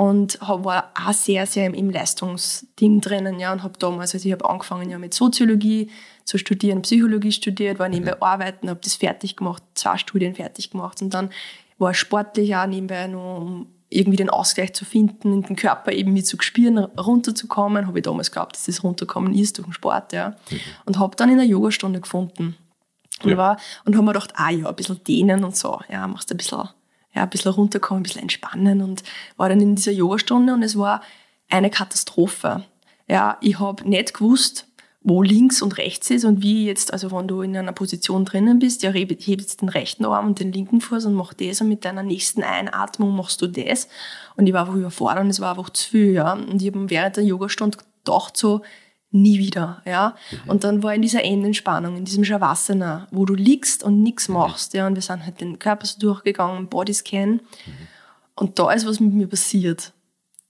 [0.00, 4.48] und war auch sehr, sehr im Leistungsding drinnen, ja, und habe damals, also ich habe
[4.48, 5.90] angefangen ja mit Soziologie
[6.24, 8.22] zu studieren, Psychologie studiert, war nebenbei mhm.
[8.22, 11.28] arbeiten, habe das fertig gemacht, zwei Studien fertig gemacht und dann
[11.76, 16.14] war sportlich auch nebenbei noch, um irgendwie den Ausgleich zu finden, in den Körper eben
[16.14, 20.14] mit zu spüren, runterzukommen, habe ich damals geglaubt, dass das runterkommen ist durch den Sport,
[20.14, 20.60] ja, mhm.
[20.86, 22.56] und habe dann in einer Yogastunde gefunden.
[23.22, 23.36] Und, ja.
[23.36, 26.38] war, und habe mir gedacht, ah ja, ein bisschen dehnen und so, ja, machst ein
[26.38, 26.70] bisschen
[27.14, 29.02] ja, ein bisschen runterkommen, ein bisschen entspannen und
[29.36, 31.02] war dann in dieser Yogastunde und es war
[31.48, 32.64] eine Katastrophe.
[33.08, 34.66] Ja, ich habe nicht gewusst,
[35.02, 38.58] wo links und rechts ist und wie jetzt, also wenn du in einer Position drinnen
[38.58, 41.68] bist, ja, heb jetzt den rechten Arm und den linken Fuß und mach das und
[41.68, 43.88] mit deiner nächsten Einatmung machst du das.
[44.36, 46.34] Und ich war einfach überfordert und es war einfach zu viel, ja.
[46.34, 48.60] Und ich habe während der Yogastunde gedacht so,
[49.10, 50.14] nie wieder, ja.
[50.30, 50.50] Mhm.
[50.50, 54.34] Und dann war in dieser Endentspannung, in diesem Shavasana, wo du liegst und nichts mhm.
[54.34, 54.86] machst, ja.
[54.86, 57.32] Und wir sind halt den Körper so durchgegangen, Bodyscan.
[57.32, 57.40] Mhm.
[58.36, 59.92] Und da ist was mit mir passiert.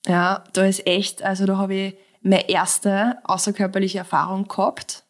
[0.06, 5.04] Ja, da ist echt, also da habe ich meine erste außerkörperliche Erfahrung gehabt.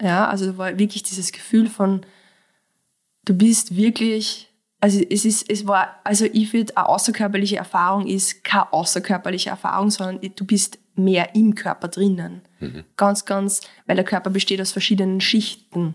[0.00, 2.02] Ja, also da war wirklich dieses Gefühl von,
[3.24, 4.48] du bist wirklich,
[4.80, 9.90] also es ist, es war, also ich finde, eine außerkörperliche Erfahrung ist keine außerkörperliche Erfahrung,
[9.90, 12.42] sondern du bist mehr im Körper drinnen.
[12.58, 12.84] Mhm.
[12.96, 15.94] Ganz, ganz, weil der Körper besteht aus verschiedenen Schichten.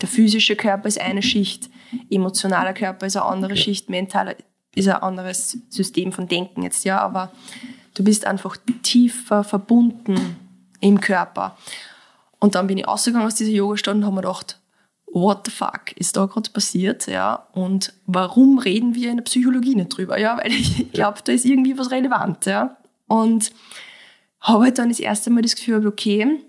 [0.00, 1.70] Der physische Körper ist eine Schicht,
[2.10, 3.56] emotionaler Körper ist eine andere ja.
[3.56, 4.36] Schicht, mentaler
[4.74, 7.32] ist ein anderes System von Denken jetzt, ja, aber
[7.94, 10.36] du bist einfach tiefer verbunden
[10.80, 11.56] im Körper.
[12.38, 14.60] Und dann bin ich ausgegangen aus dieser Yogastunde und habe mir gedacht,
[15.12, 19.74] what the fuck ist da gerade passiert, ja, und warum reden wir in der Psychologie
[19.74, 22.76] nicht drüber, ja, weil ich glaube, da ist irgendwie was relevant, ja.
[23.06, 23.52] Und
[24.40, 26.40] habe halt dann das erste Mal das Gefühl, okay,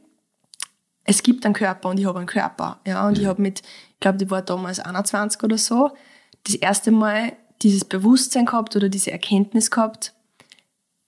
[1.04, 2.80] es gibt einen Körper und ich habe einen Körper.
[2.86, 3.62] Ja, und ich habe mit
[4.00, 5.92] ich glaube, die war damals 21 oder so,
[6.46, 10.14] das erste Mal dieses Bewusstsein gehabt oder diese Erkenntnis gehabt,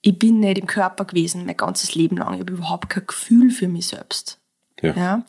[0.02, 2.34] ich bin nicht im Körper gewesen mein ganzes Leben lang.
[2.34, 4.38] Ich habe überhaupt kein Gefühl für mich selbst.
[4.82, 4.94] Ja.
[4.94, 5.22] ja?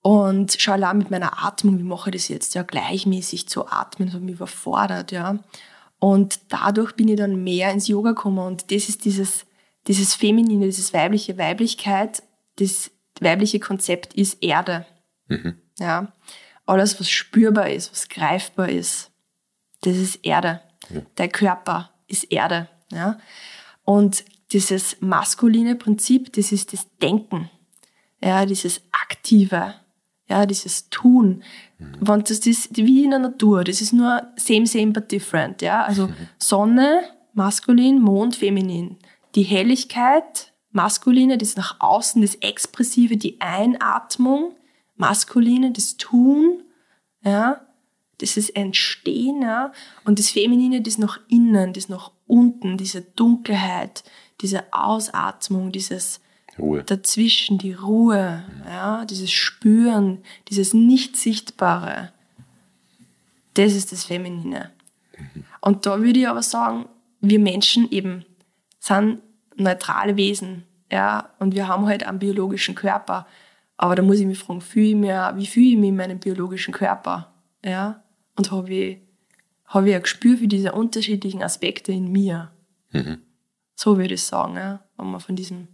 [0.00, 2.54] Und schau allein mit meiner Atmung, wie mache ich das jetzt?
[2.54, 5.40] Ja, gleichmäßig zu atmen, das hat mich überfordert, ja.
[5.98, 9.44] Und dadurch bin ich dann mehr ins Yoga gekommen und das ist dieses,
[9.86, 12.22] dieses Feminine, dieses weibliche Weiblichkeit,
[12.56, 14.86] das weibliche Konzept ist Erde.
[15.28, 15.58] Mhm.
[15.78, 16.12] Ja.
[16.66, 19.10] Alles, was spürbar ist, was greifbar ist,
[19.82, 20.60] das ist Erde.
[20.90, 21.00] Ja.
[21.18, 22.68] Der Körper ist Erde.
[22.92, 23.18] Ja.
[23.84, 27.50] Und dieses maskuline Prinzip, das ist das Denken.
[28.22, 29.74] Ja, dieses Aktive.
[30.28, 31.42] Ja, dieses Tun.
[31.78, 31.96] Mhm.
[32.00, 33.64] Wenn das ist wie in der Natur.
[33.64, 35.62] Das ist nur same, same, but different.
[35.62, 36.14] Ja, also Mhm.
[36.38, 37.02] Sonne,
[37.34, 38.98] maskulin, Mond, feminin.
[39.34, 44.54] Die Helligkeit, maskuline, das nach außen, das Expressive, die Einatmung,
[44.96, 46.62] maskuline, das Tun,
[47.24, 47.60] ja,
[48.18, 49.72] das ist Entstehen, ja,
[50.04, 54.04] und das Feminine, das nach innen, das nach unten, diese Dunkelheit,
[54.40, 56.20] diese Ausatmung, dieses
[56.58, 56.82] Ruhe.
[56.84, 60.18] dazwischen, die Ruhe, ja, dieses Spüren,
[60.48, 62.12] dieses Nicht-Sichtbare,
[63.54, 64.70] das ist das Feminine.
[65.60, 66.86] Und da würde ich aber sagen,
[67.20, 68.24] wir Menschen eben
[68.82, 69.20] sind
[69.56, 73.26] neutrale Wesen, ja, und wir haben halt einen biologischen Körper.
[73.76, 76.18] Aber da muss ich mich fragen, fühle ich mich, wie fühle ich mich in meinem
[76.18, 77.32] biologischen Körper,
[77.64, 78.02] ja,
[78.36, 78.98] und habe ich,
[79.66, 82.50] habe ich ein Gespür für diese unterschiedlichen Aspekte in mir.
[82.90, 83.18] Mhm.
[83.74, 85.68] So würde ich sagen, ja, wenn man von diesem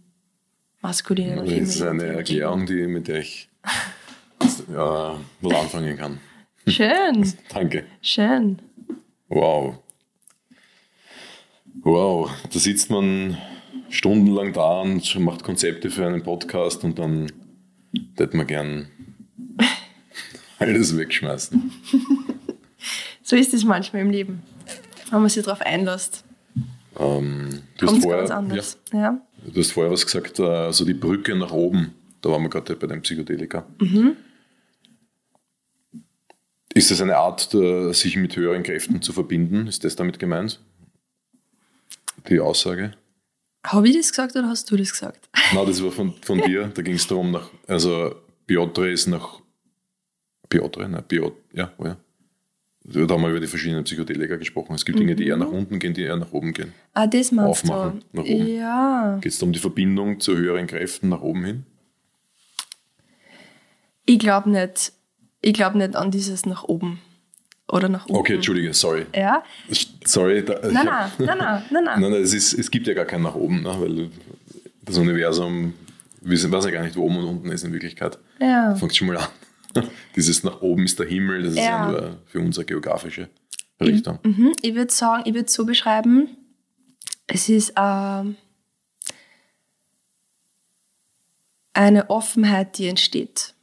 [0.81, 3.49] maskulinen und Das ist femininen eine Erklärung, die, mit der ich
[4.67, 6.19] wohl anfangen kann.
[6.67, 7.85] Schön, Danke.
[8.01, 8.61] schön.
[9.27, 9.79] Wow.
[11.91, 13.35] Wow, da sitzt man
[13.89, 17.31] stundenlang da und macht Konzepte für einen Podcast und dann
[18.15, 18.89] hätte man gern
[20.59, 21.71] alles wegschmeißen.
[23.23, 24.41] So ist es manchmal im Leben,
[25.11, 26.23] wenn man sich darauf einlässt.
[26.97, 29.21] Ähm, du, hast vorher, ja, Ja.
[29.45, 31.93] du hast vorher was gesagt, äh, so die Brücke nach oben.
[32.21, 33.67] Da waren wir gerade bei dem Psychedelika.
[33.79, 34.15] Mhm.
[36.73, 39.67] Ist das eine Art, sich mit höheren Kräften zu verbinden?
[39.67, 40.59] Ist das damit gemeint?
[42.29, 42.93] Die Aussage?
[43.65, 45.29] Habe ich das gesagt oder hast du das gesagt?
[45.53, 46.67] Nein, das war von, von dir.
[46.67, 48.15] Da ging es darum, nach, also
[48.45, 49.41] Piotre ist nach
[50.47, 51.01] Piotre, ne?
[51.01, 51.97] Piot, ja, oh ja.
[52.81, 54.73] Da haben wir über die verschiedenen Psychedelika gesprochen.
[54.73, 56.73] Es gibt Dinge, die eher nach unten gehen, die eher nach oben gehen.
[56.93, 58.21] Ah, das meinst Aufmachen, du?
[58.21, 58.47] nach oben.
[58.47, 59.17] Ja.
[59.21, 61.65] Geht es um die Verbindung zu höheren Kräften nach oben hin?
[64.05, 64.93] Ich glaube nicht,
[65.41, 66.99] ich glaube nicht an dieses nach oben
[67.69, 68.19] oder nach unten.
[68.19, 69.05] Okay, entschuldige, sorry.
[69.15, 69.43] Ja?
[70.05, 70.43] Sorry.
[70.43, 70.85] Da, Nein, nein,
[71.17, 72.01] nein, nein, nein, nein.
[72.01, 73.75] Nein, es, ist, es gibt ja gar kein nach oben, ne?
[73.79, 74.09] weil
[74.83, 75.73] das Universum,
[76.21, 78.17] wir wissen- weiß ja gar nicht, wo oben und unten ist in Wirklichkeit.
[78.39, 78.75] Ja.
[78.75, 79.27] Fängt schon mal an.
[80.15, 83.29] Dieses nach oben ist der Himmel, das ist ja, nur für unsere geografische
[83.79, 84.17] Richtung.
[84.23, 84.53] Mhm.
[84.61, 86.27] Ich würde sagen, ich würde es so beschreiben,
[87.27, 88.35] es ist ähm,
[91.73, 93.53] eine Offenheit, die entsteht.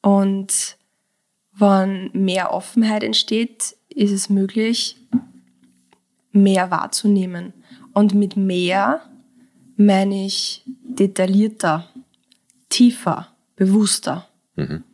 [0.00, 0.77] Und
[1.58, 4.96] wenn mehr Offenheit entsteht, ist es möglich,
[6.32, 7.52] mehr wahrzunehmen.
[7.92, 9.00] Und mit mehr
[9.76, 11.88] meine ich detaillierter,
[12.68, 14.28] tiefer, bewusster.
[14.56, 14.84] Mhm.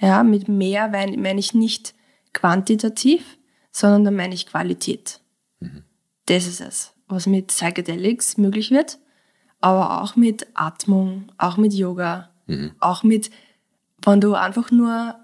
[0.00, 1.94] Ja, mit mehr mein- meine ich nicht
[2.32, 3.38] quantitativ,
[3.72, 5.20] sondern da meine ich Qualität.
[6.26, 8.98] Das ist es, was mit Psychedelics möglich wird,
[9.60, 12.30] aber auch mit Atmung, auch mit Yoga,
[12.80, 13.30] auch mit,
[14.04, 15.16] wenn du einfach nur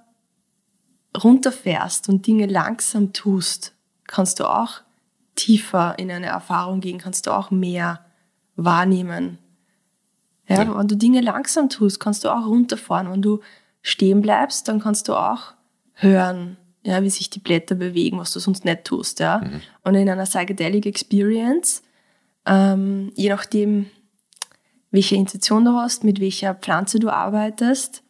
[1.16, 3.74] runterfährst und Dinge langsam tust,
[4.06, 4.80] kannst du auch
[5.34, 8.04] tiefer in eine Erfahrung gehen, kannst du auch mehr
[8.56, 9.38] wahrnehmen.
[10.48, 10.78] Ja, Ja.
[10.78, 13.10] Wenn du Dinge langsam tust, kannst du auch runterfahren.
[13.10, 13.40] Wenn du
[13.80, 15.54] stehen bleibst, dann kannst du auch
[15.94, 19.20] hören, ja, wie sich die Blätter bewegen, was du sonst nicht tust.
[19.20, 19.42] Ja?
[19.84, 21.82] Und in einer Psychedelic Experience,
[22.44, 23.86] ähm, je nachdem,
[24.90, 28.01] welche Intention du hast, mit welcher Pflanze du arbeitest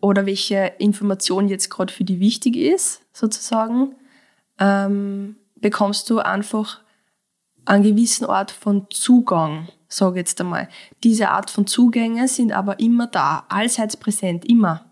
[0.00, 3.94] oder welche Information jetzt gerade für dich wichtig ist, sozusagen,
[4.58, 6.80] ähm, bekommst du einfach
[7.64, 10.68] einen gewissen Art von Zugang, sage ich jetzt einmal.
[11.04, 14.86] Diese Art von Zugänge sind aber immer da, allseits präsent, immer.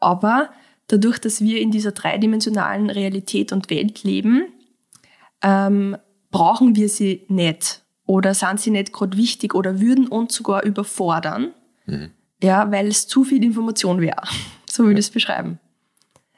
[0.00, 0.50] Aber
[0.86, 4.46] dadurch, dass wir in dieser dreidimensionalen Realität und Welt leben,
[5.42, 5.96] ähm,
[6.30, 11.52] brauchen wir sie nicht oder sind sie nicht gerade wichtig oder würden uns sogar überfordern,
[12.42, 14.22] ja, weil es zu viel Information wäre.
[14.70, 15.58] So würde ich es beschreiben.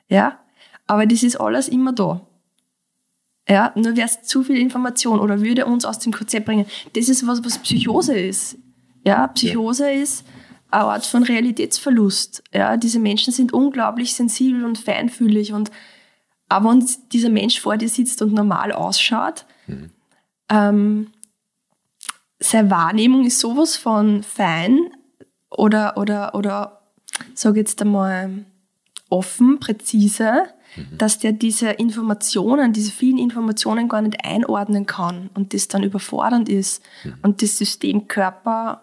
[0.09, 0.39] Ja,
[0.87, 2.21] aber das ist alles immer da.
[3.49, 6.65] Ja, nur wäre es zu viel Information oder würde uns aus dem Konzept bringen.
[6.95, 8.57] Das ist was, was Psychose ist.
[9.05, 10.25] Ja, Psychose ist,
[10.71, 12.45] eine Art von Realitätsverlust.
[12.55, 15.71] Ja, diese Menschen sind unglaublich sensibel und feinfühlig und
[16.49, 19.91] aber wenn dieser Mensch vor dir sitzt und normal ausschaut, mhm.
[20.51, 21.13] ähm,
[22.41, 24.91] seine Wahrnehmung ist sowas von fein
[25.51, 26.83] oder, oder, oder
[27.35, 28.45] sag jetzt einmal
[29.09, 30.45] offen, präzise,
[30.77, 30.99] mhm.
[30.99, 36.49] dass der diese Informationen, diese vielen Informationen gar nicht einordnen kann und das dann überfordernd
[36.49, 37.15] ist mhm.
[37.23, 38.83] und das Systemkörper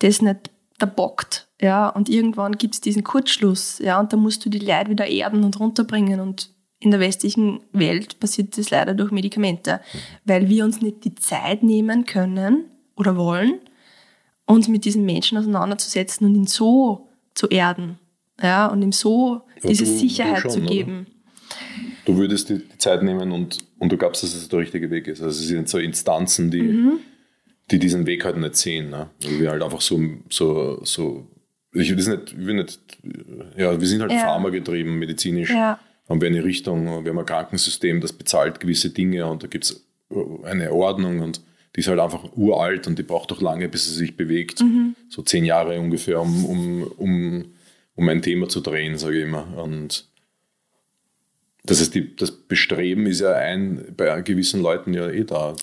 [0.00, 1.48] das nicht da bockt.
[1.60, 5.06] Ja, und irgendwann gibt es diesen Kurzschluss, ja, und da musst du die Leute wieder
[5.06, 6.18] erden und runterbringen.
[6.18, 6.50] Und
[6.80, 9.98] in der westlichen Welt passiert das leider durch Medikamente, mhm.
[10.24, 12.64] weil wir uns nicht die Zeit nehmen können
[12.96, 13.60] oder wollen,
[14.46, 17.98] uns mit diesen Menschen auseinanderzusetzen und ihn so zu erden,
[18.42, 21.00] ja, und ihm so ja, diese du, Sicherheit du schon, zu geben.
[21.00, 21.08] Oder?
[22.04, 25.06] Du würdest die, die, Zeit nehmen und, und du glaubst, dass es der richtige Weg
[25.06, 25.22] ist.
[25.22, 26.98] Also es sind so Instanzen, die, mhm
[27.72, 28.90] die diesen Weg halt nicht sehen.
[28.90, 29.08] Ne?
[29.24, 31.26] Also wir halt einfach so, so, so
[31.72, 32.80] ich will nicht, ich will nicht,
[33.56, 34.18] ja, wir sind halt ja.
[34.18, 35.50] pharmagetrieben, medizinisch.
[35.50, 35.78] Ja.
[36.08, 39.64] Haben wir eine Richtung, wir haben ein Krankensystem, das bezahlt gewisse Dinge und da gibt
[39.64, 39.88] es
[40.44, 41.40] eine Ordnung und
[41.74, 44.60] die ist halt einfach uralt und die braucht auch lange, bis sie sich bewegt.
[44.60, 44.94] Mhm.
[45.08, 47.44] So zehn Jahre ungefähr, um, um, um,
[47.94, 49.56] um ein Thema zu drehen, sage ich immer.
[49.56, 50.06] Und
[51.64, 55.54] das heißt, die, das Bestreben ist ja ein, bei gewissen Leuten ja eh da.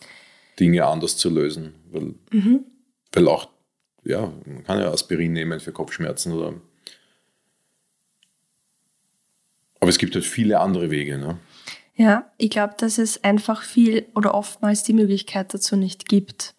[0.59, 1.73] Dinge anders zu lösen.
[1.91, 2.65] Weil, mhm.
[3.13, 3.49] weil auch,
[4.03, 6.53] ja, man kann ja Aspirin nehmen für Kopfschmerzen oder.
[9.79, 11.17] Aber es gibt halt viele andere Wege.
[11.17, 11.39] Ne?
[11.99, 16.55] Ja, ich glaube, dass es einfach viel oder oftmals die Möglichkeit dazu nicht gibt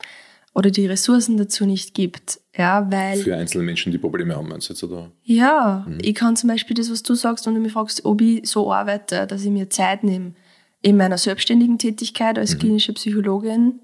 [0.55, 2.41] oder die Ressourcen dazu nicht gibt.
[2.55, 4.85] Ja, weil Für einzelne Menschen, die Probleme haben, meinst du jetzt?
[4.85, 5.11] Oder?
[5.23, 5.99] Ja, mhm.
[6.03, 8.73] ich kann zum Beispiel das, was du sagst, wenn du mich fragst, ob ich so
[8.73, 10.35] arbeite, dass ich mir Zeit nehme,
[10.83, 12.59] in meiner selbstständigen Tätigkeit als mhm.
[12.59, 13.81] klinische Psychologin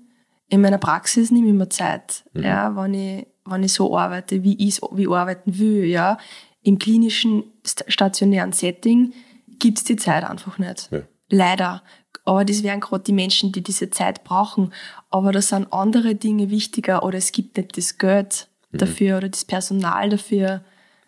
[0.48, 2.42] in meiner Praxis nehme ich mir Zeit, mhm.
[2.44, 6.18] ja, wenn ich, wenn ich so arbeite, wie ich wie arbeiten will, ja.
[6.62, 9.12] Im klinischen, stationären Setting
[9.58, 10.88] gibt es die Zeit einfach nicht.
[10.90, 11.02] Ja.
[11.28, 11.82] Leider.
[12.24, 14.72] Aber das wären gerade die Menschen, die diese Zeit brauchen.
[15.10, 18.78] Aber da sind andere Dinge wichtiger oder es gibt nicht das Geld mhm.
[18.78, 20.64] dafür oder das Personal dafür.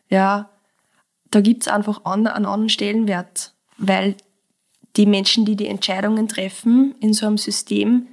[0.08, 0.50] Ja,
[1.30, 4.16] da gibt es einfach einen anderen Stellenwert, weil
[4.96, 8.08] die Menschen, die die Entscheidungen treffen in so einem System,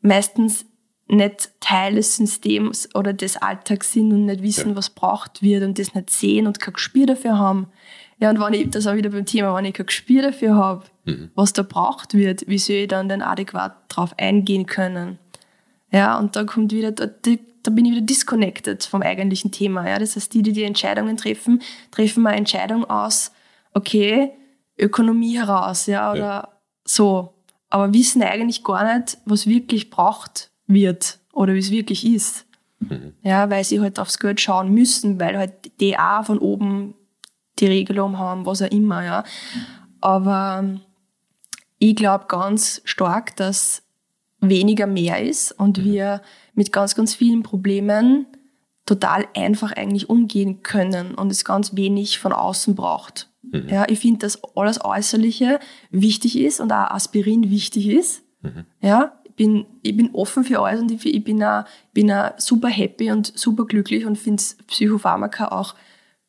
[0.00, 0.66] meistens
[1.08, 4.76] nicht Teil des Systems oder des Alltags sind und nicht wissen, ja.
[4.76, 7.68] was braucht wird und das nicht sehen und kein Gespür dafür haben.
[8.18, 10.84] Ja, und wenn ich, das auch wieder beim Thema, wenn ich kein Gespür dafür habe,
[11.06, 11.30] mhm.
[11.34, 15.18] was da braucht wird, wie soll ich dann denn adäquat darauf eingehen können?
[15.90, 19.88] Ja, und da kommt wieder, da, da bin ich wieder disconnected vom eigentlichen Thema.
[19.88, 23.32] Ja, das heißt, die, die die Entscheidungen treffen, treffen mal Entscheidung aus,
[23.72, 24.32] okay,
[24.78, 26.48] Ökonomie heraus, ja, oder ja.
[26.84, 27.32] so
[27.70, 32.46] aber wissen eigentlich gar nicht, was wirklich braucht wird oder wie es wirklich ist.
[32.80, 33.14] Mhm.
[33.22, 36.94] Ja, weil sie halt aufs Geld schauen müssen, weil halt auch von oben
[37.58, 39.24] die Regelung haben, was auch immer, ja.
[40.00, 40.80] Aber
[41.78, 43.82] ich glaube ganz stark, dass
[44.40, 45.84] weniger mehr ist und mhm.
[45.84, 46.22] wir
[46.54, 48.26] mit ganz, ganz vielen Problemen
[48.84, 53.28] total einfach eigentlich umgehen können und es ganz wenig von außen braucht.
[53.42, 53.68] Mhm.
[53.68, 55.58] Ja, ich finde, dass alles Äußerliche
[55.90, 58.22] wichtig ist und auch Aspirin wichtig ist.
[58.42, 58.64] Mhm.
[58.80, 62.32] Ja, ich bin, ich bin offen für alles und ich, ich bin, auch, bin auch
[62.38, 65.74] super happy und super glücklich und finde Psychopharmaka auch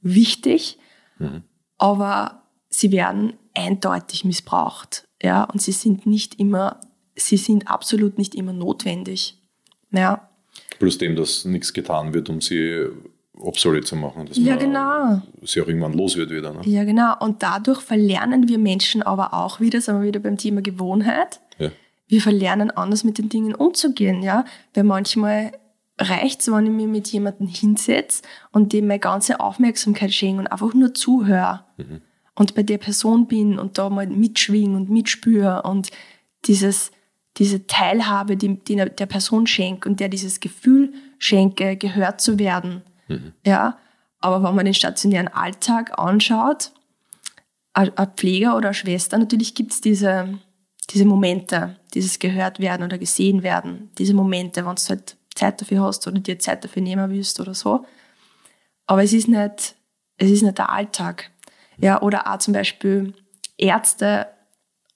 [0.01, 0.77] wichtig.
[1.19, 1.43] Mhm.
[1.77, 5.06] Aber sie werden eindeutig missbraucht.
[5.21, 6.79] Ja, und sie sind nicht immer,
[7.15, 9.37] sie sind absolut nicht immer notwendig.
[9.91, 10.29] Ja.
[10.79, 12.87] Plus dem, dass nichts getan wird, um sie
[13.39, 15.21] obsolet zu machen, dass ja, man genau.
[15.43, 16.53] sie auch irgendwann los wird wieder.
[16.53, 16.61] Ne?
[16.65, 17.13] Ja, genau.
[17.19, 21.39] Und dadurch verlernen wir Menschen aber auch wieder, sind wir wieder beim Thema Gewohnheit.
[21.57, 21.71] Ja.
[22.07, 24.45] Wir verlernen anders mit den Dingen umzugehen, ja.
[24.73, 25.51] Weil manchmal
[25.99, 30.47] reicht es, wenn ich mich mit jemandem hinsetze und dem meine ganze Aufmerksamkeit schenke und
[30.47, 32.01] einfach nur zuhöre mhm.
[32.37, 35.89] Und bei der Person bin und da mal mitschwing und mitspüre und
[36.45, 36.91] dieses,
[37.37, 42.83] diese Teilhabe, die, die der Person schenke und der dieses Gefühl schenke, gehört zu werden
[43.07, 43.33] Mhm.
[43.45, 43.77] Ja,
[44.19, 46.71] aber wenn man den stationären Alltag anschaut,
[47.73, 50.39] ein Pfleger oder eine Schwester, natürlich gibt es diese,
[50.89, 55.83] diese Momente, dieses gehört werden oder gesehen werden, diese Momente, wenn du halt Zeit dafür
[55.83, 57.85] hast oder dir Zeit dafür nehmen willst oder so.
[58.87, 59.75] Aber es ist nicht,
[60.17, 61.29] es ist nicht der Alltag.
[61.79, 63.13] Ja, oder auch zum Beispiel
[63.57, 64.27] Ärzte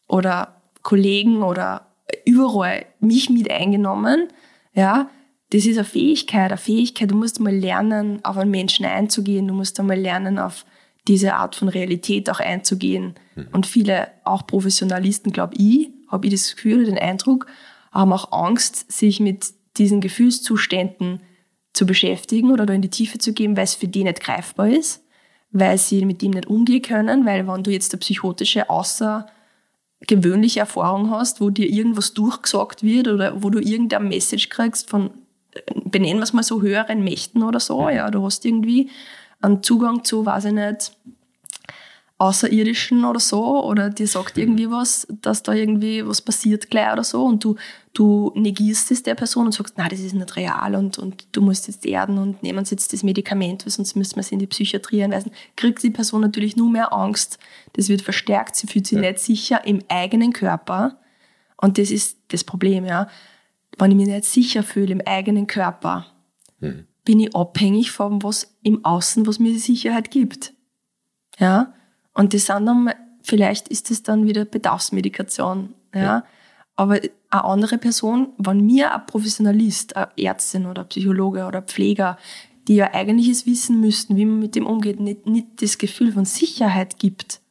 [0.07, 1.87] oder Kollegen oder
[2.25, 4.27] überall mich mit eingenommen,
[4.73, 5.09] ja,
[5.51, 9.53] das ist eine Fähigkeit, eine Fähigkeit, du musst mal lernen, auf einen Menschen einzugehen, du
[9.53, 10.65] musst einmal lernen, auf
[11.07, 13.15] diese Art von Realität auch einzugehen.
[13.35, 13.47] Mhm.
[13.51, 17.47] Und viele, auch Professionalisten, glaube ich, habe ich das Gefühl, den Eindruck,
[17.91, 21.21] haben auch Angst, sich mit diesen Gefühlszuständen
[21.73, 24.69] zu beschäftigen oder da in die Tiefe zu gehen, weil es für die nicht greifbar
[24.69, 25.03] ist,
[25.51, 31.11] weil sie mit ihm nicht umgehen können, weil wenn du jetzt eine psychotische, außergewöhnliche Erfahrung
[31.11, 35.11] hast, wo dir irgendwas durchgesagt wird oder wo du irgendeine Message kriegst von,
[35.53, 38.89] äh, benennen wir es mal so, höheren Mächten oder so, ja, du hast irgendwie
[39.41, 40.93] einen Zugang zu, weiß ich nicht,
[42.21, 44.43] Außerirdischen oder so, oder dir sagt Mhm.
[44.43, 47.55] irgendwie was, dass da irgendwie was passiert gleich oder so, und du,
[47.93, 51.41] du negierst es der Person und sagst, na, das ist nicht real und, und du
[51.41, 54.39] musst jetzt erden und nehmen Sie jetzt das Medikament, weil sonst müssen wir sie in
[54.39, 57.39] die Psychiatrie einweisen, kriegt die Person natürlich nur mehr Angst.
[57.73, 59.01] Das wird verstärkt, sie fühlt sich Ja.
[59.09, 60.99] nicht sicher im eigenen Körper.
[61.57, 63.07] Und das ist das Problem, ja.
[63.77, 66.05] Wenn ich mich nicht sicher fühle im eigenen Körper,
[66.59, 66.85] Mhm.
[67.03, 70.53] bin ich abhängig von was im Außen, was mir die Sicherheit gibt.
[71.39, 71.73] Ja.
[72.13, 75.73] Und das sind dann, vielleicht ist das dann wieder Bedarfsmedikation.
[75.93, 76.01] Ja.
[76.01, 76.25] Ja.
[76.75, 82.17] Aber eine andere Person, wenn mir ein Professionalist, eine Ärztin oder ein Psychologe oder Pfleger,
[82.67, 86.11] die ja eigentlich es wissen müssten, wie man mit dem umgeht, nicht, nicht das Gefühl
[86.11, 87.41] von Sicherheit gibt,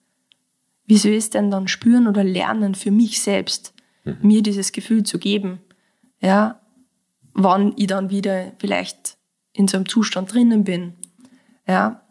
[0.87, 3.75] wie soll ich es denn dann spüren oder lernen für mich selbst,
[4.23, 5.61] mir dieses Gefühl zu geben?
[6.21, 6.61] Ja,
[7.33, 9.17] wann ich dann wieder vielleicht
[9.53, 10.95] in so einem Zustand drinnen bin.
[11.67, 12.03] Ja,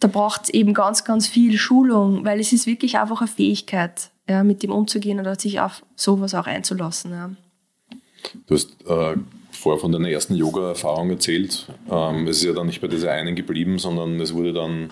[0.00, 4.10] da braucht es eben ganz, ganz viel Schulung, weil es ist wirklich einfach eine Fähigkeit,
[4.28, 7.12] ja, mit dem umzugehen oder sich auf sowas auch einzulassen.
[7.12, 7.30] Ja.
[8.46, 9.16] Du hast äh,
[9.50, 11.66] vorher von deiner ersten Yoga-Erfahrung erzählt.
[11.90, 14.90] Ähm, es ist ja dann nicht bei dieser einen geblieben, sondern es wurde dann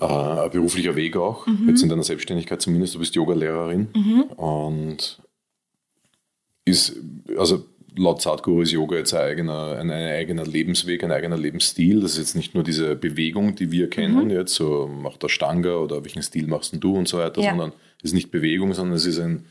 [0.00, 0.04] äh,
[0.44, 1.46] ein beruflicher Weg auch.
[1.66, 2.94] Jetzt in deiner Selbstständigkeit zumindest.
[2.94, 3.88] Du bist Yoga-Lehrerin.
[4.36, 5.20] Und
[6.64, 6.96] ist,
[7.38, 7.64] also
[7.96, 12.00] laut Sadhguru ist Yoga jetzt ein eigener, ein, ein eigener Lebensweg, ein eigener Lebensstil.
[12.00, 15.76] Das ist jetzt nicht nur diese Bewegung, die wir kennen, jetzt so mach der Stanga
[15.76, 17.50] oder welchen Stil machst denn du und so weiter, Ja.
[17.50, 19.46] sondern es ist nicht Bewegung, sondern es ist ein,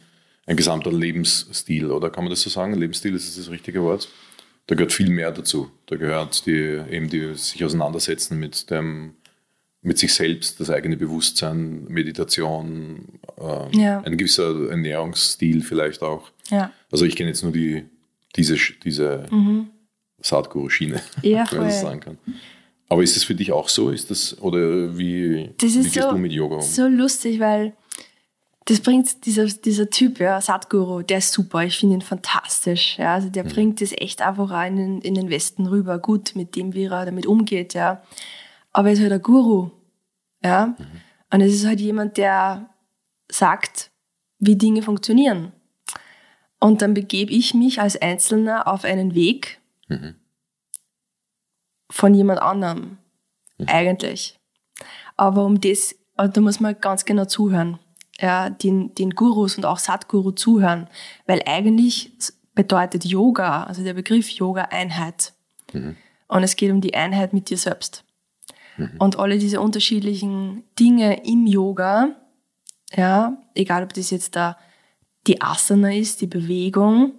[0.46, 2.74] ein gesamter Lebensstil, oder kann man das so sagen?
[2.76, 4.08] Lebensstil ist das das richtige Wort?
[4.68, 5.70] Da gehört viel mehr dazu.
[5.88, 9.14] Da gehört die, eben die sich auseinandersetzen mit dem,
[9.82, 14.02] mit sich selbst, das eigene Bewusstsein, Meditation, ähm, Ja.
[14.02, 16.32] ein gewisser Ernährungsstil vielleicht auch.
[16.50, 17.84] Ja, Also ich kenne jetzt nur die,
[18.36, 19.70] diese, diese Mhm.
[21.22, 22.18] Ja, wenn man das sagen kann.
[22.88, 23.90] Aber ist das für dich auch so?
[23.90, 26.62] Ist das, oder wie, Das wie ist gehst so, du mit Yoga um?
[26.62, 27.74] so lustig, weil
[28.66, 31.64] das bringt dieser, dieser Typ, ja, Sadhguru, der ist super.
[31.64, 32.98] Ich finde ihn fantastisch.
[32.98, 33.50] Ja, also der Mhm.
[33.50, 36.00] bringt das echt einfach auch in den, in den Westen rüber.
[36.00, 38.02] Gut, mit dem, wie er damit umgeht, ja.
[38.74, 39.70] Aber er ist halt ein Guru.
[40.44, 40.68] Ja.
[40.78, 40.86] Mhm.
[41.32, 42.70] Und es ist halt jemand, der
[43.32, 43.92] sagt,
[44.40, 45.52] wie Dinge funktionieren.
[46.60, 50.16] Und dann begebe ich mich als Einzelner auf einen Weg Mhm.
[51.92, 52.98] von jemand anderem.
[53.68, 54.40] Eigentlich.
[55.16, 57.80] Aber um das, also da muss man ganz genau zuhören.
[58.20, 60.90] Ja, den, den Gurus und auch Satguru zuhören.
[61.28, 62.14] Weil eigentlich
[62.54, 65.34] bedeutet Yoga, also der Begriff Yoga, Einheit.
[66.28, 68.04] Und es geht um die Einheit mit dir selbst.
[69.00, 72.16] Und alle diese unterschiedlichen Dinge im Yoga,
[72.94, 74.58] ja, egal ob das jetzt da
[75.28, 77.14] die Asana ist, die Bewegung,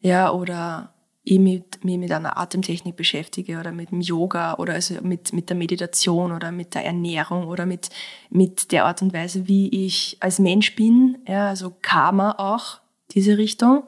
[0.00, 0.92] ja, oder
[1.24, 5.48] ich mit, mich mit einer Atemtechnik beschäftige oder mit dem Yoga oder also mit, mit
[5.48, 7.90] der Meditation oder mit der Ernährung oder mit,
[8.30, 12.80] mit der Art und Weise, wie ich als Mensch bin, ja, also Karma auch,
[13.12, 13.84] diese Richtung,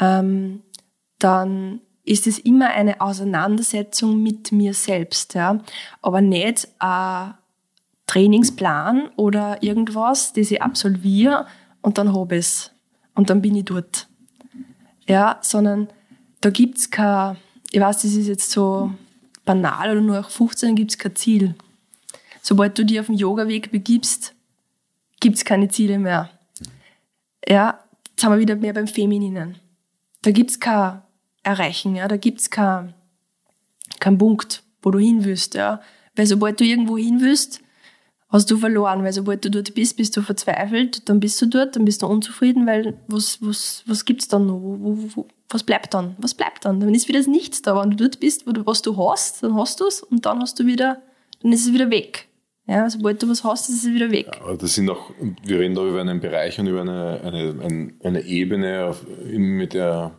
[0.00, 0.62] ähm,
[1.18, 5.60] dann ist es immer eine Auseinandersetzung mit mir selbst, ja,
[6.02, 7.34] aber nicht ein
[8.06, 11.46] Trainingsplan oder irgendwas, das ich absolviere
[11.82, 12.70] und dann habe ich es
[13.18, 14.06] und dann bin ich dort.
[15.08, 15.88] Ja, sondern
[16.40, 17.36] da gibt's kein,
[17.72, 18.92] ich weiß, das ist jetzt so
[19.44, 21.56] banal oder nur nach 15 gibt's kein Ziel.
[22.42, 24.36] Sobald du dich auf den Yoga-Weg begibst,
[25.18, 26.30] gibt's keine Ziele mehr.
[27.46, 27.80] Ja,
[28.10, 29.56] jetzt haben wir wieder mehr beim Femininen.
[30.22, 31.02] Da gibt's kein
[31.42, 32.94] Erreichen, ja, da gibt's kein,
[33.98, 35.80] kein Punkt, wo du hin willst, ja.
[36.14, 37.62] Weil sobald du irgendwo hin willst,
[38.28, 41.76] hast du verloren, weil sobald du dort bist, bist du verzweifelt, dann bist du dort,
[41.76, 44.60] dann bist du unzufrieden, weil was, was, was gibt's dann noch?
[44.60, 46.14] Wo, wo, wo, was bleibt dann?
[46.18, 46.78] Was bleibt dann?
[46.80, 47.80] Dann ist wieder das Nichts da.
[47.80, 50.58] Wenn du dort bist, wo du, was du hast, dann hast du's und dann hast
[50.60, 51.00] du wieder,
[51.42, 52.28] dann ist es wieder weg.
[52.66, 54.26] Ja, sobald du was hast, ist es wieder weg.
[54.42, 55.10] Aber das sind auch,
[55.44, 58.94] wir reden da über einen Bereich und über eine, eine, eine, Ebene,
[59.32, 60.12] mit, der,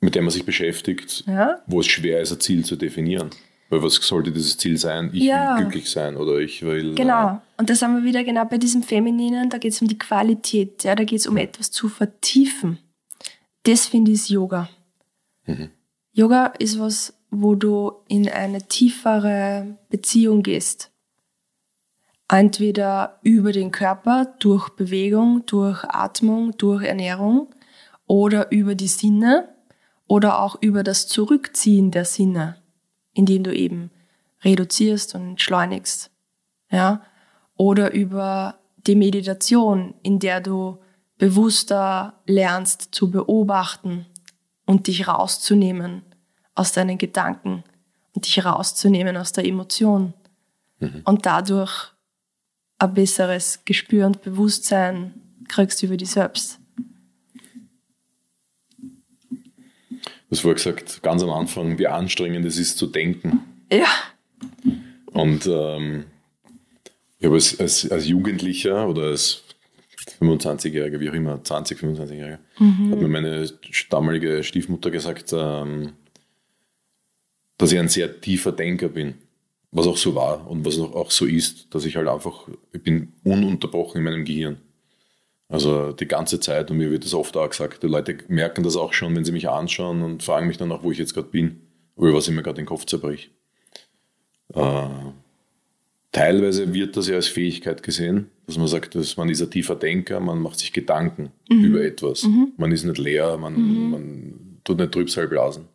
[0.00, 1.62] mit der man sich beschäftigt, Ja.
[1.66, 3.30] wo es schwer ist, ein Ziel zu definieren.
[3.68, 5.10] Weil was sollte dieses Ziel sein?
[5.12, 5.56] Ich Ja.
[5.56, 6.94] will glücklich sein oder ich will.
[6.94, 7.42] Genau.
[7.56, 10.84] Und da sind wir wieder genau bei diesem Femininen, da geht es um die Qualität,
[10.84, 12.78] ja, da geht es um etwas zu vertiefen.
[13.64, 14.68] Das finde ich ist Yoga.
[16.12, 20.92] Yoga ist was, wo du in eine tiefere Beziehung gehst.
[22.28, 27.54] Entweder über den Körper, durch Bewegung, durch Atmung, durch Ernährung
[28.06, 29.48] oder über die Sinne
[30.08, 32.56] oder auch über das Zurückziehen der Sinne,
[33.16, 33.90] indem du eben
[34.44, 36.10] reduzierst und entschleunigst,
[36.70, 37.02] ja,
[37.56, 40.78] oder über die Meditation, in der du
[41.16, 44.06] bewusster lernst zu beobachten
[44.66, 46.02] und dich rauszunehmen
[46.54, 47.64] aus deinen Gedanken
[48.12, 50.12] und dich rauszunehmen aus der Emotion
[50.78, 51.00] mhm.
[51.04, 51.92] und dadurch
[52.78, 55.14] ein besseres Gespür und Bewusstsein
[55.48, 56.60] kriegst über dich selbst.
[60.30, 63.40] Hast vorher gesagt, ganz am Anfang, wie anstrengend es ist zu denken.
[63.70, 63.86] Ja.
[65.12, 66.04] Und ähm,
[67.18, 69.44] ich habe als, als, als Jugendlicher oder als
[70.20, 72.92] 25-Jähriger, wie auch immer, 20, 25-Jähriger, mhm.
[72.92, 73.50] hat mir meine
[73.90, 75.92] damalige Stiefmutter gesagt, ähm,
[77.58, 79.14] dass ich ein sehr tiefer Denker bin.
[79.72, 83.12] Was auch so war und was auch so ist, dass ich halt einfach, ich bin
[83.24, 84.58] ununterbrochen in meinem Gehirn.
[85.48, 87.82] Also die ganze Zeit und mir wird das oft auch gesagt.
[87.82, 90.82] Die Leute merken das auch schon, wenn sie mich anschauen und fragen mich dann auch,
[90.82, 91.60] wo ich jetzt gerade bin,
[91.94, 93.30] oder was ich mir gerade den Kopf zerbrich.
[94.54, 94.88] Äh,
[96.12, 99.76] teilweise wird das ja als Fähigkeit gesehen, dass man sagt, dass man ist ein tiefer
[99.76, 101.64] Denker, man macht sich Gedanken mhm.
[101.64, 102.24] über etwas.
[102.24, 102.52] Mhm.
[102.56, 103.90] Man ist nicht leer, man, mhm.
[103.90, 105.66] man tut nicht Trübsal blasen.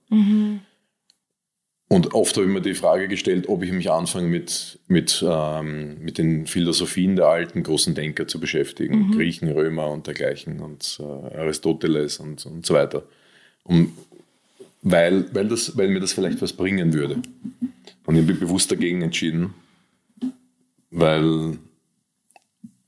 [1.91, 5.97] Und oft habe ich mir die Frage gestellt, ob ich mich anfange, mit, mit, ähm,
[5.99, 9.07] mit den Philosophien der alten großen Denker zu beschäftigen.
[9.07, 9.11] Mhm.
[9.11, 13.03] Griechen, Römer und dergleichen und äh, Aristoteles und, und so weiter.
[13.65, 13.91] Um,
[14.81, 17.21] weil, weil, das, weil mir das vielleicht was bringen würde.
[18.05, 19.53] Und ich bin bewusst dagegen entschieden,
[20.91, 21.57] weil,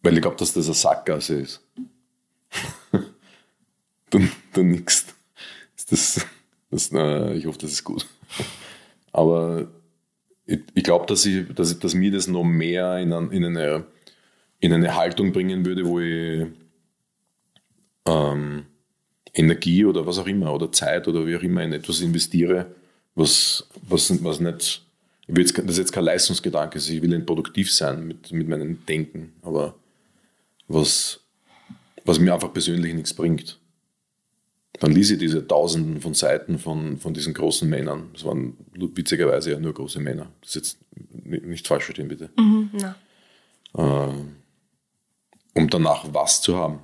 [0.02, 1.62] weil ich glaube, dass das eine Sackgasse ist.
[4.12, 4.22] du,
[4.54, 5.08] du nix.
[5.90, 6.26] Das,
[6.72, 8.08] das, äh, ich hoffe, das ist gut.
[9.14, 9.68] Aber
[10.46, 13.86] ich, ich glaube, dass, dass, dass mir das noch mehr in, ein, in, eine,
[14.60, 16.48] in eine Haltung bringen würde, wo ich
[18.06, 18.66] ähm,
[19.34, 22.76] Energie oder was auch immer oder Zeit oder wie auch immer in etwas investiere,
[23.16, 24.86] was, was, was nicht,
[25.28, 29.34] ich das ist jetzt kein Leistungsgedanke, ich will nicht produktiv sein mit, mit meinem Denken,
[29.42, 29.76] aber
[30.68, 31.20] was,
[32.06, 33.60] was mir einfach persönlich nichts bringt.
[34.80, 38.10] Dann ließ ich diese Tausenden von Seiten von, von diesen großen Männern.
[38.14, 40.32] Das waren witzigerweise ja nur große Männer.
[40.42, 40.78] Das ist jetzt
[41.26, 42.30] nicht falsch verstehen, bitte.
[42.38, 42.72] Mhm,
[43.76, 44.08] äh,
[45.56, 46.80] um danach was zu haben.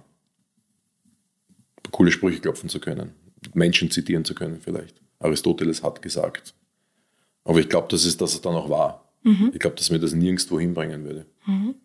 [1.92, 3.14] Coole Sprüche klopfen zu können.
[3.54, 5.02] Menschen zitieren zu können, vielleicht.
[5.20, 6.54] Aristoteles hat gesagt.
[7.44, 9.12] Aber ich glaube, dass es das dann auch war.
[9.24, 9.52] Mhm.
[9.54, 11.26] Ich glaube, dass mir das nirgendwo hinbringen würde.
[11.46, 11.76] Mhm.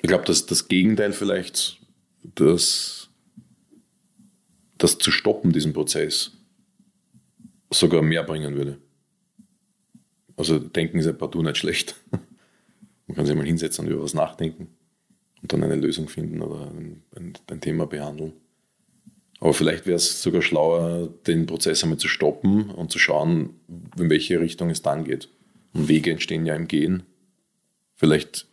[0.00, 1.80] Ich glaube, dass das Gegenteil vielleicht,
[2.22, 3.08] das,
[4.76, 6.32] das zu stoppen, diesen Prozess,
[7.70, 8.78] sogar mehr bringen würde.
[10.36, 11.96] Also denken ist ein partout nicht schlecht.
[13.06, 14.68] Man kann sich mal hinsetzen und über was nachdenken
[15.42, 18.32] und dann eine Lösung finden oder ein, ein, ein Thema behandeln.
[19.40, 23.54] Aber vielleicht wäre es sogar schlauer, den Prozess einmal zu stoppen und zu schauen,
[23.96, 25.28] in welche Richtung es dann geht.
[25.74, 27.04] Und Wege entstehen ja im Gehen.
[27.94, 28.46] Vielleicht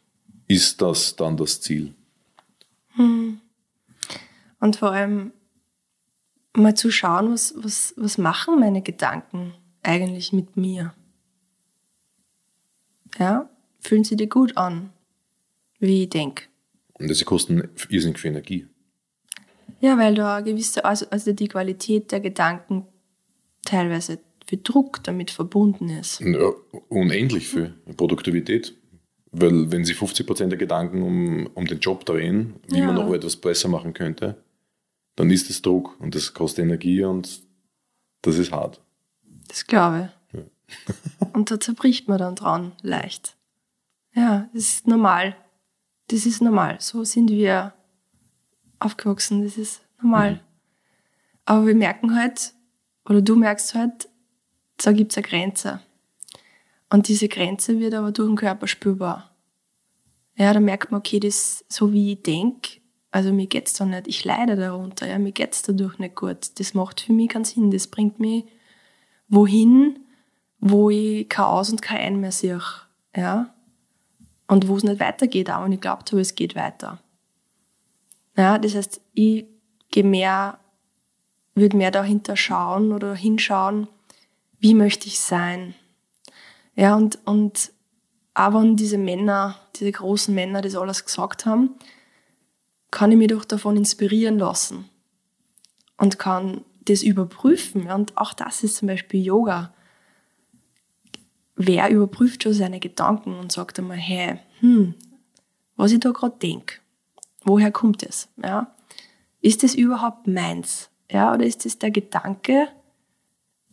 [0.47, 1.93] ist das dann das Ziel.
[2.95, 3.39] Hm.
[4.59, 5.31] Und vor allem
[6.53, 9.53] mal zu schauen, was, was, was machen meine Gedanken
[9.83, 10.93] eigentlich mit mir?
[13.17, 13.49] Ja,
[13.79, 14.91] fühlen sie dir gut an,
[15.79, 16.45] wie ich denke.
[16.93, 18.67] Und sie kosten irrsinnig viel Energie.
[19.81, 22.87] Ja, weil da gewisse, also, also die Qualität der Gedanken
[23.63, 26.21] teilweise für Druck damit verbunden ist.
[26.21, 26.51] Ja,
[26.89, 28.75] unendlich viel Produktivität.
[29.37, 32.85] Weil wenn sie 50% der Gedanken um, um den Job drehen, wie ja.
[32.85, 34.41] man noch etwas besser machen könnte,
[35.15, 37.41] dann ist es Druck und das kostet Energie und
[38.21, 38.81] das ist hart.
[39.47, 40.39] Das glaube ich.
[40.39, 41.27] Ja.
[41.33, 43.35] und da zerbricht man dann dran leicht.
[44.13, 45.35] Ja, das ist normal.
[46.07, 46.77] Das ist normal.
[46.79, 47.73] So sind wir
[48.79, 49.43] aufgewachsen.
[49.43, 50.33] Das ist normal.
[50.33, 50.39] Mhm.
[51.45, 52.53] Aber wir merken halt,
[53.07, 54.09] oder du merkst halt,
[54.77, 55.81] da gibt es eine Grenze.
[56.89, 59.31] Und diese Grenze wird aber durch den Körper spürbar.
[60.35, 62.81] Ja, da merkt man, okay, das so wie ich denke,
[63.11, 66.59] also mir geht's da nicht, ich leide darunter, ja, mir geht's dadurch nicht gut.
[66.59, 67.71] Das macht für mich keinen Sinn.
[67.71, 68.43] Das bringt mich
[69.29, 69.99] wohin,
[70.59, 72.61] wo ich kein Aus und kein Ein mehr sehe.
[73.15, 73.53] Ja.
[74.47, 76.99] Und wo es nicht weitergeht, auch und ich glaubt habe, es geht weiter.
[78.35, 79.45] Ja, das heißt, ich
[79.91, 80.59] gehe mehr,
[81.55, 83.87] würde mehr dahinter schauen oder hinschauen,
[84.59, 85.73] wie möchte ich sein?
[86.75, 87.71] Ja, und, und
[88.33, 91.75] auch wenn diese Männer, diese großen Männer das alles gesagt haben,
[92.91, 94.89] kann ich mich doch davon inspirieren lassen
[95.97, 97.89] und kann das überprüfen.
[97.89, 99.73] Und auch das ist zum Beispiel Yoga.
[101.55, 104.93] wer überprüft schon seine Gedanken und sagt einmal, hey, hm,
[105.77, 106.79] was ich da gerade denke,
[107.43, 108.27] woher kommt es?
[108.41, 108.75] Ja?
[109.41, 110.89] Ist das überhaupt meins?
[111.09, 112.67] Ja, oder ist das der Gedanke,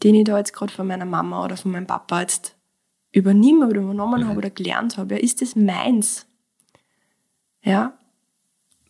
[0.03, 2.57] den ich da jetzt gerade von meiner Mama oder von meinem Papa jetzt
[3.13, 4.29] übernehme oder übernommen mhm.
[4.29, 5.15] habe oder gelernt habe?
[5.15, 6.27] Ja, ist das meins?
[7.63, 7.97] Ja,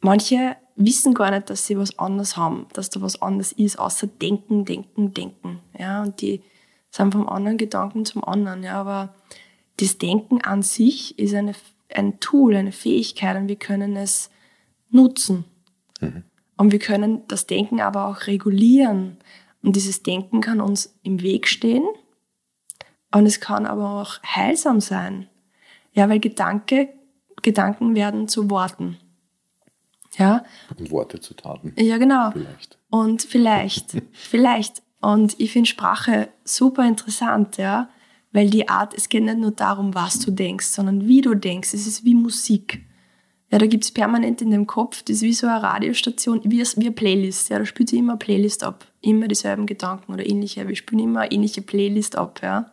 [0.00, 4.06] manche wissen gar nicht, dass sie was anderes haben, dass da was anderes ist, außer
[4.06, 5.60] denken, denken, denken.
[5.78, 6.42] Ja, und die
[6.90, 8.62] sind vom anderen Gedanken zum anderen.
[8.62, 9.14] Ja, aber
[9.78, 11.54] das Denken an sich ist eine,
[11.92, 14.30] ein Tool, eine Fähigkeit und wir können es
[14.90, 15.44] nutzen.
[16.00, 16.24] Mhm.
[16.56, 19.16] Und wir können das Denken aber auch regulieren.
[19.62, 21.84] Und dieses Denken kann uns im Weg stehen
[23.14, 25.28] und es kann aber auch heilsam sein.
[25.92, 26.88] Ja, weil Gedanke,
[27.42, 28.98] Gedanken werden zu Worten.
[30.18, 30.44] Ja.
[30.78, 31.74] Und Worte zu Taten.
[31.76, 32.30] Ja, genau.
[32.32, 32.78] Vielleicht.
[32.90, 34.82] Und vielleicht, vielleicht.
[35.00, 37.88] Und ich finde Sprache super interessant, ja.
[38.32, 41.74] Weil die Art, es geht nicht nur darum, was du denkst, sondern wie du denkst.
[41.74, 42.86] Es ist wie Musik.
[43.50, 46.62] Ja, da gibt es permanent in dem Kopf, das ist wie so eine Radiostation, wie,
[46.62, 47.50] wie eine Playlist.
[47.50, 48.86] Ja, da spielt sich immer eine Playlist ab.
[49.02, 50.66] Immer dieselben Gedanken oder ähnliche.
[50.66, 52.71] Wir spielen immer eine ähnliche Playlist ab, ja.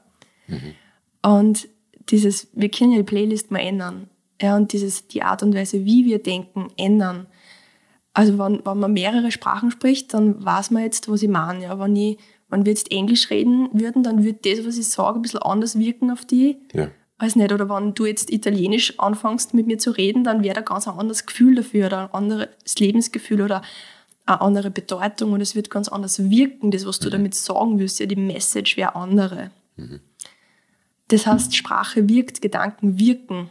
[0.49, 0.73] Mhm.
[1.21, 1.69] Und
[2.09, 4.09] dieses, wir können ja die Playlist mal ändern.
[4.41, 7.27] Ja, und dieses, die Art und Weise, wie wir denken, ändern.
[8.13, 11.63] Also wenn, wenn man mehrere Sprachen spricht, dann weiß man jetzt, was ich meine.
[11.63, 12.17] Ja, wenn, ich,
[12.49, 15.77] wenn wir jetzt Englisch reden würden, dann würde das, was ich sage, ein bisschen anders
[15.77, 16.57] wirken auf die.
[16.73, 16.89] Ja.
[17.17, 20.61] Weiß nicht, oder wenn du jetzt Italienisch anfängst mit mir zu reden, dann wäre da
[20.61, 23.61] ganz ein anderes Gefühl dafür oder ein anderes Lebensgefühl oder
[24.25, 27.11] eine andere Bedeutung und es wird ganz anders wirken, das, was du mhm.
[27.11, 27.99] damit sagen willst.
[27.99, 29.51] Ja, die Message wäre andere.
[29.75, 29.99] Mhm.
[31.09, 33.49] Das heißt, Sprache wirkt, Gedanken wirken.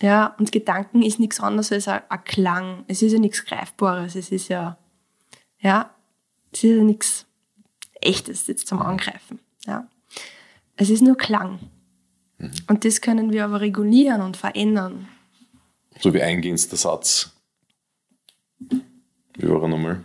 [0.00, 2.84] Ja, und Gedanken ist nichts anderes als ein, ein Klang.
[2.88, 4.16] Es ist ja nichts Greifbares.
[4.16, 4.78] Es ist ja,
[5.60, 5.94] ja,
[6.52, 7.26] es ist ja nichts
[8.00, 9.40] Echtes jetzt zum Angreifen.
[9.66, 9.88] Ja.
[10.76, 11.58] Es ist nur Klang.
[12.38, 12.52] Mhm.
[12.68, 15.08] Und das können wir aber regulieren und verändern.
[16.00, 17.32] So wie eingehendster Satz.
[18.60, 20.04] Wie war er nochmal?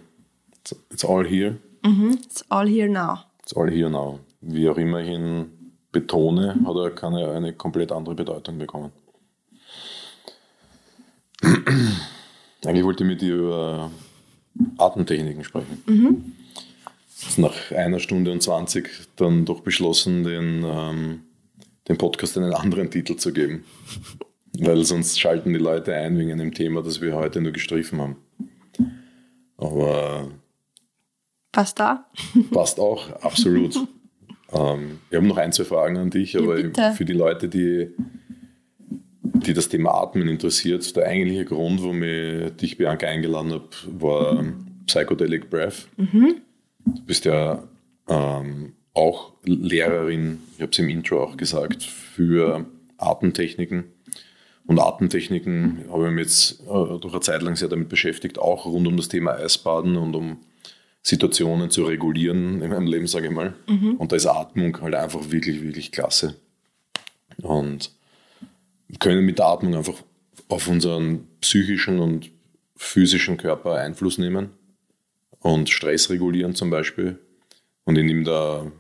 [0.90, 1.60] It's all here.
[1.84, 2.20] Mhm.
[2.24, 3.20] It's all here now.
[3.42, 4.20] It's all here now.
[4.42, 5.63] Wie auch immer ich ihn
[5.94, 8.92] betone, hat er keine, eine komplett andere Bedeutung bekommen.
[12.66, 13.92] Eigentlich wollte ich mit dir über
[14.78, 15.84] Atemtechniken sprechen.
[15.86, 16.34] Mhm.
[17.38, 21.22] Nach einer Stunde und 20 dann doch beschlossen, den, ähm,
[21.88, 23.64] den Podcast einen anderen Titel zu geben.
[24.58, 28.18] Weil sonst schalten die Leute ein wegen einem Thema, das wir heute nur gestriffen haben.
[29.58, 30.32] Aber.
[31.52, 32.10] Passt da?
[32.52, 33.76] Passt auch, absolut.
[34.54, 37.90] ähm, wir haben noch ein, zwei Fragen an dich, aber ja, für die Leute, die
[39.24, 40.96] die das Thema Atmen interessiert.
[40.96, 44.44] Der eigentliche Grund, warum ich dich, Bianca, eingeladen habe, war
[44.86, 45.88] Psychedelic Breath.
[45.98, 46.42] Mhm.
[46.86, 47.64] Du bist ja
[48.08, 52.66] ähm, auch Lehrerin, ich habe es im Intro auch gesagt, für
[52.98, 53.86] Atemtechniken.
[54.66, 58.66] Und Atemtechniken habe ich mich jetzt äh, durch eine Zeit lang sehr damit beschäftigt, auch
[58.66, 60.38] rund um das Thema Eisbaden und um
[61.04, 63.54] Situationen zu regulieren in meinem Leben, sage ich mal.
[63.68, 63.96] Mhm.
[63.98, 66.38] Und da ist Atmung halt einfach wirklich, wirklich klasse.
[67.42, 67.92] Und
[69.00, 70.02] können mit der Atmung einfach
[70.48, 72.32] auf unseren psychischen und
[72.78, 74.52] physischen Körper Einfluss nehmen
[75.40, 77.20] und Stress regulieren zum Beispiel.
[77.84, 78.72] Und in dem da,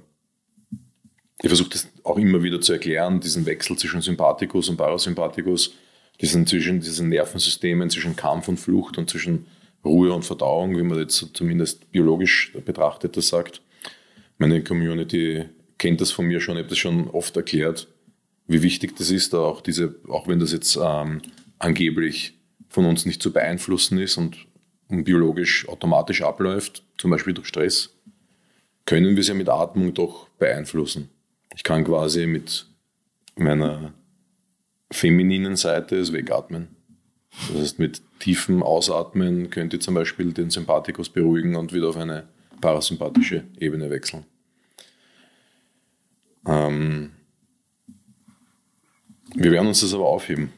[1.41, 5.73] ich versuche das auch immer wieder zu erklären, diesen Wechsel zwischen Sympathikus und Parasympathikus,
[6.21, 9.45] diesen zwischen diesen Nervensystemen, zwischen Kampf und Flucht und zwischen
[9.83, 13.61] Ruhe und Verdauung, wie man jetzt zumindest biologisch betrachtet das sagt.
[14.37, 15.45] Meine Community
[15.77, 17.87] kennt das von mir schon, ich habe das schon oft erklärt
[18.47, 21.21] wie wichtig das ist, da auch diese, auch wenn das jetzt ähm,
[21.59, 22.37] angeblich
[22.69, 24.37] von uns nicht zu beeinflussen ist und,
[24.89, 27.95] und biologisch automatisch abläuft, zum Beispiel durch Stress,
[28.85, 31.09] können wir es ja mit Atmung doch beeinflussen.
[31.55, 32.65] Ich kann quasi mit
[33.35, 33.93] meiner
[34.91, 36.75] femininen Seite es wegatmen.
[37.47, 41.97] Das heißt, mit tiefem Ausatmen könnt ihr zum Beispiel den Sympathikus beruhigen und wieder auf
[41.97, 42.27] eine
[42.61, 44.25] parasympathische Ebene wechseln.
[46.45, 47.11] Ähm,
[49.35, 50.51] wir werden uns das aber aufheben.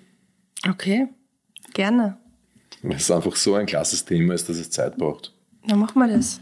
[0.67, 1.07] Okay,
[1.73, 2.17] gerne.
[2.81, 5.33] Weil es einfach so ein klasses Thema ist, dass es Zeit braucht.
[5.67, 6.39] Dann machen wir das.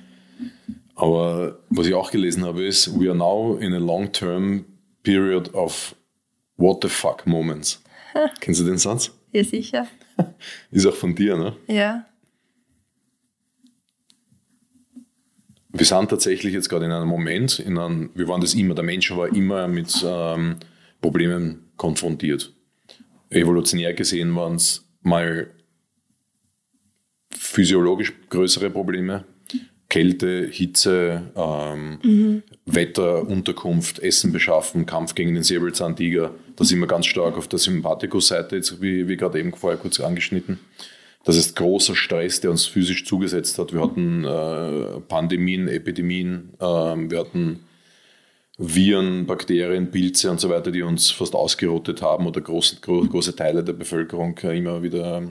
[0.95, 4.65] Aber was ich auch gelesen habe, ist, we are now in a long-term
[5.03, 5.95] period of
[6.57, 7.81] what the fuck moments.
[8.39, 9.11] Kennst du den Satz?
[9.31, 9.88] Ja, sicher.
[10.72, 11.56] Ist auch von dir, ne?
[11.68, 12.06] Ja.
[15.76, 18.84] Wir sind tatsächlich jetzt gerade in einem Moment, in einem, wir waren das immer, der
[18.84, 20.57] Mensch war immer mit ähm,
[21.02, 22.53] Problemen konfrontiert.
[23.31, 25.49] Evolutionär gesehen waren es mal
[27.31, 29.26] physiologisch größere Probleme,
[29.90, 32.44] Kälte, Hitze, ähm, mhm.
[32.65, 36.34] Wetter, Unterkunft, Essen beschaffen, Kampf gegen den Säbelzahntiger.
[36.55, 40.59] Da sind wir ganz stark auf der Sympathikus-Seite, wie, wie gerade eben vorher kurz angeschnitten.
[41.23, 43.73] Das ist großer Stress, der uns physisch zugesetzt hat.
[43.73, 47.63] Wir hatten äh, Pandemien, Epidemien, äh, wir hatten
[48.57, 53.63] Viren, Bakterien, Pilze und so weiter, die uns fast ausgerottet haben oder große, große Teile
[53.63, 55.23] der Bevölkerung äh, immer wieder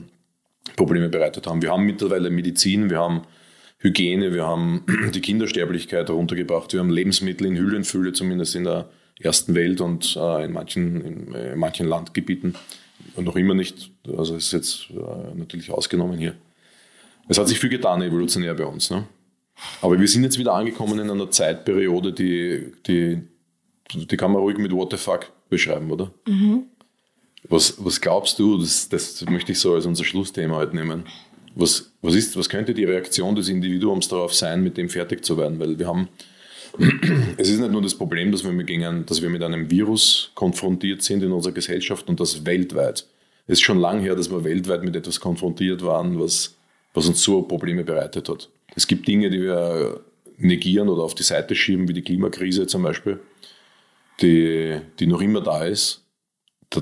[0.75, 1.61] Probleme bereitet haben.
[1.61, 3.21] Wir haben mittlerweile Medizin, wir haben
[3.77, 9.55] Hygiene, wir haben die Kindersterblichkeit heruntergebracht, wir haben Lebensmittel in Hüllenfülle, zumindest in der ersten
[9.55, 12.55] Welt und äh, in, manchen, in, in, manchen Landgebieten
[13.17, 13.91] noch immer nicht.
[14.17, 16.35] Also ist jetzt äh, natürlich ausgenommen hier.
[17.27, 18.89] Es hat sich viel getan evolutionär bei uns.
[18.89, 19.05] Ne?
[19.81, 23.21] Aber wir sind jetzt wieder angekommen in einer Zeitperiode, die, die,
[23.93, 26.11] die kann man ruhig mit What the fuck beschreiben, oder?
[26.27, 26.63] Mhm.
[27.47, 31.03] Was, was glaubst du, das, das möchte ich so als unser Schlussthema heute nehmen.
[31.55, 35.37] Was, was, ist, was könnte die Reaktion des Individuums darauf sein, mit dem fertig zu
[35.37, 35.59] werden?
[35.59, 36.07] Weil wir haben,
[37.37, 40.31] es ist nicht nur das Problem, dass wir, mit, gegen, dass wir mit einem Virus
[40.33, 43.05] konfrontiert sind in unserer Gesellschaft und das weltweit.
[43.45, 46.55] Es ist schon lange her, dass wir weltweit mit etwas konfrontiert waren, was,
[46.93, 48.49] was uns so Probleme bereitet hat.
[48.75, 49.99] Es gibt Dinge, die wir
[50.37, 53.19] negieren oder auf die Seite schieben, wie die Klimakrise zum Beispiel,
[54.21, 56.03] die, die noch immer da ist.
[56.69, 56.81] Da,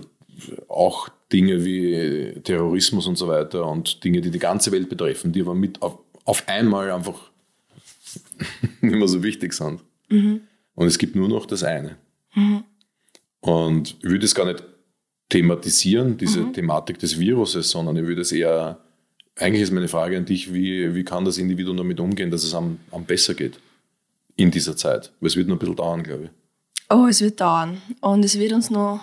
[0.69, 5.41] auch Dinge wie Terrorismus und so weiter und Dinge, die die ganze Welt betreffen, die
[5.41, 7.30] aber mit auf, auf einmal einfach
[8.81, 9.81] nicht mehr so wichtig sind.
[10.09, 10.41] Mhm.
[10.75, 11.97] Und es gibt nur noch das eine.
[12.35, 12.63] Mhm.
[13.39, 14.63] Und ich würde es gar nicht
[15.29, 16.53] thematisieren, diese mhm.
[16.53, 18.79] Thematik des Viruses, sondern ich würde es eher
[19.41, 22.53] eigentlich ist meine Frage an dich, wie, wie kann das Individuum damit umgehen, dass es
[22.53, 23.59] am, am besser geht
[24.35, 25.11] in dieser Zeit?
[25.19, 26.29] Weil es wird noch ein bisschen dauern, glaube ich.
[26.89, 27.81] Oh, es wird dauern.
[28.01, 29.01] Und es wird uns noch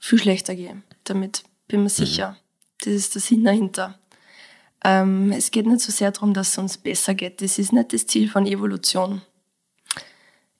[0.00, 0.82] viel schlechter gehen.
[1.04, 2.30] Damit bin mir sicher.
[2.30, 2.36] Mhm.
[2.84, 3.98] Das ist der Sinn dahinter.
[4.84, 7.40] Ähm, es geht nicht so sehr darum, dass es uns besser geht.
[7.40, 9.22] Das ist nicht das Ziel von Evolution.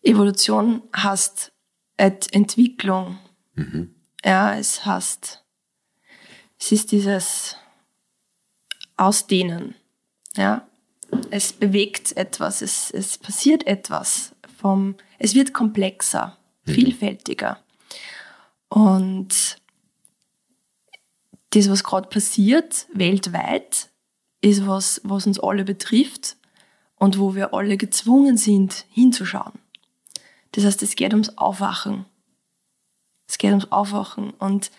[0.03, 1.53] Evolution heißt
[1.97, 3.19] Entwicklung.
[3.55, 3.95] Mhm.
[4.25, 5.45] Ja, es heißt,
[6.59, 7.57] es ist dieses
[8.97, 9.75] ausdehnen.
[10.37, 10.67] Ja?
[11.31, 14.35] Es bewegt etwas, es, es passiert etwas.
[14.59, 16.73] Vom, es wird komplexer, mhm.
[16.73, 17.61] vielfältiger.
[18.69, 19.59] Und
[21.51, 23.91] das, was gerade passiert, weltweit,
[24.47, 26.37] ist was, was uns alle betrifft
[26.97, 29.53] und wo wir alle gezwungen sind, hinzuschauen.
[30.53, 32.07] Das heißt, es geht ums Aufwachen.
[33.29, 34.31] Es geht ums Aufwachen.
[34.31, 34.71] Und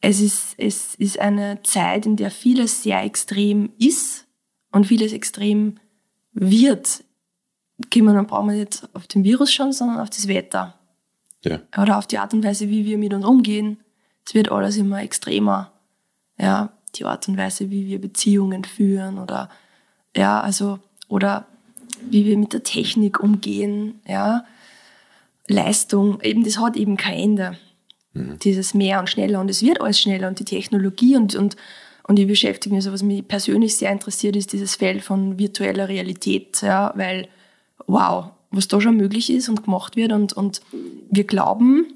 [0.00, 4.26] es ist, es ist eine Zeit, in der vieles sehr extrem ist
[4.72, 5.78] und vieles extrem
[6.32, 7.04] wird.
[7.90, 10.78] Gehen wir, dann brauchen wir nicht auf den Virus schauen, sondern auf das Wetter.
[11.42, 11.60] Ja.
[11.76, 13.78] Oder auf die Art und Weise, wie wir mit uns umgehen.
[14.26, 15.72] Es wird alles immer extremer.
[16.38, 19.48] Ja, die Art und Weise, wie wir Beziehungen führen oder,
[20.16, 21.46] ja, also, oder
[22.10, 24.44] wie wir mit der Technik umgehen, ja.
[25.46, 27.58] Leistung, eben, das hat eben kein Ende.
[28.14, 28.38] Mhm.
[28.38, 31.56] Dieses mehr und schneller und es wird alles schneller und die Technologie und, und,
[32.04, 35.88] und ich beschäftige mich, so was mich persönlich sehr interessiert, ist dieses Feld von virtueller
[35.88, 37.28] Realität, ja, weil
[37.86, 40.60] wow, was da schon möglich ist und gemacht wird und, und
[41.10, 41.92] wir glauben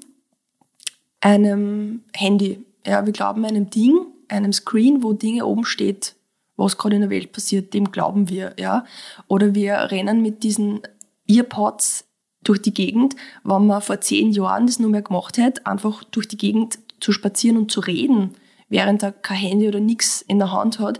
[1.21, 3.97] einem Handy, ja, wir glauben einem Ding,
[4.29, 6.15] einem Screen, wo Dinge oben steht,
[6.57, 8.85] was gerade in der Welt passiert, dem glauben wir, ja.
[9.27, 10.81] Oder wir rennen mit diesen
[11.27, 12.05] Earpods
[12.43, 16.27] durch die Gegend, wenn man vor zehn Jahren das nur mehr gemacht hätte, einfach durch
[16.27, 18.35] die Gegend zu spazieren und zu reden,
[18.67, 20.99] während er kein Handy oder nichts in der Hand hat,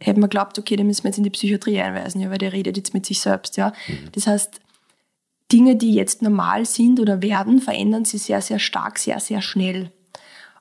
[0.00, 2.52] hätte man geglaubt, okay, den müssen wir jetzt in die Psychiatrie einweisen, ja, weil der
[2.52, 3.56] redet jetzt mit sich selbst.
[3.56, 3.72] Ja.
[3.86, 4.12] Mhm.
[4.12, 4.60] Das heißt,
[5.52, 9.92] Dinge, die jetzt normal sind oder werden, verändern sich sehr, sehr stark, sehr, sehr schnell.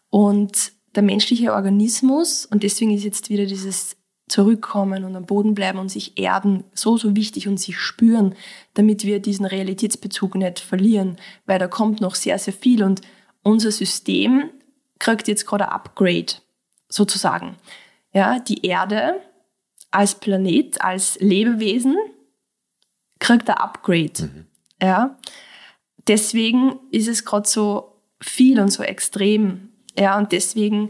[0.10, 3.96] Und der menschliche Organismus, und deswegen ist jetzt wieder dieses
[4.28, 8.36] zurückkommen und am Boden bleiben und sich erden, so, so wichtig und sich spüren,
[8.76, 13.02] damit wir diesen Realitätsbezug nicht verlieren, weil da kommt noch sehr, sehr viel und
[13.42, 14.52] unser System
[15.00, 16.34] kriegt jetzt gerade ein Upgrade,
[16.90, 17.56] sozusagen.
[18.14, 19.16] Ja, die Erde
[19.92, 21.98] als Planet, als Lebewesen
[23.20, 24.24] kriegt ein Upgrade.
[24.24, 24.46] Mhm.
[24.82, 25.18] Ja,
[26.08, 29.69] deswegen ist es gerade so viel und so extrem.
[30.00, 30.90] Ja, und deswegen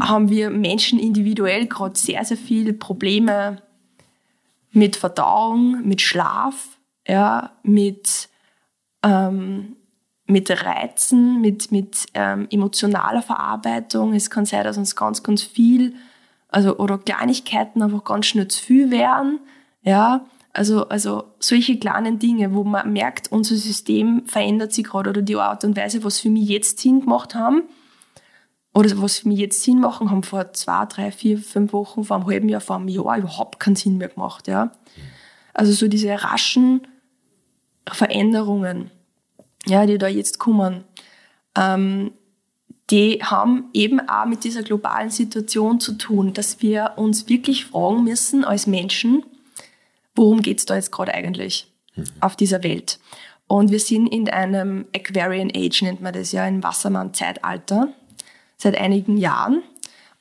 [0.00, 3.62] haben wir Menschen individuell gerade sehr, sehr viele Probleme
[4.72, 8.28] mit Verdauung, mit Schlaf, ja, mit,
[9.02, 9.76] ähm,
[10.26, 14.14] mit Reizen, mit, mit ähm, emotionaler Verarbeitung.
[14.14, 15.94] Es kann sein, dass uns ganz, ganz viel,
[16.48, 19.40] also oder Kleinigkeiten einfach ganz schnell zu viel werden.
[19.82, 20.24] Ja,
[20.54, 25.36] also, also solche kleinen Dinge, wo man merkt, unser System verändert sich gerade oder die
[25.36, 27.64] Art und Weise, was für mich jetzt Sinn gemacht haben,
[28.76, 32.18] oder was für mich jetzt Sinn machen, haben vor zwei, drei, vier, fünf Wochen, vor
[32.18, 34.48] einem halben Jahr, vor einem Jahr überhaupt keinen Sinn mehr gemacht.
[34.48, 34.70] Ja.
[35.54, 36.86] Also so diese raschen
[37.90, 38.90] Veränderungen,
[39.64, 40.84] ja, die da jetzt kommen,
[41.56, 42.10] ähm,
[42.90, 48.04] die haben eben auch mit dieser globalen Situation zu tun, dass wir uns wirklich fragen
[48.04, 49.24] müssen als Menschen,
[50.14, 52.04] worum geht's da jetzt gerade eigentlich mhm.
[52.20, 53.00] auf dieser Welt?
[53.46, 57.94] Und wir sind in einem Aquarian Age, nennt man das ja, ein Wassermann-Zeitalter,
[58.56, 59.62] seit einigen Jahren.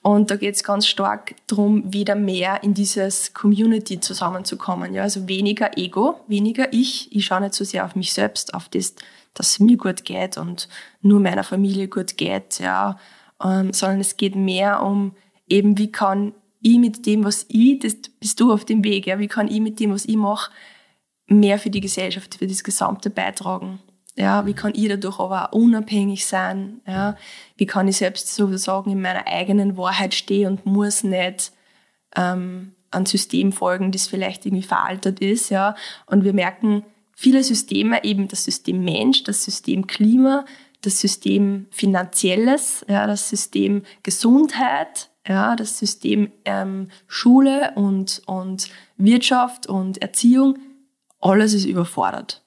[0.02, 4.94] Und da geht es ganz stark darum, wieder mehr in dieses Community zusammenzukommen.
[4.94, 5.02] Ja?
[5.02, 7.16] Also weniger Ego, weniger ich.
[7.16, 8.94] Ich schaue nicht so sehr auf mich selbst, auf das,
[9.34, 10.70] dass es mir gut geht und
[11.02, 13.00] nur meiner Familie gut geht, ja.
[13.44, 15.16] Ähm, sondern es geht mehr um
[15.48, 19.20] eben, wie kann ich mit dem, was ich, das bist du auf dem Weg, ja,
[19.20, 20.52] wie kann ich mit dem, was ich mache,
[21.28, 23.80] mehr für die Gesellschaft, für das Gesamte beitragen.
[24.18, 26.80] Ja, wie kann ich dadurch aber auch unabhängig sein?
[26.88, 27.18] Ja,
[27.58, 31.52] wie kann ich selbst sozusagen in meiner eigenen Wahrheit stehen und muss nicht
[32.16, 35.50] ähm, ein System folgen, das vielleicht irgendwie veraltet ist?
[35.50, 35.76] Ja,
[36.06, 36.84] und wir merken,
[37.14, 40.46] viele Systeme, eben das System Mensch, das System Klima,
[40.82, 49.68] das System Finanzielles, ja, das System Gesundheit, ja, das System ähm, Schule und, und Wirtschaft
[49.68, 50.58] und Erziehung,
[51.20, 52.45] alles ist überfordert.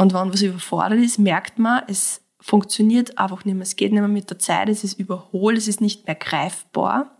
[0.00, 3.64] Und wenn was überfordert ist, merkt man, es funktioniert einfach nicht mehr.
[3.64, 7.18] Es geht nicht mehr mit der Zeit, es ist überholt, es ist nicht mehr greifbar.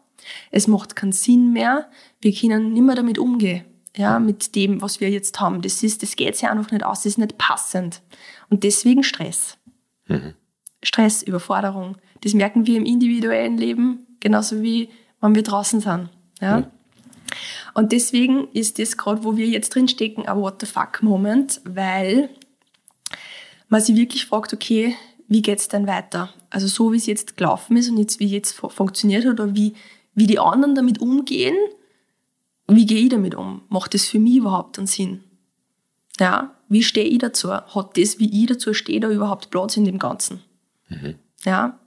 [0.51, 1.90] Es macht keinen Sinn mehr.
[2.23, 5.61] Wir können nicht mehr damit umgehen, ja, mit dem, was wir jetzt haben.
[5.61, 8.01] Das ist, das geht sich einfach nicht aus, das ist nicht passend.
[8.48, 9.59] Und deswegen Stress.
[10.07, 10.32] Mhm.
[10.82, 11.98] Stress, Überforderung.
[12.23, 14.89] Das merken wir im individuellen Leben, genauso wie
[15.20, 16.09] wenn wir draußen sind.
[16.40, 16.61] Ja.
[16.61, 16.66] Mhm.
[17.74, 21.61] Und deswegen ist das gerade, wo wir jetzt drin stecken, ein What the fuck Moment,
[21.65, 22.31] weil
[23.70, 24.94] man sich wirklich fragt, okay,
[25.28, 26.34] wie geht's denn weiter?
[26.51, 29.74] Also so wie es jetzt gelaufen ist und jetzt wie jetzt funktioniert hat oder wie,
[30.14, 31.56] wie die anderen damit umgehen,
[32.66, 33.62] wie gehe ich damit um?
[33.68, 35.22] Macht das für mich überhaupt einen Sinn?
[36.18, 37.51] Ja, wie stehe ich dazu?
[37.52, 40.40] Hat das, wie ich dazu stehe, da überhaupt Platz in dem Ganzen?
[40.88, 41.14] Mhm.
[41.44, 41.78] Ja,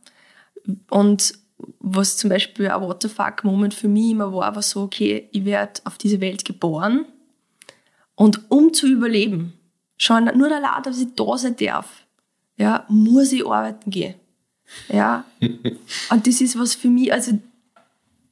[0.90, 1.34] und
[1.80, 5.30] was zum Beispiel ein What the fuck Moment für mich immer war, war so, okay,
[5.32, 7.06] ich werde auf diese Welt geboren
[8.16, 9.54] und um zu überleben,
[10.04, 11.88] Schon nur der Laut, dass ich da sein darf,
[12.58, 14.16] ja, muss ich arbeiten gehen.
[14.90, 15.24] Ja.
[16.10, 17.40] Und das ist was für mich, also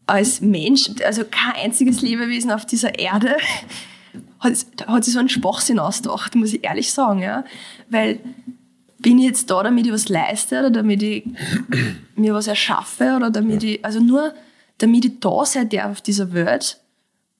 [0.05, 3.37] als Mensch, also kein einziges Lebewesen auf dieser Erde
[4.41, 7.21] hat, hat sich so einen Schwachsinn ausgedacht, muss ich ehrlich sagen.
[7.21, 7.45] Ja.
[7.89, 8.19] Weil
[8.99, 11.23] bin ich jetzt da, damit ich was leiste oder damit ich
[12.17, 14.33] mir was erschaffe oder damit ich, also nur
[14.77, 16.81] damit ich da sein darf auf dieser Welt,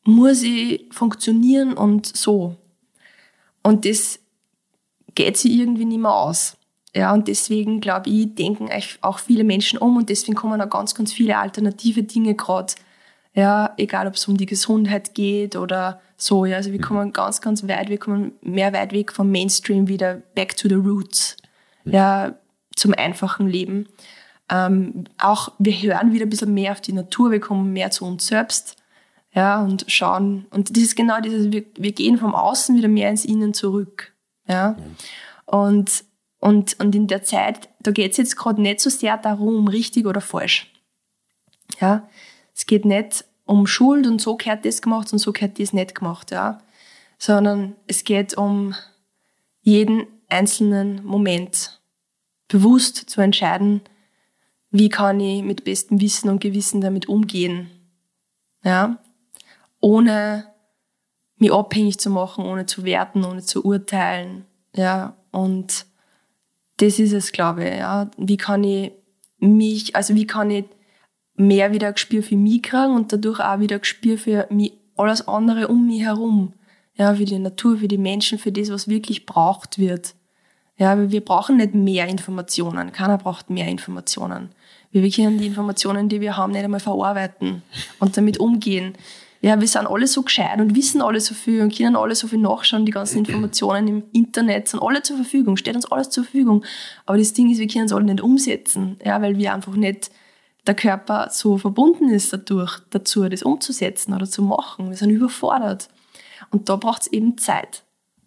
[0.05, 2.55] muss ich funktionieren und so.
[3.61, 4.20] Und das
[5.15, 6.57] geht sich irgendwie nicht mehr aus.
[6.93, 8.69] Ja, und deswegen glaube ich, denken
[9.01, 12.73] auch viele Menschen um und deswegen kommen auch ganz, ganz viele alternative Dinge gerade.
[13.33, 16.45] Ja, egal ob es um die Gesundheit geht oder so.
[16.45, 20.15] Ja, also wir kommen ganz, ganz weit, wir kommen mehr weit weg vom Mainstream wieder
[20.35, 21.38] back to the roots.
[21.85, 22.35] Ja,
[22.75, 23.88] zum einfachen Leben.
[24.49, 28.05] Ähm, auch wir hören wieder ein bisschen mehr auf die Natur, wir kommen mehr zu
[28.05, 28.75] uns selbst.
[29.33, 30.45] Ja, und schauen.
[30.49, 34.13] Und das ist genau dieses, wir, wir gehen vom Außen wieder mehr ins Innen zurück.
[34.47, 34.76] Ja.
[35.45, 36.03] Und,
[36.39, 40.05] und, und in der Zeit, da geht es jetzt gerade nicht so sehr darum, richtig
[40.05, 40.72] oder falsch.
[41.80, 42.09] Ja.
[42.53, 45.95] Es geht nicht um Schuld und so gehört das gemacht und so gehört das nicht
[45.95, 46.61] gemacht, ja.
[47.18, 48.76] Sondern es geht um
[49.61, 51.81] jeden einzelnen Moment
[52.47, 53.81] bewusst zu entscheiden,
[54.72, 57.69] wie kann ich mit bestem Wissen und Gewissen damit umgehen.
[58.63, 58.97] Ja?
[59.80, 60.51] Ohne
[61.41, 64.45] mich abhängig zu machen, ohne zu werten, ohne zu urteilen.
[64.76, 65.85] Ja, und
[66.77, 67.77] das ist es, glaube ich.
[67.77, 68.09] Ja.
[68.18, 68.91] Wie kann ich
[69.39, 70.65] mich, also wie kann ich
[71.35, 74.73] mehr wieder ein Gespür für mich kriegen und dadurch auch wieder ein Gespür für mich,
[74.95, 76.53] alles andere um mich herum.
[76.95, 80.13] Ja, für die Natur, für die Menschen, für das, was wirklich braucht wird.
[80.77, 82.91] Ja, wir brauchen nicht mehr Informationen.
[82.91, 84.49] Keiner braucht mehr Informationen.
[84.91, 87.63] Wir können die Informationen, die wir haben, nicht einmal verarbeiten
[87.99, 88.93] und damit umgehen
[89.41, 92.27] ja, wir sind alle so gescheit und wissen alle so viel und können alle so
[92.27, 92.85] viel nachschauen.
[92.85, 96.63] Die ganzen Informationen im Internet sind alle zur Verfügung, steht uns alles zur Verfügung.
[97.07, 100.11] Aber das Ding ist, wir können es alle nicht umsetzen, ja, weil wir einfach nicht,
[100.68, 104.89] der Körper so verbunden ist dadurch, dazu, das umzusetzen oder zu machen.
[104.89, 105.89] Wir sind überfordert.
[106.51, 107.84] Und da braucht es eben Zeit.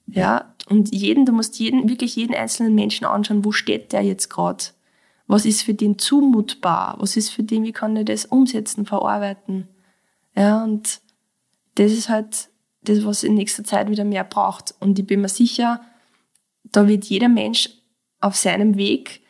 [0.07, 4.31] Ja, und jeden, du musst jeden, wirklich jeden einzelnen Menschen anschauen, wo steht der jetzt
[4.31, 4.65] gerade?
[5.28, 6.97] Was ist für den zumutbar?
[6.99, 9.69] Was ist für den, wie kann er das umsetzen, verarbeiten?
[10.36, 11.01] Ja, und
[11.75, 12.51] das ist halt
[12.83, 14.75] das, was in nächster Zeit wieder mehr braucht.
[14.81, 15.81] Und ich bin mir sicher,
[16.65, 17.71] da wird jeder Mensch
[18.21, 19.23] auf seinem Weg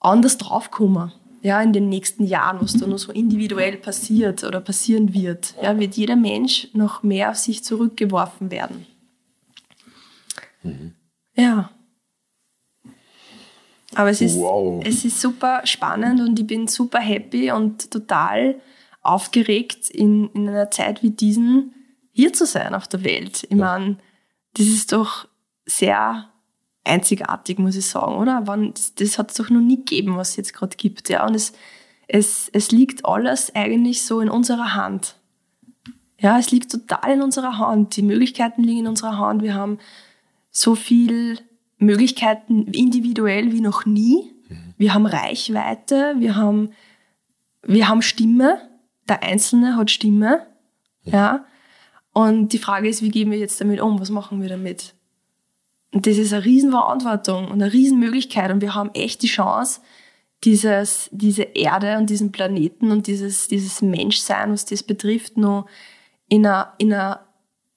[0.00, 1.12] anders draufkommen.
[1.42, 5.78] ja, in den nächsten Jahren, was da noch so individuell passiert oder passieren wird, ja,
[5.78, 8.86] wird jeder Mensch noch mehr auf sich zurückgeworfen werden.
[10.62, 10.94] Mhm.
[11.36, 11.70] Ja.
[13.94, 14.82] Aber es ist, wow.
[14.86, 18.56] es ist super spannend und ich bin super happy und total
[19.04, 21.74] aufgeregt, in, in einer Zeit wie diesen
[22.10, 23.44] hier zu sein auf der Welt.
[23.44, 23.56] Ich ja.
[23.56, 23.98] meine,
[24.54, 25.28] das ist doch
[25.66, 26.28] sehr
[26.84, 28.40] einzigartig, muss ich sagen, oder?
[28.72, 31.08] Das, das hat es doch noch nie gegeben, was es jetzt gerade gibt.
[31.08, 31.26] Ja?
[31.26, 31.52] Und es,
[32.06, 35.16] es, es liegt alles eigentlich so in unserer Hand.
[36.18, 37.96] Ja, es liegt total in unserer Hand.
[37.96, 39.42] Die Möglichkeiten liegen in unserer Hand.
[39.42, 39.78] Wir haben
[40.50, 41.38] so viel
[41.78, 44.32] Möglichkeiten individuell wie noch nie.
[44.48, 44.74] Mhm.
[44.78, 46.70] Wir haben Reichweite, wir haben,
[47.62, 48.60] wir haben Stimme.
[49.08, 50.46] Der Einzelne hat Stimme.
[51.02, 51.44] Ja.
[52.12, 54.00] Und die Frage ist, wie gehen wir jetzt damit um?
[54.00, 54.94] Was machen wir damit?
[55.92, 58.50] Und das ist eine Riesenverantwortung und eine Riesenmöglichkeit.
[58.50, 59.80] Und wir haben echt die Chance,
[60.44, 65.66] dieses, diese Erde und diesen Planeten und dieses, dieses Menschsein, was das betrifft, nur
[66.28, 67.26] in einer, in einer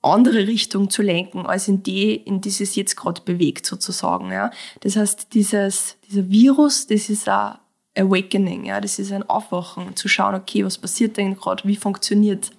[0.01, 4.31] andere Richtung zu lenken, als in die, in die es jetzt gerade bewegt, sozusagen.
[4.31, 4.51] Ja.
[4.81, 7.57] Das heißt, dieses, dieser Virus, das ist ein
[7.97, 12.51] Awakening, ja, das ist ein Aufwachen, zu schauen, okay, was passiert denn gerade, wie funktioniert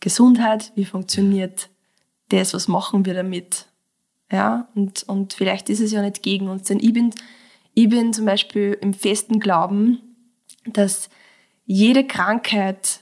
[0.00, 1.68] Gesundheit, wie funktioniert
[2.28, 3.66] das, was machen wir damit?
[4.30, 7.12] Ja, und, und vielleicht ist es ja nicht gegen uns, denn ich bin,
[7.74, 10.00] ich bin zum Beispiel im festen Glauben,
[10.66, 11.08] dass
[11.64, 13.00] jede Krankheit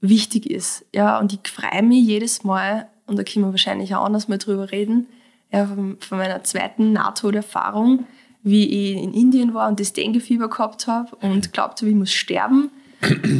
[0.00, 0.84] wichtig ist.
[0.94, 4.38] Ja, und ich freue mich jedes Mal, und da können wir wahrscheinlich auch anders mal
[4.38, 5.06] drüber reden,
[5.52, 8.06] ja, von, von meiner zweiten Nahtoderfahrung,
[8.42, 12.12] wie ich in Indien war und das Dengue-Fieber gehabt habe und glaubt habe, ich muss
[12.12, 12.70] sterben.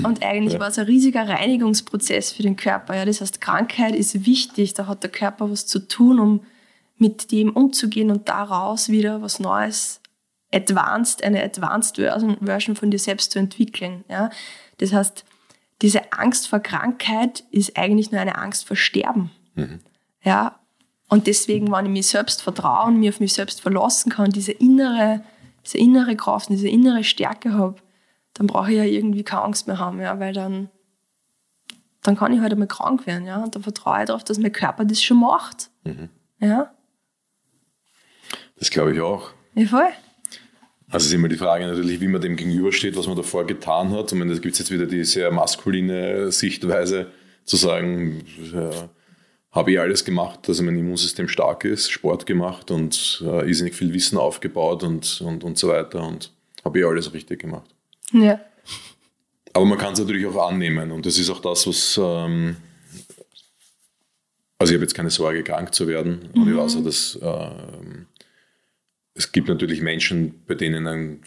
[0.02, 0.60] Und eigentlich ja.
[0.60, 2.96] war es ein riesiger Reinigungsprozess für den Körper.
[2.96, 6.40] Ja, das heißt, Krankheit ist wichtig, da hat der Körper was zu tun, um
[6.98, 10.00] mit dem umzugehen und daraus wieder was Neues,
[10.52, 14.04] advanced, eine advanced Version von dir selbst zu entwickeln.
[14.08, 14.30] Ja?
[14.78, 15.24] Das heißt,
[15.80, 19.30] diese Angst vor Krankheit ist eigentlich nur eine Angst vor Sterben.
[19.54, 19.80] Mhm.
[20.22, 20.58] Ja,
[21.12, 24.52] und deswegen, wenn ich mich selbst vertraue und mich auf mich selbst verlassen kann, diese
[24.52, 25.22] innere,
[25.62, 27.76] diese innere Kraft und diese innere Stärke habe,
[28.32, 30.70] dann brauche ich ja irgendwie keine Angst mehr haben, ja, weil dann,
[32.02, 34.52] dann kann ich halt einmal krank werden, ja, und dann vertraue ich darauf, dass mein
[34.52, 35.68] Körper das schon macht.
[35.84, 36.08] Mhm.
[36.38, 36.72] Ja.
[38.58, 39.32] Das glaube ich auch.
[39.54, 39.90] Ja, voll.
[40.88, 44.14] Also ist immer die Frage natürlich, wie man dem gegenübersteht, was man davor getan hat.
[44.14, 47.12] Und da gibt es jetzt wieder die sehr maskuline Sichtweise,
[47.44, 48.70] zu sagen, ja,
[49.52, 53.92] habe ich alles gemacht, dass mein Immunsystem stark ist, Sport gemacht und äh, irrsinnig viel
[53.92, 56.32] Wissen aufgebaut und, und, und so weiter und
[56.64, 57.70] habe ich alles richtig gemacht.
[58.12, 58.40] Ja.
[59.52, 62.00] Aber man kann es natürlich auch annehmen und das ist auch das, was.
[62.02, 62.56] Ähm,
[64.58, 66.30] also, ich habe jetzt keine Sorge, krank zu werden.
[66.34, 68.06] Und ich weiß auch, dass ähm,
[69.12, 71.22] es gibt natürlich Menschen, bei denen ein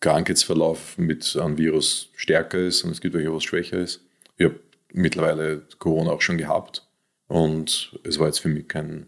[0.00, 4.00] Krankheitsverlauf mit einem Virus stärker ist und es gibt welche, was schwächer ist.
[4.38, 4.58] Ich habe
[4.92, 6.87] mittlerweile Corona auch schon gehabt
[7.28, 9.06] und es war jetzt für mich kein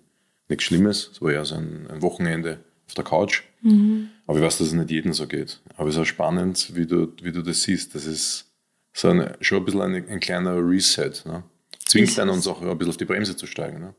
[0.48, 1.10] nichts Schlimmes.
[1.12, 3.42] Es war ja so ein, ein Wochenende auf der Couch.
[3.62, 4.10] Mhm.
[4.26, 5.60] Aber ich weiß, dass es nicht jedem so geht.
[5.76, 7.94] Aber es ist auch spannend, wie du, wie du das siehst.
[7.94, 8.46] Das ist
[8.92, 11.12] so eine, schon ein bisschen ein, ein kleiner Reset.
[11.24, 11.42] Ne?
[11.86, 13.80] Zwingt einen uns auch ein bisschen auf die Bremse zu steigen.
[13.80, 13.94] Ne?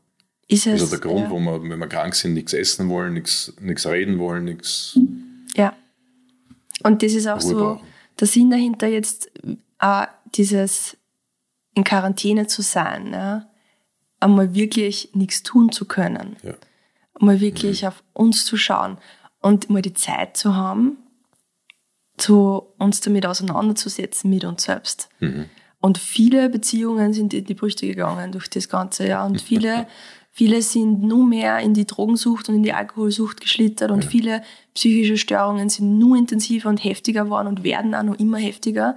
[0.48, 1.30] Ist es, das ist der Grund, ja.
[1.30, 4.98] wo wir, wenn wir krank sind, nichts essen wollen, nichts, nichts reden wollen, nichts.
[5.56, 5.74] Ja.
[6.82, 7.86] Und das ist auch so brauchen.
[8.18, 9.30] der Sinn dahinter, jetzt
[9.80, 10.96] äh, dieses
[11.74, 13.48] in Quarantäne zu sein, ja?
[14.22, 16.54] Einmal wirklich nichts tun zu können, ja.
[17.18, 17.88] einmal wirklich mhm.
[17.88, 18.98] auf uns zu schauen
[19.40, 20.98] und mal die Zeit zu haben,
[22.16, 25.08] zu uns damit auseinanderzusetzen mit uns selbst.
[25.20, 25.46] Mhm.
[25.80, 29.26] Und viele Beziehungen sind in die Brüche gegangen durch das Ganze, ja.
[29.26, 29.86] Und viele
[30.34, 34.10] Viele sind nur mehr in die Drogensucht und in die Alkoholsucht geschlittert und ja.
[34.10, 34.42] viele
[34.72, 38.96] psychische Störungen sind nur intensiver und heftiger geworden und werden auch noch immer heftiger.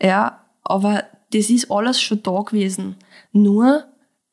[0.00, 1.04] Ja, aber
[1.34, 2.96] das ist alles schon da gewesen.
[3.30, 3.84] Nur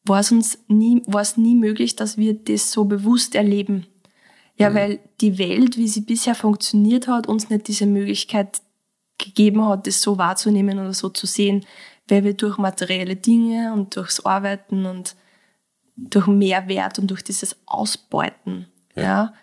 [0.05, 3.87] war es uns nie, war es nie möglich, dass wir das so bewusst erleben.
[4.57, 4.75] Ja, mhm.
[4.75, 8.61] weil die Welt, wie sie bisher funktioniert hat, uns nicht diese Möglichkeit
[9.17, 11.65] gegeben hat, das so wahrzunehmen oder so zu sehen,
[12.07, 15.15] weil wir durch materielle Dinge und durchs Arbeiten und
[15.95, 19.33] durch Mehrwert und durch dieses Ausbeuten ja.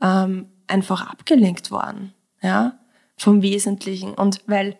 [0.00, 2.78] ja ähm, einfach abgelenkt worden ja,
[3.16, 4.14] vom Wesentlichen.
[4.14, 4.78] Und weil,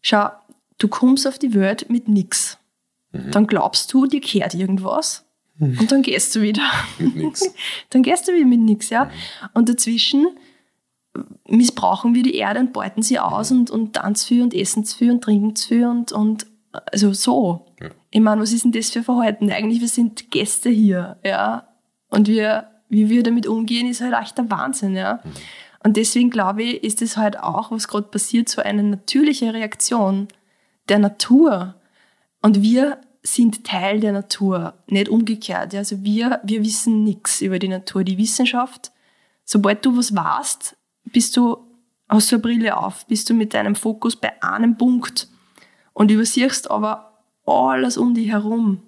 [0.00, 0.30] schau,
[0.78, 2.58] du kommst auf die Welt mit nichts.
[3.16, 3.30] Mhm.
[3.30, 5.24] Dann glaubst du, dir kehrt irgendwas.
[5.58, 5.78] Mhm.
[5.80, 6.62] Und dann gehst du wieder.
[6.98, 7.54] Mit nichts.
[7.90, 9.04] dann gehst du wieder mit nichts, ja.
[9.04, 9.10] Mhm.
[9.54, 10.26] Und dazwischen
[11.46, 15.10] missbrauchen wir die Erde und beuten sie aus und, und tanzen für und essen für
[15.10, 17.66] und trinken für und, und also so.
[17.80, 17.88] Ja.
[18.10, 19.50] Ich meine, was ist denn das für Verhalten?
[19.50, 21.68] Eigentlich, wir sind Gäste hier, ja.
[22.08, 25.20] Und wir, wie wir damit umgehen, ist halt echt der Wahnsinn, ja.
[25.24, 25.30] Mhm.
[25.84, 30.28] Und deswegen glaube ich, ist es halt auch, was gerade passiert, so eine natürliche Reaktion
[30.88, 31.76] der Natur.
[32.42, 35.74] Und wir sind Teil der Natur, nicht umgekehrt.
[35.74, 38.04] Also wir, wir wissen nichts über die Natur.
[38.04, 38.92] Die Wissenschaft,
[39.44, 40.76] sobald du was weißt,
[41.06, 41.58] bist du,
[42.08, 45.28] hast du eine Brille auf, bist du mit deinem Fokus bei einem Punkt
[45.92, 48.82] und übersiehst aber alles um dich herum.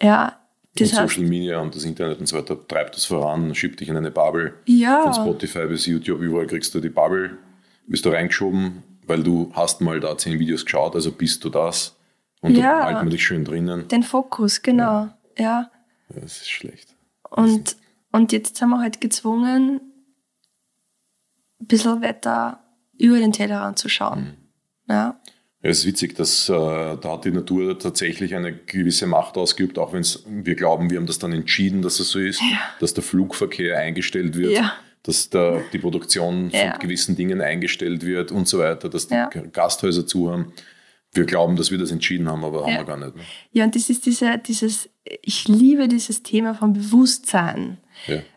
[0.00, 0.38] Ja,
[0.76, 3.80] das und heißt, Social Media und das Internet und so weiter treibt das voran, schiebt
[3.80, 4.54] dich in eine Bubble.
[4.66, 5.02] Ja.
[5.02, 7.36] Von Spotify bis YouTube, überall kriegst du die Bubble,
[7.86, 11.97] bist du reingeschoben, weil du hast mal da zehn Videos geschaut, also bist du das.
[12.40, 12.78] Und ja.
[12.78, 13.88] da halten wir dich schön drinnen.
[13.88, 15.08] Den Fokus, genau.
[15.36, 15.44] Ja.
[15.44, 15.70] ja.
[16.08, 16.94] Das ist schlecht.
[17.30, 17.76] Und,
[18.12, 19.80] und jetzt sind wir halt gezwungen,
[21.60, 22.60] ein bisschen weiter
[22.96, 24.36] über den Tellerrand zu schauen.
[24.86, 24.92] Mhm.
[24.92, 25.20] Ja.
[25.62, 29.76] Ja, es ist witzig, dass äh, da hat die Natur tatsächlich eine gewisse Macht ausgeübt,
[29.76, 30.04] auch wenn
[30.44, 32.58] wir glauben, wir haben das dann entschieden, dass es so ist, ja.
[32.78, 34.62] dass der Flugverkehr eingestellt wird,
[35.02, 39.16] dass der, die Produktion von gewissen Dingen eingestellt wird und so weiter, dass die
[39.52, 40.52] Gasthäuser zu haben.
[41.12, 43.16] Wir glauben, dass wir das entschieden haben, aber haben wir gar nicht.
[43.16, 43.22] Ne?
[43.52, 44.90] Ja, und das ist diese, dieses,
[45.22, 47.78] ich liebe dieses Thema von Bewusstsein,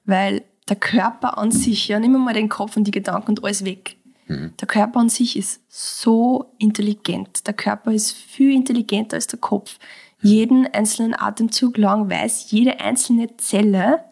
[0.06, 3.66] weil der Körper an sich, ja, wir mal den Kopf und die Gedanken und alles
[3.66, 3.98] weg
[4.32, 4.54] Mhm.
[4.60, 7.46] Der Körper an sich ist so intelligent.
[7.48, 9.78] Der Körper ist viel intelligenter als der Kopf.
[10.22, 14.06] Jeden einzelnen Atemzug lang weiß jede einzelne Zelle,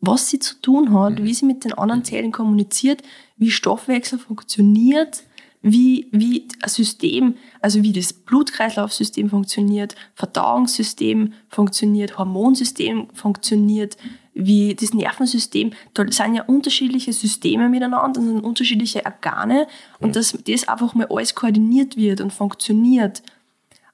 [0.00, 1.24] was sie zu tun hat, mhm.
[1.24, 3.02] wie sie mit den anderen Zellen kommuniziert,
[3.36, 5.24] wie Stoffwechsel funktioniert,
[5.62, 7.36] wie, wie ein System,
[7.66, 13.96] also wie das Blutkreislaufsystem funktioniert, Verdauungssystem funktioniert, Hormonsystem funktioniert,
[14.34, 19.66] wie das Nervensystem, da sind ja unterschiedliche Systeme miteinander, da sind unterschiedliche Organe
[19.98, 23.24] und dass das einfach mal alles koordiniert wird und funktioniert.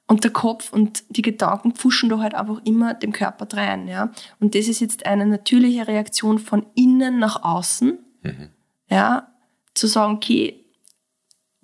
[0.05, 4.11] Und der Kopf und die Gedanken pfuschen da halt einfach immer dem Körper rein, ja.
[4.39, 8.49] Und das ist jetzt eine natürliche Reaktion von innen nach außen, mhm.
[8.87, 9.29] ja.
[9.73, 10.62] Zu sagen, okay,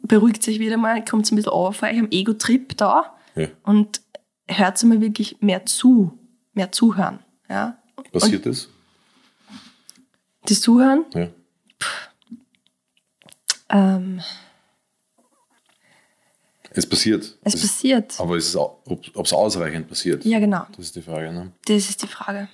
[0.02, 3.48] beruhigt sich wieder mal, kommt ein bisschen auf, ich am Ego-Trip da ja.
[3.64, 4.02] und
[4.48, 6.18] hört mal wirklich mehr zu,
[6.54, 7.20] mehr zuhören,
[7.50, 7.78] ja.
[8.12, 8.70] Passiert und das?
[10.46, 11.06] Das Zuhören?
[11.14, 11.28] Ja.
[13.70, 14.22] Ähm,
[16.72, 17.38] es passiert.
[17.44, 18.20] Es, es passiert.
[18.20, 20.26] aber es ist, ob es ausreichend passiert.
[20.26, 20.66] Ja, genau.
[20.76, 21.32] Das ist die Frage.
[21.32, 21.52] Ne?
[21.66, 22.48] Das ist die Frage.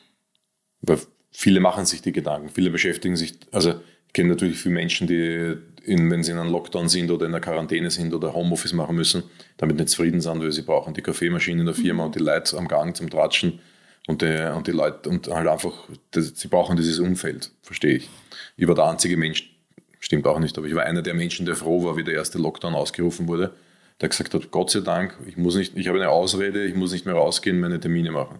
[0.81, 0.99] Weil
[1.31, 3.81] viele machen sich die Gedanken, viele beschäftigen sich, also
[4.15, 7.41] kenne natürlich viele Menschen, die, in, wenn sie in einem Lockdown sind oder in einer
[7.41, 9.23] Quarantäne sind oder Homeoffice machen müssen,
[9.57, 12.07] damit nicht zufrieden sind, weil sie brauchen die Kaffeemaschine in der Firma mhm.
[12.07, 13.59] und die Leute am Gang zum Tratschen
[14.07, 15.73] und die, und die Leute, und halt einfach,
[16.11, 18.09] das, sie brauchen dieses Umfeld, verstehe ich.
[18.55, 19.53] Ich war der einzige Mensch,
[19.99, 22.37] stimmt auch nicht, aber ich war einer der Menschen, der froh war, wie der erste
[22.37, 23.53] Lockdown ausgerufen wurde,
[23.99, 26.93] der gesagt hat, Gott sei Dank, ich muss nicht, ich habe eine Ausrede, ich muss
[26.93, 28.39] nicht mehr rausgehen, meine Termine machen.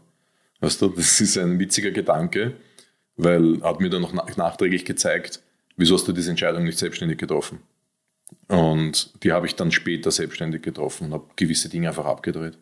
[0.62, 2.54] Weißt du, das ist ein witziger Gedanke,
[3.18, 5.42] weil hat mir dann noch nachträglich gezeigt,
[5.78, 7.60] wieso hast du diese Entscheidung nicht selbstständig getroffen?
[8.48, 12.58] Und die habe ich dann später selbstständig getroffen und habe gewisse Dinge einfach abgedreht.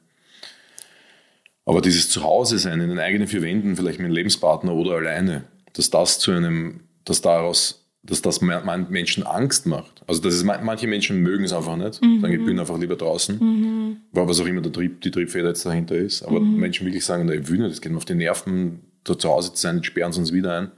[1.65, 5.45] Aber dieses Zuhause sein in den eigenen vier Wänden, vielleicht mit einem Lebenspartner oder alleine,
[5.73, 10.03] dass das zu einem, dass daraus, dass das Menschen Angst macht.
[10.07, 12.19] Also das ist, manche Menschen mögen es einfach nicht, mhm.
[12.19, 13.97] sagen, ich bin einfach lieber draußen, mhm.
[14.11, 16.23] was auch immer der Trieb, die Triebfeder jetzt dahinter ist.
[16.23, 16.57] Aber mhm.
[16.57, 19.53] Menschen wirklich sagen, ich will nicht, das geht mir auf die Nerven, da zu Hause
[19.53, 20.71] zu sein, sperren sie uns wieder ein.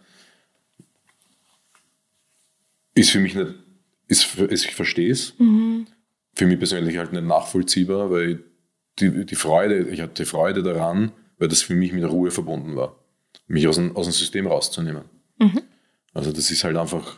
[2.96, 3.54] Ist für mich nicht,
[4.08, 5.34] ist, ist ich verstehe es.
[5.38, 5.86] Mhm.
[6.34, 8.38] Für mich persönlich halt nicht nachvollziehbar, weil ich
[9.00, 12.96] die, die Freude, ich hatte Freude daran, weil das für mich mit Ruhe verbunden war,
[13.48, 15.04] mich aus dem, aus dem System rauszunehmen.
[15.40, 15.62] Mhm.
[16.14, 17.18] Also das ist halt einfach.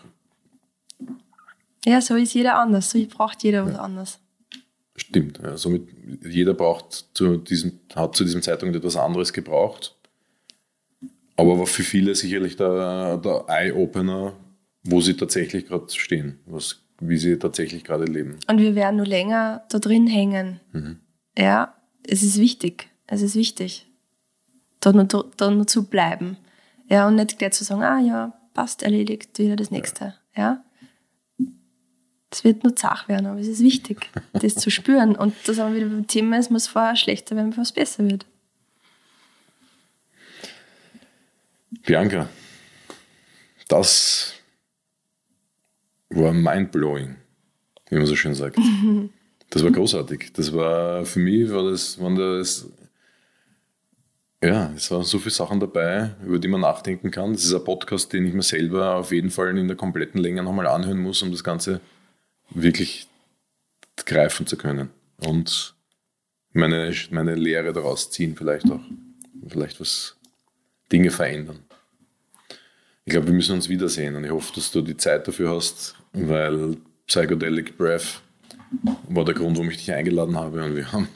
[1.86, 4.20] Ja, so ist jeder anders, so braucht jeder was anderes.
[4.96, 5.88] Stimmt, ja, somit
[6.26, 9.96] jeder braucht zu diesem, hat zu diesem Zeitpunkt etwas anderes gebraucht.
[11.36, 14.34] Aber war für viele sicherlich der, der Eye-Opener,
[14.88, 18.40] wo sie tatsächlich gerade stehen, was, wie sie tatsächlich gerade leben.
[18.48, 20.60] Und wir werden nur länger da drin hängen.
[20.72, 21.00] Mhm.
[21.38, 21.76] Ja,
[22.08, 22.90] es ist wichtig.
[23.06, 23.86] Es ist wichtig,
[24.80, 26.38] da nur, da nur zu bleiben.
[26.90, 30.16] Ja, und nicht gleich zu sagen, ah ja, passt, erledigt, wieder das nächste.
[30.36, 30.64] Ja.
[32.30, 35.16] Es wird nur zach werden, aber es ist wichtig, das zu spüren.
[35.16, 38.10] Und das haben wir wieder beim Thema, es muss vorher schlechter werden, bevor es besser
[38.10, 38.26] wird.
[41.86, 42.30] Bianca,
[43.68, 44.37] das
[46.10, 47.16] war mindblowing,
[47.90, 48.58] wie man so schön sagt.
[49.50, 50.34] Das war großartig.
[50.34, 52.68] Das war für mich, war das, waren das,
[54.44, 57.34] ja, es waren so viele Sachen dabei, über die man nachdenken kann.
[57.34, 60.44] Das ist ein Podcast, den ich mir selber auf jeden Fall in der kompletten Länge
[60.44, 61.80] nochmal anhören muss, um das Ganze
[62.50, 63.08] wirklich
[64.06, 64.90] greifen zu können.
[65.26, 65.76] Und
[66.54, 68.82] meine, meine Lehre daraus ziehen, vielleicht auch.
[69.48, 70.18] Vielleicht was
[70.92, 71.60] Dinge verändern.
[73.06, 75.96] ich glaube, wir müssen uns wiedersehen und ich hoffe, dass du die Zeit dafür hast,
[76.18, 78.22] weil Psychedelic Breath
[79.10, 81.08] war der Grund, warum ich dich eingeladen habe und wir haben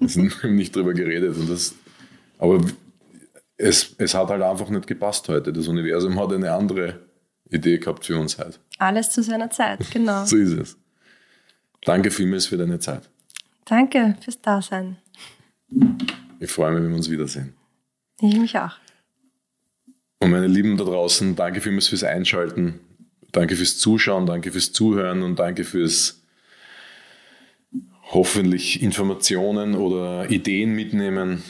[0.54, 1.36] nicht drüber geredet.
[1.36, 1.74] Und das,
[2.38, 2.60] aber
[3.56, 5.52] es, es hat halt einfach nicht gepasst heute.
[5.52, 7.00] Das Universum hat eine andere
[7.50, 8.58] Idee gehabt für uns heute.
[8.78, 10.24] Alles zu seiner Zeit, genau.
[10.26, 10.76] so ist es.
[11.84, 13.08] Danke vielmals für deine Zeit.
[13.64, 14.96] Danke fürs Dasein.
[16.40, 17.54] Ich freue mich, wenn wir uns wiedersehen.
[18.20, 18.76] Ich mich auch.
[20.20, 22.80] Und meine Lieben da draußen, danke vielmals fürs Einschalten.
[23.32, 26.22] Danke fürs Zuschauen, danke fürs Zuhören und danke fürs
[28.10, 31.42] hoffentlich Informationen oder Ideen mitnehmen.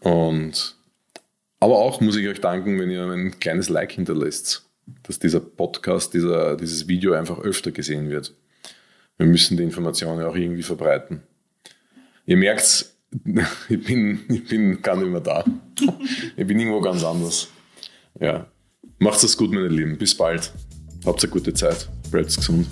[0.00, 0.76] Und
[1.60, 4.68] aber auch muss ich euch danken, wenn ihr ein kleines Like hinterlässt,
[5.02, 8.34] dass dieser Podcast, dieser, dieses Video einfach öfter gesehen wird.
[9.16, 11.22] Wir müssen die Informationen auch irgendwie verbreiten.
[12.26, 12.86] Ihr merkt,
[13.68, 15.44] ich bin, ich bin gar nicht mehr da.
[16.36, 17.48] Ich bin irgendwo ganz anders.
[18.20, 18.46] Ja.
[19.04, 19.98] Macht's es gut, meine Lieben.
[19.98, 20.50] Bis bald.
[21.04, 21.90] Habt eine gute Zeit.
[22.10, 22.66] Bleibt gesund.